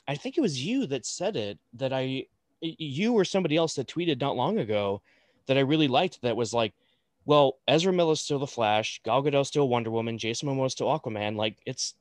I 0.10 0.16
think 0.16 0.40
it 0.40 0.42
was 0.42 0.66
you 0.66 0.88
that 0.88 1.06
said 1.06 1.36
it 1.36 1.60
that 1.74 1.94
I, 1.94 2.26
you 2.62 3.14
or 3.14 3.24
somebody 3.24 3.56
else 3.56 3.76
that 3.76 3.88
tweeted 3.88 4.20
not 4.20 4.36
long 4.36 4.58
ago 4.58 5.04
that 5.46 5.56
I 5.56 5.62
really 5.62 5.88
liked 5.88 6.24
that 6.24 6.36
was 6.36 6.52
like, 6.52 6.74
well, 7.26 7.60
Ezra 7.68 7.94
Miller's 7.94 8.20
still 8.20 8.40
the 8.40 8.48
Flash, 8.48 9.02
Gal 9.04 9.22
Gadot's 9.22 9.50
still 9.50 9.70
Wonder 9.70 9.92
Woman, 9.92 10.18
Jason 10.18 10.50
Momoa's 10.50 10.72
still 10.72 10.88
Aquaman. 10.88 11.36
Like 11.36 11.58
it's, 11.64 11.94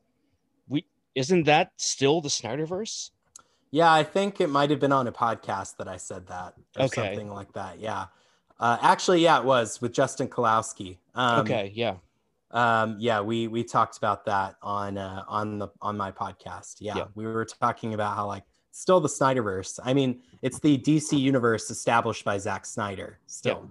we, 0.68 0.86
isn't 1.14 1.44
that 1.44 1.72
still 1.76 2.22
the 2.22 2.30
Snyderverse? 2.30 3.10
Yeah, 3.70 3.92
I 3.92 4.04
think 4.04 4.40
it 4.40 4.48
might 4.48 4.70
have 4.70 4.80
been 4.80 4.92
on 4.92 5.06
a 5.06 5.12
podcast 5.12 5.76
that 5.76 5.86
I 5.86 5.98
said 5.98 6.28
that 6.28 6.54
or 6.78 6.86
Okay. 6.86 7.08
something 7.08 7.28
like 7.30 7.52
that. 7.52 7.78
Yeah. 7.78 8.06
Uh, 8.58 8.78
actually, 8.80 9.20
yeah, 9.22 9.38
it 9.38 9.44
was 9.44 9.82
with 9.82 9.92
Justin 9.92 10.28
Kalowski. 10.28 10.96
Um, 11.14 11.40
okay, 11.40 11.72
yeah. 11.74 11.96
Um, 12.50 12.96
yeah, 12.98 13.20
we 13.20 13.46
we 13.48 13.62
talked 13.62 13.98
about 13.98 14.24
that 14.26 14.56
on 14.62 14.96
uh, 14.96 15.24
on 15.28 15.58
the 15.58 15.68
on 15.82 15.96
my 15.96 16.10
podcast. 16.10 16.76
Yeah, 16.80 16.96
Yeah. 16.96 17.04
we 17.14 17.26
were 17.26 17.44
talking 17.44 17.94
about 17.94 18.16
how 18.16 18.26
like 18.26 18.44
still 18.70 19.00
the 19.00 19.08
Snyderverse. 19.08 19.78
I 19.84 19.92
mean, 19.92 20.22
it's 20.42 20.58
the 20.58 20.78
DC 20.78 21.18
universe 21.18 21.70
established 21.70 22.24
by 22.24 22.38
Zack 22.38 22.64
Snyder. 22.64 23.18
Still, 23.26 23.70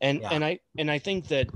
And 0.00 0.20
Yeah. 0.20 0.30
and 0.30 0.44
I 0.44 0.60
and 0.78 0.90
I 0.90 0.98
think 0.98 1.26
that 1.28 1.48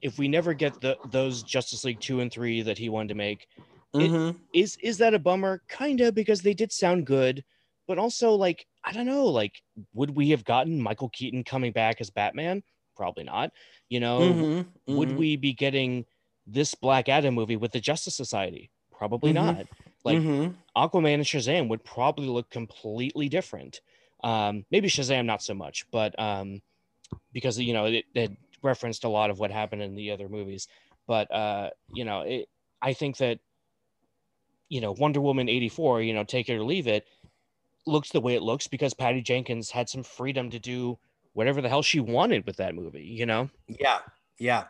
if 0.00 0.18
we 0.18 0.28
never 0.28 0.54
get 0.54 0.80
the 0.80 0.96
those 1.06 1.42
Justice 1.42 1.84
League 1.84 2.00
two 2.00 2.20
and 2.20 2.30
three 2.32 2.62
that 2.62 2.78
he 2.78 2.88
wanted 2.88 3.08
to 3.08 3.14
make, 3.16 3.46
It- 3.94 4.10
Mhm. 4.12 4.36
is 4.54 4.76
is 4.82 4.98
that 4.98 5.14
a 5.14 5.18
bummer? 5.18 5.62
Kinda 5.68 6.12
because 6.12 6.42
they 6.42 6.54
did 6.54 6.70
sound 6.70 7.04
good, 7.06 7.44
but 7.88 7.98
also 7.98 8.32
like 8.34 8.64
I 8.84 8.92
don't 8.92 9.06
know, 9.06 9.26
like 9.26 9.60
would 9.92 10.10
we 10.10 10.30
have 10.30 10.44
gotten 10.44 10.80
Michael 10.80 11.08
Keaton 11.10 11.42
coming 11.42 11.72
back 11.72 12.00
as 12.00 12.10
Batman? 12.10 12.62
Probably 13.00 13.24
not. 13.24 13.50
You 13.88 13.98
know, 13.98 14.20
Mhm. 14.20 14.66
would 14.88 15.08
Mhm. 15.08 15.16
we 15.16 15.36
be 15.36 15.54
getting 15.54 16.04
this 16.46 16.74
Black 16.74 17.08
Adam 17.08 17.34
movie 17.34 17.56
with 17.56 17.72
the 17.72 17.80
Justice 17.80 18.14
Society? 18.14 18.70
Probably 18.90 19.30
Mhm. 19.30 19.34
not. 19.36 19.66
Like 20.04 20.18
Mhm. 20.18 20.54
Aquaman 20.76 21.14
and 21.14 21.24
Shazam 21.24 21.68
would 21.68 21.82
probably 21.82 22.26
look 22.26 22.50
completely 22.50 23.30
different. 23.30 23.80
Um, 24.22 24.66
maybe 24.70 24.88
Shazam 24.88 25.24
not 25.24 25.42
so 25.42 25.54
much, 25.54 25.90
but 25.90 26.14
um, 26.18 26.60
because 27.32 27.58
you 27.58 27.72
know 27.72 27.86
it, 27.86 28.04
it 28.14 28.32
referenced 28.62 29.04
a 29.04 29.08
lot 29.08 29.30
of 29.30 29.38
what 29.38 29.50
happened 29.50 29.80
in 29.80 29.94
the 29.94 30.10
other 30.10 30.28
movies. 30.28 30.68
But 31.06 31.30
uh, 31.32 31.70
you 31.94 32.04
know, 32.04 32.20
it, 32.20 32.50
I 32.82 32.92
think 32.92 33.16
that 33.16 33.40
you 34.68 34.82
know 34.82 34.92
Wonder 34.92 35.22
Woman 35.22 35.48
eighty 35.48 35.70
four, 35.70 36.02
you 36.02 36.12
know, 36.12 36.24
take 36.24 36.50
it 36.50 36.56
or 36.56 36.64
leave 36.64 36.86
it, 36.86 37.06
looks 37.86 38.10
the 38.10 38.20
way 38.20 38.34
it 38.34 38.42
looks 38.42 38.68
because 38.68 38.92
Patty 38.92 39.22
Jenkins 39.22 39.70
had 39.70 39.88
some 39.88 40.02
freedom 40.02 40.50
to 40.50 40.58
do 40.58 40.98
whatever 41.32 41.60
the 41.60 41.68
hell 41.68 41.82
she 41.82 42.00
wanted 42.00 42.46
with 42.46 42.56
that 42.56 42.74
movie. 42.74 43.04
You 43.04 43.26
know, 43.26 43.50
Yeah, 43.68 44.00
yeah. 44.38 44.64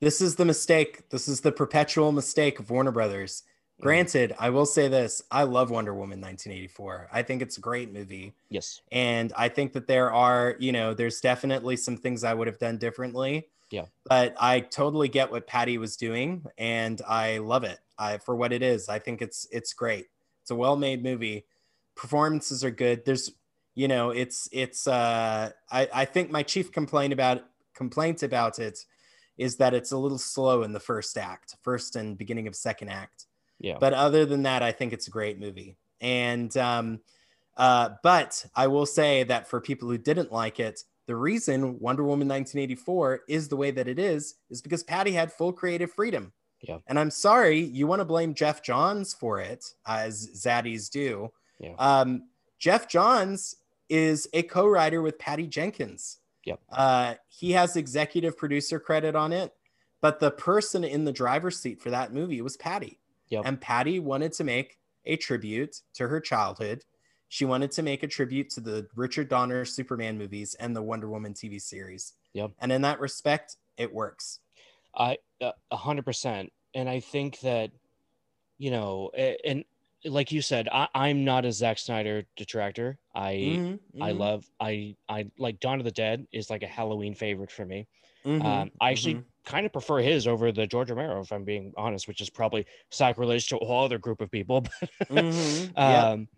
This 0.00 0.20
is 0.20 0.34
the 0.36 0.44
mistake. 0.44 1.08
This 1.10 1.28
is 1.28 1.40
the 1.40 1.52
perpetual 1.52 2.10
mistake 2.12 2.58
of 2.58 2.70
Warner 2.70 2.90
Brothers. 2.90 3.44
Mm. 3.78 3.82
Granted, 3.82 4.34
I 4.38 4.50
will 4.50 4.66
say 4.66 4.88
this: 4.88 5.22
I 5.30 5.44
love 5.44 5.70
Wonder 5.70 5.94
Woman 5.94 6.20
1984. 6.20 7.08
I 7.12 7.22
think 7.22 7.40
it's 7.40 7.56
a 7.58 7.60
great 7.60 7.92
movie. 7.92 8.34
yes, 8.50 8.80
and 8.90 9.32
i 9.36 9.48
think 9.48 9.72
that 9.74 9.86
there 9.86 10.12
are 10.12 10.56
you 10.58 10.72
know 10.72 10.92
there's 10.92 11.20
definitely 11.20 11.76
some 11.76 11.96
things 11.96 12.24
i 12.24 12.34
would 12.34 12.46
have 12.48 12.58
done 12.58 12.78
differently 12.78 13.48
Yeah. 13.70 13.86
but 14.04 14.34
i 14.40 14.60
totally 14.60 15.08
get 15.08 15.30
what 15.30 15.46
patty 15.46 15.78
was 15.78 15.96
doing 15.96 16.44
and 16.58 17.00
i 17.08 17.38
love 17.38 17.64
it 17.64 17.78
I, 17.98 18.18
for 18.18 18.34
what 18.36 18.52
it 18.52 18.62
is 18.62 18.88
i 18.88 18.98
think 18.98 19.22
it's 19.22 19.46
it's 19.52 19.72
great 19.72 20.06
it's 20.42 20.50
a 20.50 20.54
well-made 20.56 21.02
movie 21.02 21.46
performances 21.94 22.64
are 22.64 22.70
good 22.70 23.04
there's 23.04 23.30
you 23.74 23.88
know 23.88 24.10
it's 24.10 24.48
it's 24.52 24.86
uh 24.86 25.50
i 25.70 25.88
i 25.94 26.04
think 26.04 26.30
my 26.30 26.42
chief 26.42 26.70
complaint 26.72 27.12
about 27.12 27.42
complaint 27.74 28.22
about 28.22 28.58
it 28.58 28.84
is 29.38 29.56
that 29.56 29.72
it's 29.74 29.92
a 29.92 29.96
little 29.96 30.18
slow 30.18 30.62
in 30.62 30.72
the 30.72 30.80
first 30.80 31.16
act 31.16 31.56
first 31.62 31.96
and 31.96 32.18
beginning 32.18 32.46
of 32.46 32.54
second 32.54 32.88
act 32.88 33.26
yeah, 33.62 33.76
but 33.78 33.94
other 33.94 34.26
than 34.26 34.42
that, 34.42 34.62
I 34.62 34.72
think 34.72 34.92
it's 34.92 35.06
a 35.06 35.10
great 35.10 35.38
movie. 35.38 35.76
And 36.00 36.54
um, 36.56 37.00
uh, 37.56 37.90
but 38.02 38.44
I 38.54 38.66
will 38.66 38.86
say 38.86 39.22
that 39.22 39.48
for 39.48 39.60
people 39.60 39.88
who 39.88 39.96
didn't 39.96 40.32
like 40.32 40.58
it, 40.58 40.82
the 41.06 41.16
reason 41.16 41.78
Wonder 41.78 42.02
Woman 42.02 42.28
1984 42.28 43.20
is 43.28 43.48
the 43.48 43.56
way 43.56 43.70
that 43.70 43.88
it 43.88 43.98
is 43.98 44.34
is 44.50 44.60
because 44.60 44.82
Patty 44.82 45.12
had 45.12 45.32
full 45.32 45.52
creative 45.52 45.92
freedom. 45.92 46.32
Yeah. 46.60 46.78
And 46.88 46.98
I'm 46.98 47.10
sorry, 47.10 47.60
you 47.60 47.86
want 47.86 48.00
to 48.00 48.04
blame 48.04 48.34
Geoff 48.34 48.62
Johns 48.62 49.14
for 49.14 49.40
it, 49.40 49.64
as 49.86 50.28
Zaddies 50.30 50.90
do. 50.90 51.30
Yeah. 51.60 51.74
Um, 51.78 52.28
Geoff 52.58 52.88
Johns 52.88 53.56
is 53.92 54.26
a 54.32 54.42
co-writer 54.42 55.02
with 55.02 55.18
Patty 55.18 55.46
Jenkins. 55.46 56.18
Yep. 56.46 56.60
Uh, 56.72 57.14
he 57.28 57.52
has 57.52 57.76
executive 57.76 58.38
producer 58.38 58.80
credit 58.80 59.14
on 59.14 59.34
it, 59.34 59.52
but 60.00 60.18
the 60.18 60.30
person 60.30 60.82
in 60.82 61.04
the 61.04 61.12
driver's 61.12 61.60
seat 61.60 61.82
for 61.82 61.90
that 61.90 62.10
movie 62.10 62.40
was 62.40 62.56
Patty. 62.56 62.98
Yep. 63.28 63.42
And 63.44 63.60
Patty 63.60 64.00
wanted 64.00 64.32
to 64.32 64.44
make 64.44 64.78
a 65.04 65.16
tribute 65.16 65.82
to 65.94 66.08
her 66.08 66.20
childhood. 66.20 66.82
She 67.28 67.44
wanted 67.44 67.70
to 67.72 67.82
make 67.82 68.02
a 68.02 68.08
tribute 68.08 68.48
to 68.50 68.60
the 68.60 68.86
Richard 68.96 69.28
Donner 69.28 69.66
Superman 69.66 70.16
movies 70.16 70.54
and 70.58 70.74
the 70.74 70.82
Wonder 70.82 71.10
Woman 71.10 71.34
TV 71.34 71.60
series. 71.60 72.14
Yep. 72.32 72.52
And 72.60 72.72
in 72.72 72.80
that 72.82 72.98
respect, 72.98 73.56
it 73.76 73.92
works. 73.92 74.40
I 74.94 75.18
uh, 75.42 75.52
hundred 75.70 76.06
percent, 76.06 76.50
and 76.74 76.88
I 76.88 77.00
think 77.00 77.40
that 77.40 77.70
you 78.56 78.70
know, 78.70 79.10
and 79.44 79.64
like 80.04 80.32
you 80.32 80.42
said, 80.42 80.68
I, 80.70 80.88
I'm 80.94 81.24
not 81.24 81.44
a 81.44 81.52
Zack 81.52 81.78
Snyder 81.78 82.24
detractor. 82.36 82.98
I 83.14 83.60
Mhm, 83.60 83.80
I 84.00 84.12
mhm, 84.12 84.12
love 84.12 84.50
I 84.60 84.96
I 85.08 85.30
like 85.38 85.60
Dawn 85.60 85.78
of 85.78 85.84
the 85.84 85.90
Dead 85.92 86.26
is 86.32 86.50
like 86.50 86.62
a 86.62 86.66
Halloween 86.66 87.14
favorite 87.14 87.50
for 87.50 87.64
me. 87.64 87.88
mhm, 88.24 88.40
Um, 88.40 88.70
I 88.80 88.90
actually 88.90 89.22
mhm. 89.22 89.26
kind 89.44 89.66
of 89.66 89.72
prefer 89.72 90.00
his 90.00 90.26
over 90.26 90.52
the 90.52 90.66
George 90.66 90.90
Romero, 90.90 91.20
if 91.22 91.32
I'm 91.32 91.44
being 91.44 91.72
honest, 91.76 92.08
which 92.08 92.20
is 92.20 92.30
probably 92.30 92.66
sacrilege 92.90 93.48
to 93.48 93.58
a 93.58 93.66
whole 93.66 93.84
other 93.84 93.98
group 93.98 94.20
of 94.20 94.30
people. 94.30 94.64
Yeah. 95.84 96.08
um, 96.10 96.28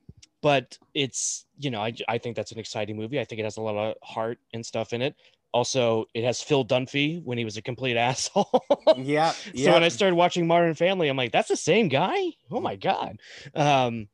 but 0.43 0.79
it's 0.95 1.47
you 1.59 1.71
know 1.71 1.81
I, 1.83 1.95
I 2.09 2.19
think 2.19 2.37
that's 2.37 2.53
an 2.53 2.59
exciting 2.59 2.97
movie. 2.97 3.21
I 3.21 3.25
think 3.25 3.41
it 3.41 3.45
has 3.45 3.57
a 3.57 3.63
lot 3.63 3.77
of 3.77 3.97
heart 4.03 4.39
and 4.53 4.65
stuff 4.65 4.93
in 4.93 5.03
it. 5.03 5.17
Also, 5.55 6.07
it 6.15 6.25
has 6.25 6.43
Phil 6.43 6.65
Dunphy 6.65 7.23
when 7.23 7.39
he 7.39 7.45
was 7.45 7.57
a 7.57 7.63
complete 7.63 7.97
asshole. 8.09 8.51
yeah. 8.97 9.33
So 9.55 9.73
when 9.73 9.85
I 9.85 9.89
started 9.89 10.17
watching 10.17 10.49
Modern 10.49 10.75
Family, 10.75 11.09
I'm 11.09 11.17
like, 11.17 11.31
that's 11.31 11.49
the 11.49 11.57
same 11.57 11.89
guy. 11.89 12.19
Oh 12.51 12.61
my 12.61 12.75
god. 12.75 13.21
Um, 13.55 14.09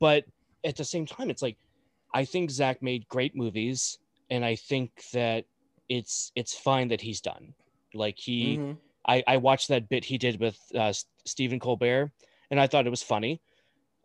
but 0.00 0.24
at 0.64 0.74
the 0.76 0.84
same 0.84 1.06
time, 1.06 1.30
it's 1.30 1.42
like 1.42 1.56
I 2.12 2.24
think 2.24 2.50
Zack 2.50 2.82
made 2.82 3.06
great 3.08 3.36
movies, 3.36 3.98
and 4.30 4.44
I 4.44 4.56
think 4.56 4.90
that 5.12 5.44
it's 5.88 6.32
it's 6.34 6.54
fine 6.58 6.88
that 6.88 7.00
he's 7.00 7.20
done. 7.20 7.54
Like 7.94 8.18
he, 8.18 8.58
Mhm. 8.58 8.76
I 9.06 9.22
I 9.28 9.36
watched 9.36 9.68
that 9.68 9.88
bit 9.88 10.04
he 10.04 10.18
did 10.18 10.40
with 10.40 10.58
uh, 10.74 10.92
Stephen 11.24 11.60
Colbert, 11.60 12.10
and 12.50 12.58
I 12.58 12.66
thought 12.66 12.86
it 12.86 12.90
was 12.90 13.02
funny. 13.02 13.40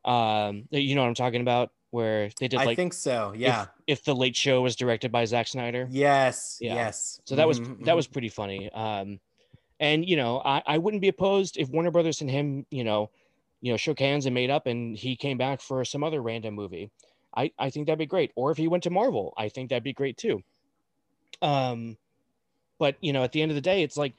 Um, 0.06 0.68
you 0.70 0.94
know 0.94 1.02
what 1.02 1.08
I'm 1.08 1.16
talking 1.16 1.42
about, 1.42 1.72
where 1.92 2.30
they 2.40 2.48
did 2.48 2.58
like 2.58 2.70
I 2.70 2.76
think 2.76 2.94
so. 2.94 3.34
Yeah. 3.36 3.68
if 3.88 4.04
the 4.04 4.16
Late 4.16 4.36
Show 4.36 4.62
was 4.62 4.76
directed 4.76 5.12
by 5.12 5.26
Zack 5.26 5.48
Snyder. 5.48 5.88
yes. 5.90 6.58
Yeah. 6.62 6.76
Yes. 6.76 7.20
So 7.26 7.36
that 7.36 7.48
was 7.48 7.60
Mhm, 7.60 7.86
that 7.86 7.94
mhm. 7.94 7.96
was 7.96 8.08
pretty 8.08 8.30
funny. 8.30 8.70
Um, 8.72 9.20
and 9.80 10.08
you 10.08 10.18
know, 10.18 10.42
I, 10.46 10.62
I 10.68 10.78
wouldn't 10.78 11.02
be 11.02 11.08
opposed 11.10 11.58
if 11.58 11.70
Warner 11.70 11.92
Brothers 11.92 12.22
and 12.22 12.30
him, 12.30 12.66
you 12.72 12.84
know, 12.84 13.12
you 13.62 13.72
know, 13.74 13.78
shook 13.78 14.00
hands 14.00 14.26
and 14.26 14.34
made 14.36 14.50
up, 14.50 14.68
and 14.68 14.98
he 14.98 15.16
came 15.16 15.38
back 15.38 15.62
for 15.62 15.84
some 15.86 16.04
other 16.04 16.22
random 16.22 16.54
movie. 16.56 16.92
I 17.36 17.52
I 17.60 17.70
think 17.70 17.88
that'd 17.88 18.00
be 18.00 18.06
great. 18.06 18.32
Or 18.36 18.52
if 18.52 18.58
he 18.58 18.68
went 18.68 18.84
to 18.84 18.90
Marvel, 18.90 19.34
I 19.38 19.50
think 19.50 19.70
that'd 19.70 19.84
be 19.84 19.94
great 19.94 20.18
too. 20.18 20.44
Um, 21.42 21.98
but 22.80 22.98
you 23.02 23.14
know, 23.14 23.24
at 23.24 23.32
the 23.32 23.42
end 23.42 23.52
of 23.52 23.56
the 23.56 23.62
day, 23.62 23.84
it's 23.84 23.98
like, 23.98 24.16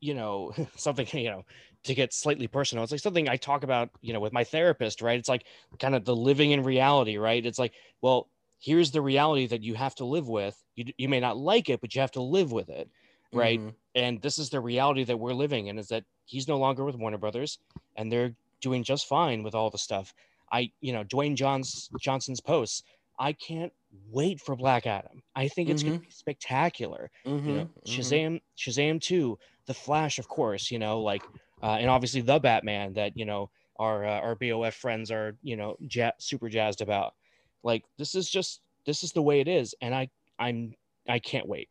you 0.00 0.14
know, 0.14 0.52
something 0.76 1.06
you 1.12 1.30
know 1.30 1.44
to 1.84 1.94
get 1.94 2.12
slightly 2.12 2.46
personal. 2.46 2.82
It's 2.82 2.92
like 2.92 3.00
something 3.00 3.28
I 3.28 3.36
talk 3.36 3.62
about, 3.62 3.90
you 4.00 4.12
know, 4.12 4.20
with 4.20 4.32
my 4.32 4.44
therapist, 4.44 5.00
right? 5.00 5.18
It's 5.18 5.28
like 5.28 5.44
kind 5.78 5.94
of 5.94 6.04
the 6.04 6.16
living 6.16 6.50
in 6.50 6.64
reality, 6.64 7.18
right? 7.18 7.44
It's 7.44 7.58
like, 7.58 7.72
well, 8.02 8.28
here's 8.58 8.90
the 8.90 9.00
reality 9.00 9.46
that 9.46 9.62
you 9.62 9.74
have 9.74 9.94
to 9.96 10.04
live 10.04 10.28
with. 10.28 10.60
You, 10.74 10.86
you 10.98 11.08
may 11.08 11.20
not 11.20 11.36
like 11.38 11.68
it, 11.68 11.80
but 11.80 11.94
you 11.94 12.00
have 12.00 12.10
to 12.12 12.22
live 12.22 12.50
with 12.50 12.68
it, 12.68 12.90
right? 13.32 13.60
Mhm. 13.60 13.74
And 13.94 14.20
this 14.20 14.38
is 14.38 14.50
the 14.50 14.60
reality 14.60 15.04
that 15.04 15.18
we're 15.18 15.32
living 15.34 15.68
in 15.68 15.78
is 15.78 15.88
that 15.88 16.04
he's 16.24 16.48
no 16.48 16.58
longer 16.58 16.84
with 16.84 16.96
Warner 16.96 17.18
Brothers 17.18 17.58
and 17.96 18.10
they're 18.10 18.34
doing 18.60 18.82
just 18.82 19.06
fine 19.06 19.42
with 19.42 19.54
all 19.54 19.70
the 19.70 19.78
stuff. 19.78 20.12
I, 20.50 20.72
you 20.80 20.92
know, 20.92 21.04
Dwayne 21.04 21.36
Johns 21.36 21.88
Johnson's 22.00 22.40
posts. 22.40 22.82
I 23.18 23.32
can't 23.32 23.72
wait 23.90 24.40
for 24.40 24.56
Black 24.56 24.86
Adam. 24.86 25.22
I 25.34 25.48
think 25.48 25.70
it's 25.70 25.82
going 25.82 25.94
to 25.94 26.00
be 26.06 26.10
spectacular. 26.10 27.10
You 27.44 27.54
know, 27.54 27.64
Mhm, 27.64 27.72
mhm. 27.84 28.20
Shazam, 28.20 28.40
Shazam 28.56 29.00
2, 29.00 29.38
The 29.66 29.74
Flash, 29.74 30.18
of 30.18 30.28
course, 30.28 30.70
you 30.70 30.78
know, 30.78 31.00
like, 31.00 31.28
uh, 31.62 31.76
and 31.80 31.90
obviously 31.90 32.20
the 32.20 32.38
Batman 32.38 32.94
that, 32.94 33.16
you 33.16 33.24
know, 33.24 33.50
our, 33.76 34.04
uh, 34.04 34.20
our 34.20 34.34
BOF 34.34 34.74
friends 34.74 35.10
are, 35.10 35.38
you 35.42 35.56
know, 35.56 35.76
ja- 35.80 36.12
super 36.18 36.48
jazzed 36.48 36.80
about. 36.80 37.14
Like, 37.62 37.84
this 37.96 38.14
is 38.14 38.28
just, 38.30 38.60
this 38.86 39.02
is 39.02 39.12
the 39.12 39.22
way 39.22 39.40
it 39.40 39.48
is. 39.48 39.74
And 39.80 39.94
I, 39.94 40.10
I'm, 40.38 40.74
I 41.08 41.18
can't 41.18 41.48
wait. 41.48 41.68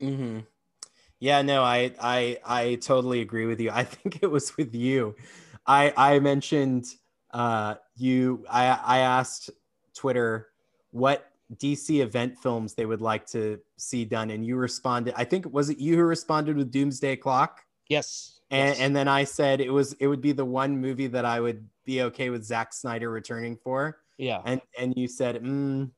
hmm 0.00 0.40
Yeah, 1.20 1.42
no, 1.42 1.64
I, 1.64 1.94
I, 2.00 2.38
I 2.44 2.74
totally 2.76 3.22
agree 3.22 3.46
with 3.46 3.60
you. 3.60 3.70
I 3.72 3.84
think 3.86 4.22
it 4.22 4.28
was 4.30 4.56
with 4.56 4.74
you. 4.74 5.16
I, 5.66 5.92
I 5.96 6.20
mentioned, 6.20 6.86
uh, 7.32 7.76
you. 7.96 8.44
I, 8.50 8.66
I 8.68 8.98
asked 9.00 9.50
Twitter 9.94 10.48
what 10.90 11.29
DC 11.58 12.00
event 12.00 12.38
films 12.38 12.74
they 12.74 12.86
would 12.86 13.00
like 13.00 13.26
to 13.26 13.58
see 13.76 14.04
done, 14.04 14.30
and 14.30 14.44
you 14.44 14.56
responded. 14.56 15.14
I 15.16 15.24
think 15.24 15.52
was 15.52 15.70
it 15.70 15.78
you 15.78 15.96
who 15.96 16.02
responded 16.02 16.56
with 16.56 16.70
Doomsday 16.70 17.16
Clock, 17.16 17.60
Yes. 17.88 18.40
and, 18.50 18.68
yes. 18.68 18.80
and 18.80 18.94
then 18.94 19.08
I 19.08 19.24
said 19.24 19.60
it 19.60 19.70
was 19.70 19.94
it 19.94 20.06
would 20.06 20.20
be 20.20 20.32
the 20.32 20.44
one 20.44 20.76
movie 20.80 21.08
that 21.08 21.24
I 21.24 21.40
would 21.40 21.68
be 21.84 22.02
okay 22.02 22.30
with 22.30 22.44
Zack 22.44 22.72
Snyder 22.72 23.10
returning 23.10 23.56
for, 23.56 23.98
yeah. 24.18 24.40
and 24.44 24.60
and 24.78 24.94
you 24.96 25.08
said, 25.08 25.42
mm, 25.42 25.90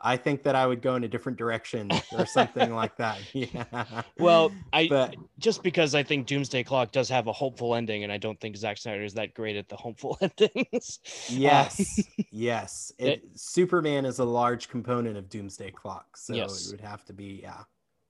I 0.00 0.16
think 0.16 0.44
that 0.44 0.54
I 0.54 0.66
would 0.66 0.80
go 0.80 0.94
in 0.94 1.04
a 1.04 1.08
different 1.08 1.38
direction 1.38 1.90
or 2.12 2.24
something 2.26 2.72
like 2.74 2.96
that. 2.98 3.18
Yeah. 3.34 4.02
Well, 4.18 4.52
I 4.72 4.86
But 4.88 5.16
just 5.38 5.62
because 5.62 5.94
I 5.94 6.02
think 6.02 6.26
Doomsday 6.26 6.64
Clock 6.64 6.92
does 6.92 7.08
have 7.08 7.26
a 7.26 7.32
hopeful 7.32 7.74
ending, 7.74 8.04
and 8.04 8.12
I 8.12 8.16
don't 8.18 8.38
think 8.40 8.56
Zack 8.56 8.78
Snyder 8.78 9.02
is 9.02 9.14
that 9.14 9.34
great 9.34 9.56
at 9.56 9.68
the 9.68 9.76
hopeful 9.76 10.18
endings. 10.22 11.00
yes, 11.30 12.04
yes. 12.30 12.92
It, 12.98 13.22
Superman 13.34 14.04
is 14.04 14.18
a 14.18 14.24
large 14.24 14.68
component 14.68 15.16
of 15.16 15.28
Doomsday 15.28 15.70
Clock, 15.72 16.16
so 16.16 16.34
Yes. 16.34 16.66
it 16.66 16.70
would 16.72 16.80
have 16.80 17.04
to 17.06 17.12
be 17.12 17.40
yeah. 17.42 17.62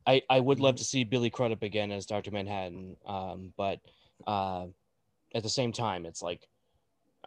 I, 0.06 0.22
I 0.30 0.40
would 0.40 0.56
Mm-hmm. 0.58 0.64
love 0.64 0.76
to 0.76 0.84
see 0.84 1.04
Billy 1.04 1.30
Crudup 1.30 1.62
again 1.62 1.90
as 1.90 2.06
Dr. 2.06 2.30
Manhattan. 2.30 2.96
Um, 3.06 3.52
but 3.56 3.80
uh, 4.26 4.66
at 5.34 5.42
the 5.42 5.48
same 5.50 5.72
time, 5.72 6.06
it's 6.06 6.22
like 6.22 6.48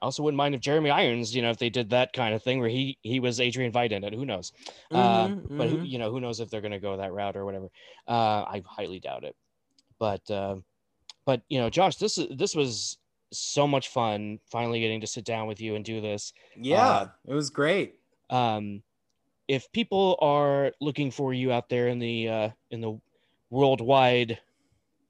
I 0.02 0.06
also 0.06 0.24
wouldn't 0.24 0.38
mind 0.38 0.56
if 0.56 0.62
Jeremy 0.62 0.90
Irons, 0.90 1.36
you 1.36 1.42
know, 1.42 1.52
if 1.52 1.58
they 1.58 1.70
did 1.70 1.90
that 1.92 2.12
kind 2.14 2.34
of 2.34 2.42
thing 2.42 2.60
where 2.60 2.70
he 2.70 2.98
he 3.02 3.20
was 3.20 3.40
Adrian 3.40 3.72
Veidt 3.72 3.92
in 3.92 4.04
it. 4.04 4.14
Who 4.14 4.26
knows? 4.26 4.52
Uh, 4.92 5.28
Mhm, 5.28 5.58
but 5.58 5.70
who, 5.70 5.78
mhm. 5.78 5.90
you 5.90 6.00
know, 6.00 6.10
who 6.12 6.20
knows 6.20 6.40
if 6.40 6.50
they're 6.50 6.62
going 6.62 6.72
to 6.72 6.80
go 6.80 6.98
that 6.98 7.14
route 7.14 7.36
or 7.36 7.46
whatever. 7.46 7.70
Uh, 8.08 8.44
I 8.44 8.64
highly 8.66 9.00
doubt 9.00 9.24
it. 9.24 9.36
But 10.00 10.30
uh, 10.32 10.56
but 11.26 11.44
you 11.50 11.60
know, 11.60 11.70
Josh, 11.70 11.98
this 11.98 12.18
is 12.18 12.28
this 12.36 12.56
was 12.56 12.98
so 13.32 13.68
much 13.68 13.90
fun. 13.90 14.40
Finally 14.50 14.80
getting 14.80 15.02
to 15.02 15.08
sit 15.08 15.24
down 15.24 15.48
with 15.48 15.62
you 15.62 15.76
and 15.76 15.86
do 15.86 16.02
this. 16.02 16.34
yeah, 16.58 16.88
uh, 16.88 17.08
it 17.28 17.34
was 17.34 17.50
great. 17.52 17.96
um, 18.32 18.82
if 19.48 19.72
people 19.72 20.18
are 20.22 20.72
looking 20.82 21.12
for 21.12 21.34
you 21.34 21.52
out 21.52 21.70
there 21.70 21.88
in 21.90 22.00
the 22.00 22.28
uh, 22.28 22.50
in 22.72 22.82
the 22.82 23.00
worldwide 23.52 24.40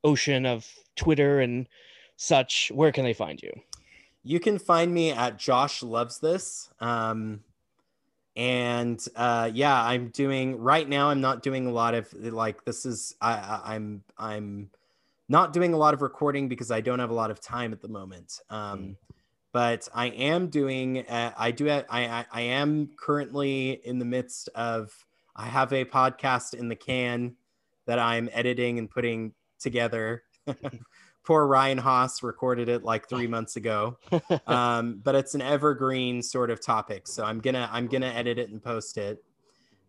ocean 0.04 0.46
of 0.46 0.68
Twitter 0.96 1.40
and 1.40 1.68
such, 2.18 2.72
where 2.74 2.92
can 2.92 3.04
they 3.04 3.14
find 3.14 3.42
you? 3.42 3.52
You 4.24 4.40
can 4.40 4.60
find 4.60 4.94
me 4.94 5.12
at 5.12 5.38
Josh 5.38 5.82
Loves 5.82 6.20
This. 6.20 6.70
Um, 6.80 7.42
and 8.36 9.04
uh, 9.16 9.52
yeah, 9.54 9.84
I'm 9.84 10.10
doing 10.10 10.58
right 10.58 10.88
now. 10.88 11.10
I'm 11.10 11.22
not 11.22 11.44
doing 11.44 11.68
a 11.68 11.72
lot 11.72 11.94
of 11.94 12.12
like 12.14 12.64
this 12.64 12.86
is 12.86 13.16
I, 13.20 13.34
I 13.34 13.74
I'm 13.76 14.04
I'm 14.18 14.70
not 15.28 15.54
doing 15.54 15.74
a 15.74 15.78
lot 15.78 15.94
of 15.94 16.02
recording 16.02 16.48
because 16.48 16.72
I 16.72 16.82
don't 16.82 17.00
have 17.00 17.10
a 17.10 17.14
lot 17.14 17.32
of 17.32 17.42
time 17.42 17.74
at 17.74 17.82
the 17.82 17.88
moment. 17.88 18.40
Um, 18.50 18.80
Mm. 18.80 18.96
But 19.54 19.90
I 19.94 20.08
am 20.08 20.48
doing. 20.48 21.00
Uh, 21.00 21.34
I 21.38 21.52
do. 21.52 21.70
I, 21.70 21.84
I 21.90 22.26
I 22.32 22.42
am 22.42 22.90
currently 22.98 23.82
in 23.84 24.00
the 24.00 24.06
midst 24.06 24.48
of. 24.56 24.94
I 25.36 25.46
have 25.46 25.74
a 25.74 25.84
podcast 25.84 26.54
in 26.54 26.70
the 26.70 26.76
can 26.76 27.36
that 27.86 28.00
I'm 28.00 28.30
editing 28.32 28.80
and 28.80 28.90
putting 28.90 29.34
together. 29.60 30.24
Poor 31.24 31.46
Ryan 31.46 31.78
Haas 31.78 32.24
recorded 32.24 32.70
it 32.70 32.84
like 32.84 33.08
three 33.08 33.28
months 33.36 33.56
ago 33.56 33.98
um, 34.48 35.00
but 35.04 35.16
it's 35.16 35.36
an 35.36 35.42
evergreen 35.42 36.22
sort 36.22 36.50
of 36.50 36.64
topic. 36.64 37.08
So 37.08 37.24
I'm 37.24 37.40
gonna 37.40 37.70
I'm 37.72 37.88
gonna 37.88 38.08
edit 38.08 38.38
it 38.38 38.50
and 38.50 38.62
post 38.62 38.98
it, 38.98 39.24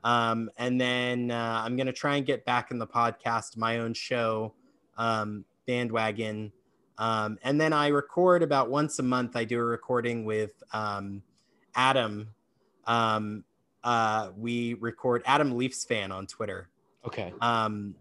um, 0.04 0.50
and 0.58 0.80
then 0.80 1.30
uh, 1.30 1.62
I'm 1.64 1.76
gonna 1.76 1.92
try 1.92 2.16
and 2.16 2.26
get 2.26 2.44
back 2.44 2.70
in 2.70 2.78
the 2.78 2.86
podcast, 2.86 3.56
my 3.56 3.78
own 3.78 3.94
show, 3.94 4.54
um, 4.96 5.44
bandwagon, 5.66 6.52
um, 6.98 7.38
and 7.42 7.60
then 7.60 7.72
I 7.72 7.88
record 7.88 8.42
about 8.42 8.70
once 8.70 8.98
a 8.98 9.02
month. 9.02 9.36
I 9.36 9.44
do 9.44 9.58
a 9.58 9.64
recording 9.64 10.24
with 10.24 10.62
um, 10.72 11.22
Adam. 11.74 12.28
Um, 12.86 13.44
uh, 13.84 14.30
we 14.36 14.74
record 14.74 15.22
Adam 15.26 15.56
Leafs 15.56 15.84
fan 15.84 16.12
on 16.12 16.26
Twitter 16.26 16.68
okay. 17.04 17.32
um, 17.40 17.94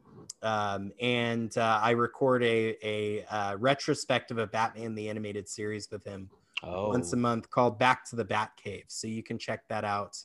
um, 0.44 0.92
and 1.00 1.58
uh, 1.58 1.80
I 1.82 1.92
record 1.92 2.44
a, 2.44 2.76
a 2.84 3.24
uh, 3.26 3.56
retrospective 3.58 4.38
of 4.38 4.52
Batman 4.52 4.96
the 4.96 5.10
Animated 5.10 5.48
Series 5.48 5.90
with 5.92 6.04
him 6.04 6.30
Oh, 6.64 6.90
once 6.90 7.12
a 7.14 7.18
month 7.18 7.50
called 7.50 7.80
Back 7.80 8.06
to 8.10 8.16
the 8.16 8.26
Bat 8.26 8.52
Cave. 8.56 8.84
So 8.88 9.08
you 9.08 9.24
can 9.24 9.38
check 9.38 9.68
that 9.68 9.84
out 9.84 10.18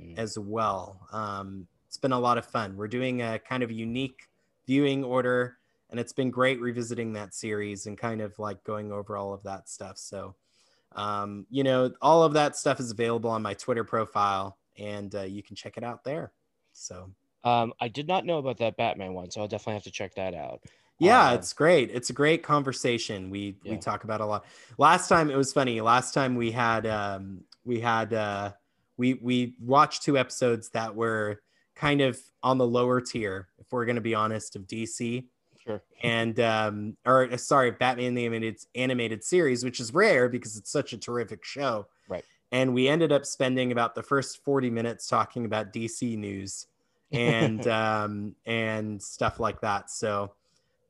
Mm. 0.00 0.18
as 0.18 0.36
well. 0.36 1.06
Um, 1.12 1.68
it's 1.86 1.98
been 1.98 2.10
a 2.10 2.18
lot 2.18 2.36
of 2.36 2.44
fun. 2.44 2.76
We're 2.76 2.88
doing 2.88 3.22
a 3.22 3.38
kind 3.38 3.62
of 3.62 3.70
unique 3.70 4.28
viewing 4.66 5.04
order, 5.04 5.58
and 5.90 6.00
it's 6.00 6.12
been 6.12 6.32
great 6.32 6.60
revisiting 6.60 7.12
that 7.12 7.32
series 7.32 7.86
and 7.86 7.96
kind 7.96 8.20
of 8.20 8.36
like 8.40 8.64
going 8.64 8.90
over 8.90 9.16
all 9.16 9.32
of 9.32 9.44
that 9.44 9.68
stuff. 9.68 9.96
So, 9.98 10.34
um, 10.96 11.46
you 11.48 11.62
know, 11.62 11.92
all 12.02 12.24
of 12.24 12.32
that 12.32 12.56
stuff 12.56 12.80
is 12.80 12.90
available 12.90 13.30
on 13.30 13.40
my 13.40 13.54
Twitter 13.54 13.84
profile, 13.84 14.58
and 14.76 15.14
uh, 15.14 15.22
you 15.22 15.44
can 15.44 15.54
check 15.54 15.76
it 15.76 15.84
out 15.84 16.02
there. 16.02 16.32
So. 16.72 17.10
Um, 17.44 17.72
I 17.80 17.88
did 17.88 18.08
not 18.08 18.24
know 18.24 18.38
about 18.38 18.58
that 18.58 18.76
Batman 18.76 19.14
one, 19.14 19.30
so 19.30 19.40
I'll 19.40 19.48
definitely 19.48 19.74
have 19.74 19.84
to 19.84 19.90
check 19.90 20.14
that 20.14 20.34
out. 20.34 20.62
Yeah, 20.98 21.32
Um, 21.32 21.34
it's 21.34 21.52
great. 21.52 21.90
It's 21.90 22.10
a 22.10 22.12
great 22.12 22.42
conversation. 22.42 23.28
We 23.30 23.58
we 23.64 23.78
talk 23.78 24.04
about 24.04 24.20
a 24.20 24.26
lot. 24.26 24.46
Last 24.78 25.08
time 25.08 25.30
it 25.30 25.36
was 25.36 25.52
funny. 25.52 25.80
Last 25.80 26.14
time 26.14 26.36
we 26.36 26.52
had 26.52 26.86
um 26.86 27.44
we 27.64 27.80
had 27.80 28.12
uh 28.12 28.52
we 28.96 29.14
we 29.14 29.56
watched 29.60 30.02
two 30.02 30.16
episodes 30.16 30.70
that 30.70 30.94
were 30.94 31.42
kind 31.74 32.00
of 32.00 32.20
on 32.42 32.58
the 32.58 32.66
lower 32.66 33.00
tier, 33.00 33.48
if 33.58 33.72
we're 33.72 33.86
gonna 33.86 34.00
be 34.00 34.14
honest, 34.14 34.54
of 34.56 34.66
DC 34.68 35.28
Sure. 35.56 35.82
and 36.02 36.38
um 36.38 36.96
or 37.04 37.24
uh, 37.32 37.36
sorry, 37.36 37.72
Batman 37.72 38.14
the 38.14 38.24
animated 38.26 38.58
animated 38.76 39.24
series, 39.24 39.64
which 39.64 39.80
is 39.80 39.92
rare 39.92 40.28
because 40.28 40.56
it's 40.56 40.70
such 40.70 40.92
a 40.92 40.98
terrific 40.98 41.44
show. 41.44 41.88
Right. 42.08 42.24
And 42.52 42.74
we 42.74 42.88
ended 42.88 43.12
up 43.12 43.26
spending 43.26 43.72
about 43.72 43.94
the 43.94 44.02
first 44.02 44.44
40 44.44 44.70
minutes 44.70 45.08
talking 45.08 45.44
about 45.44 45.72
DC 45.72 46.16
news 46.16 46.66
and 47.12 47.66
um 47.68 48.34
and 48.46 49.02
stuff 49.02 49.40
like 49.40 49.60
that. 49.60 49.90
So 49.90 50.32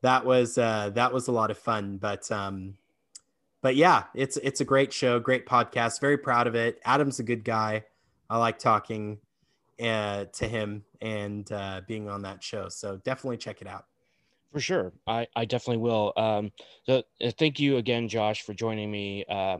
that 0.01 0.25
was 0.25 0.57
uh 0.57 0.91
that 0.95 1.13
was 1.13 1.27
a 1.27 1.31
lot 1.31 1.51
of 1.51 1.57
fun. 1.57 1.97
But 1.97 2.31
um 2.31 2.75
but 3.61 3.75
yeah, 3.75 4.03
it's 4.13 4.37
it's 4.37 4.61
a 4.61 4.65
great 4.65 4.93
show, 4.93 5.19
great 5.19 5.45
podcast. 5.45 5.99
Very 5.99 6.17
proud 6.17 6.47
of 6.47 6.55
it. 6.55 6.79
Adam's 6.85 7.19
a 7.19 7.23
good 7.23 7.43
guy. 7.43 7.85
I 8.29 8.37
like 8.37 8.59
talking 8.59 9.19
uh 9.81 10.25
to 10.33 10.47
him 10.47 10.83
and 11.01 11.51
uh 11.51 11.81
being 11.87 12.09
on 12.09 12.21
that 12.23 12.43
show. 12.43 12.69
So 12.69 12.97
definitely 12.97 13.37
check 13.37 13.61
it 13.61 13.67
out. 13.67 13.85
For 14.55 14.61
sure. 14.61 14.93
I, 15.05 15.27
I 15.35 15.43
definitely 15.43 15.83
will. 15.83 16.13
Um, 16.15 16.53
so 16.85 17.03
uh, 17.21 17.31
thank 17.37 17.59
you 17.59 17.75
again, 17.75 18.07
Josh, 18.07 18.43
for 18.43 18.53
joining 18.53 18.89
me. 18.89 19.25
Uh, 19.27 19.57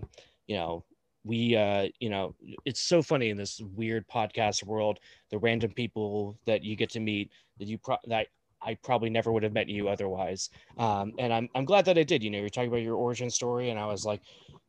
you 0.47 0.55
know, 0.55 0.85
we, 1.25 1.55
uh, 1.55 1.87
you 1.99 2.09
know, 2.09 2.35
it's 2.65 2.81
so 2.81 3.01
funny 3.01 3.29
in 3.29 3.37
this 3.37 3.59
weird 3.75 4.07
podcast 4.07 4.63
world, 4.63 4.99
the 5.31 5.39
random 5.39 5.71
people 5.71 6.37
that 6.45 6.63
you 6.63 6.75
get 6.75 6.91
to 6.91 6.99
meet 6.99 7.31
that 7.59 7.67
you 7.67 7.77
pro- 7.79 7.97
that 8.05 8.27
I 8.61 8.75
probably 8.75 9.09
never 9.09 9.31
would 9.31 9.43
have 9.43 9.53
met 9.53 9.67
you 9.67 9.89
otherwise. 9.89 10.49
Um, 10.77 11.13
and 11.17 11.33
I'm, 11.33 11.49
I'm 11.55 11.65
glad 11.65 11.85
that 11.85 11.97
I 11.97 12.03
did, 12.03 12.23
you 12.23 12.29
know, 12.29 12.39
you're 12.39 12.49
talking 12.49 12.69
about 12.69 12.81
your 12.83 12.95
origin 12.95 13.29
story. 13.29 13.71
And 13.71 13.79
I 13.79 13.87
was 13.87 14.05
like, 14.05 14.21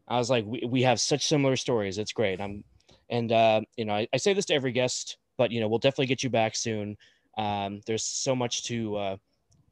I 0.09 0.18
was 0.18 0.30
like, 0.30 0.44
we, 0.46 0.64
we 0.66 0.82
have 0.82 1.00
such 1.00 1.26
similar 1.26 1.57
stories. 1.57 1.98
It's 1.98 2.12
great. 2.12 2.40
I'm, 2.40 2.64
and, 3.11 3.30
uh, 3.30 3.61
you 3.76 3.84
know, 3.84 3.94
I, 3.94 4.09
I 4.12 4.16
say 4.16 4.32
this 4.32 4.46
to 4.46 4.54
every 4.54 4.72
guest, 4.72 5.18
but, 5.38 5.50
you 5.50 5.61
know, 5.61 5.68
we'll 5.68 5.78
definitely 5.78 6.07
get 6.07 6.22
you 6.22 6.30
back 6.30 6.57
soon. 6.57 6.96
Um, 7.38 7.80
there's 7.86 8.04
so 8.04 8.34
much 8.34 8.64
to, 8.64 8.96
uh, 8.96 9.16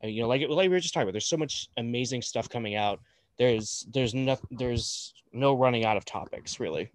you 0.03 0.21
know 0.21 0.29
like, 0.29 0.43
like 0.49 0.69
we 0.69 0.75
were 0.75 0.81
just 0.81 0.93
talking 0.93 1.05
about 1.05 1.13
there's 1.13 1.29
so 1.29 1.37
much 1.37 1.69
amazing 1.79 2.21
stuff 2.21 2.49
coming 2.49 2.75
out 2.75 3.01
there's 3.39 3.87
there's 3.93 4.15
no 4.15 4.39
there's 4.51 5.15
no 5.33 5.55
running 5.55 5.85
out 5.85 5.97
of 5.97 6.05
topics 6.05 6.61
really 6.61 6.91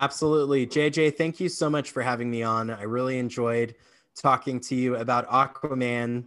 Absolutely. 0.00 0.66
JJ, 0.66 1.16
thank 1.16 1.40
you 1.40 1.48
so 1.50 1.68
much 1.68 1.90
for 1.90 2.02
having 2.02 2.30
me 2.30 2.42
on. 2.42 2.70
I 2.70 2.84
really 2.84 3.18
enjoyed 3.18 3.74
talking 4.16 4.58
to 4.60 4.74
you 4.74 4.96
about 4.96 5.28
Aquaman. 5.28 6.24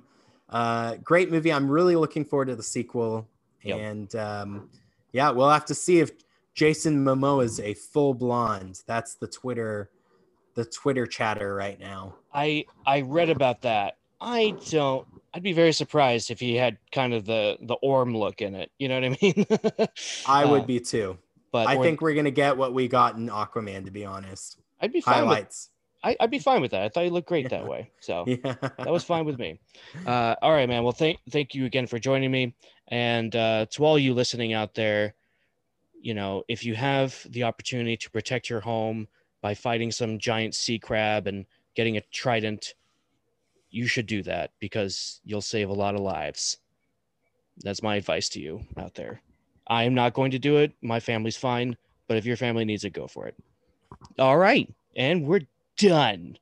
Uh, 0.48 0.96
great 1.04 1.32
movie. 1.32 1.52
I'm 1.52 1.70
really 1.70 1.96
looking 1.96 2.24
forward 2.24 2.50
to 2.50 2.56
the 2.56 2.64
sequel. 2.64 3.28
Yep. 3.64 3.80
And 3.80 4.16
um, 4.16 4.70
yeah, 5.12 5.32
we'll 5.32 5.50
have 5.50 5.66
to 5.66 5.76
see 5.76 6.00
if 6.00 6.12
Jason 6.54 7.04
Momoa 7.04 7.46
is 7.46 7.60
a 7.60 7.74
full 7.74 8.14
blonde. 8.14 8.82
That's 8.86 9.16
the 9.16 9.28
Twitter, 9.28 9.90
the 10.54 10.66
Twitter 10.66 11.08
chatter 11.08 11.56
right 11.56 11.80
now. 11.80 12.16
i 12.32 12.66
i 12.86 13.02
read 13.02 13.32
about 13.32 13.62
that 13.64 13.98
i 14.24 14.54
don't 14.70 15.06
i'd 15.34 15.44
be 15.44 15.54
very 15.54 15.74
surprised 15.74 16.32
if 16.32 16.40
he 16.40 16.56
had 16.56 16.78
kind 16.92 17.14
of 17.14 17.26
the 17.26 17.58
the 17.62 17.76
orm 17.76 18.16
look 18.16 18.42
in 18.42 18.56
it 18.56 18.72
you 18.80 18.88
know 18.88 18.96
what 18.96 19.04
i 19.04 19.18
mean 19.22 19.46
I 20.28 20.44
Uh, 20.44 20.52
would 20.52 20.66
be 20.68 20.80
too. 20.80 21.18
but 21.52 21.68
I 21.68 21.76
or- 21.76 21.84
think 21.84 22.02
we're 22.02 22.14
gonna 22.14 22.32
get 22.32 22.56
what 22.58 22.74
we 22.74 22.88
got 22.88 23.16
in 23.18 23.28
Aquaman, 23.30 23.86
to 23.86 23.92
be 23.92 24.06
honest. 24.06 24.58
i'd 24.82 24.92
be 24.94 25.02
fine 25.02 25.22
with 25.22 25.28
Highlights. 25.30 25.70
I, 26.04 26.16
i'd 26.22 26.32
be 26.32 26.40
fine 26.40 26.62
with 26.62 26.72
that 26.72 26.82
i 26.84 26.90
thought 26.90 27.04
he 27.04 27.10
looked 27.10 27.28
great 27.28 27.50
that 27.50 27.68
way 27.68 27.92
so 28.00 28.24
Yeah. 28.28 28.56
that 28.62 28.92
was 28.92 29.04
fine 29.04 29.26
with 29.26 29.40
me. 29.40 29.60
Uh, 30.06 30.36
all 30.42 30.52
right, 30.52 30.68
man. 30.68 30.84
Well, 30.84 30.92
thank 30.94 31.20
thank 31.30 31.54
you 31.56 31.66
again 31.66 31.88
for 31.88 32.00
joining 32.00 32.32
me, 32.32 32.56
and 32.90 33.34
uh, 33.36 33.66
to 33.72 33.86
all 33.86 33.98
you 34.00 34.14
listening 34.14 34.52
out 34.54 34.74
there, 34.74 35.14
you 36.02 36.14
know, 36.14 36.44
if 36.50 36.66
you 36.66 36.76
have 36.76 37.26
the 37.30 37.44
opportunity 37.44 37.96
to 37.98 38.10
protect 38.12 38.50
your 38.50 38.60
home 38.60 39.08
by 39.42 39.54
fighting 39.54 39.92
some 39.92 40.20
giant 40.20 40.56
sea 40.56 40.78
crab 40.80 41.28
and 41.28 41.46
getting 41.76 41.96
a 41.98 42.02
trident, 42.12 42.74
you 43.74 43.88
should 43.88 44.06
do 44.06 44.22
that 44.24 44.52
because 44.60 45.20
you'll 45.26 45.42
save 45.42 45.70
a 45.70 45.74
lot 45.74 45.96
of 45.96 46.02
lives. 46.02 46.58
That's 47.58 47.84
my 47.84 47.96
advice 47.96 48.30
to 48.30 48.40
you 48.40 48.62
out 48.78 48.94
there. 48.94 49.22
I 49.68 49.84
am 49.84 49.96
not 49.96 50.14
going 50.14 50.32
to 50.32 50.40
do 50.40 50.58
it. 50.58 50.74
My 50.82 51.00
family's 51.00 51.38
fine, 51.38 51.76
but 52.08 52.18
if 52.18 52.26
your 52.26 52.38
family 52.38 52.66
needs 52.66 52.84
it, 52.84 52.92
go 52.92 53.08
for 53.08 53.28
it. 53.28 53.36
All 54.20 54.38
right, 54.38 54.72
and 54.96 55.26
we're 55.26 55.42
done. 55.78 56.38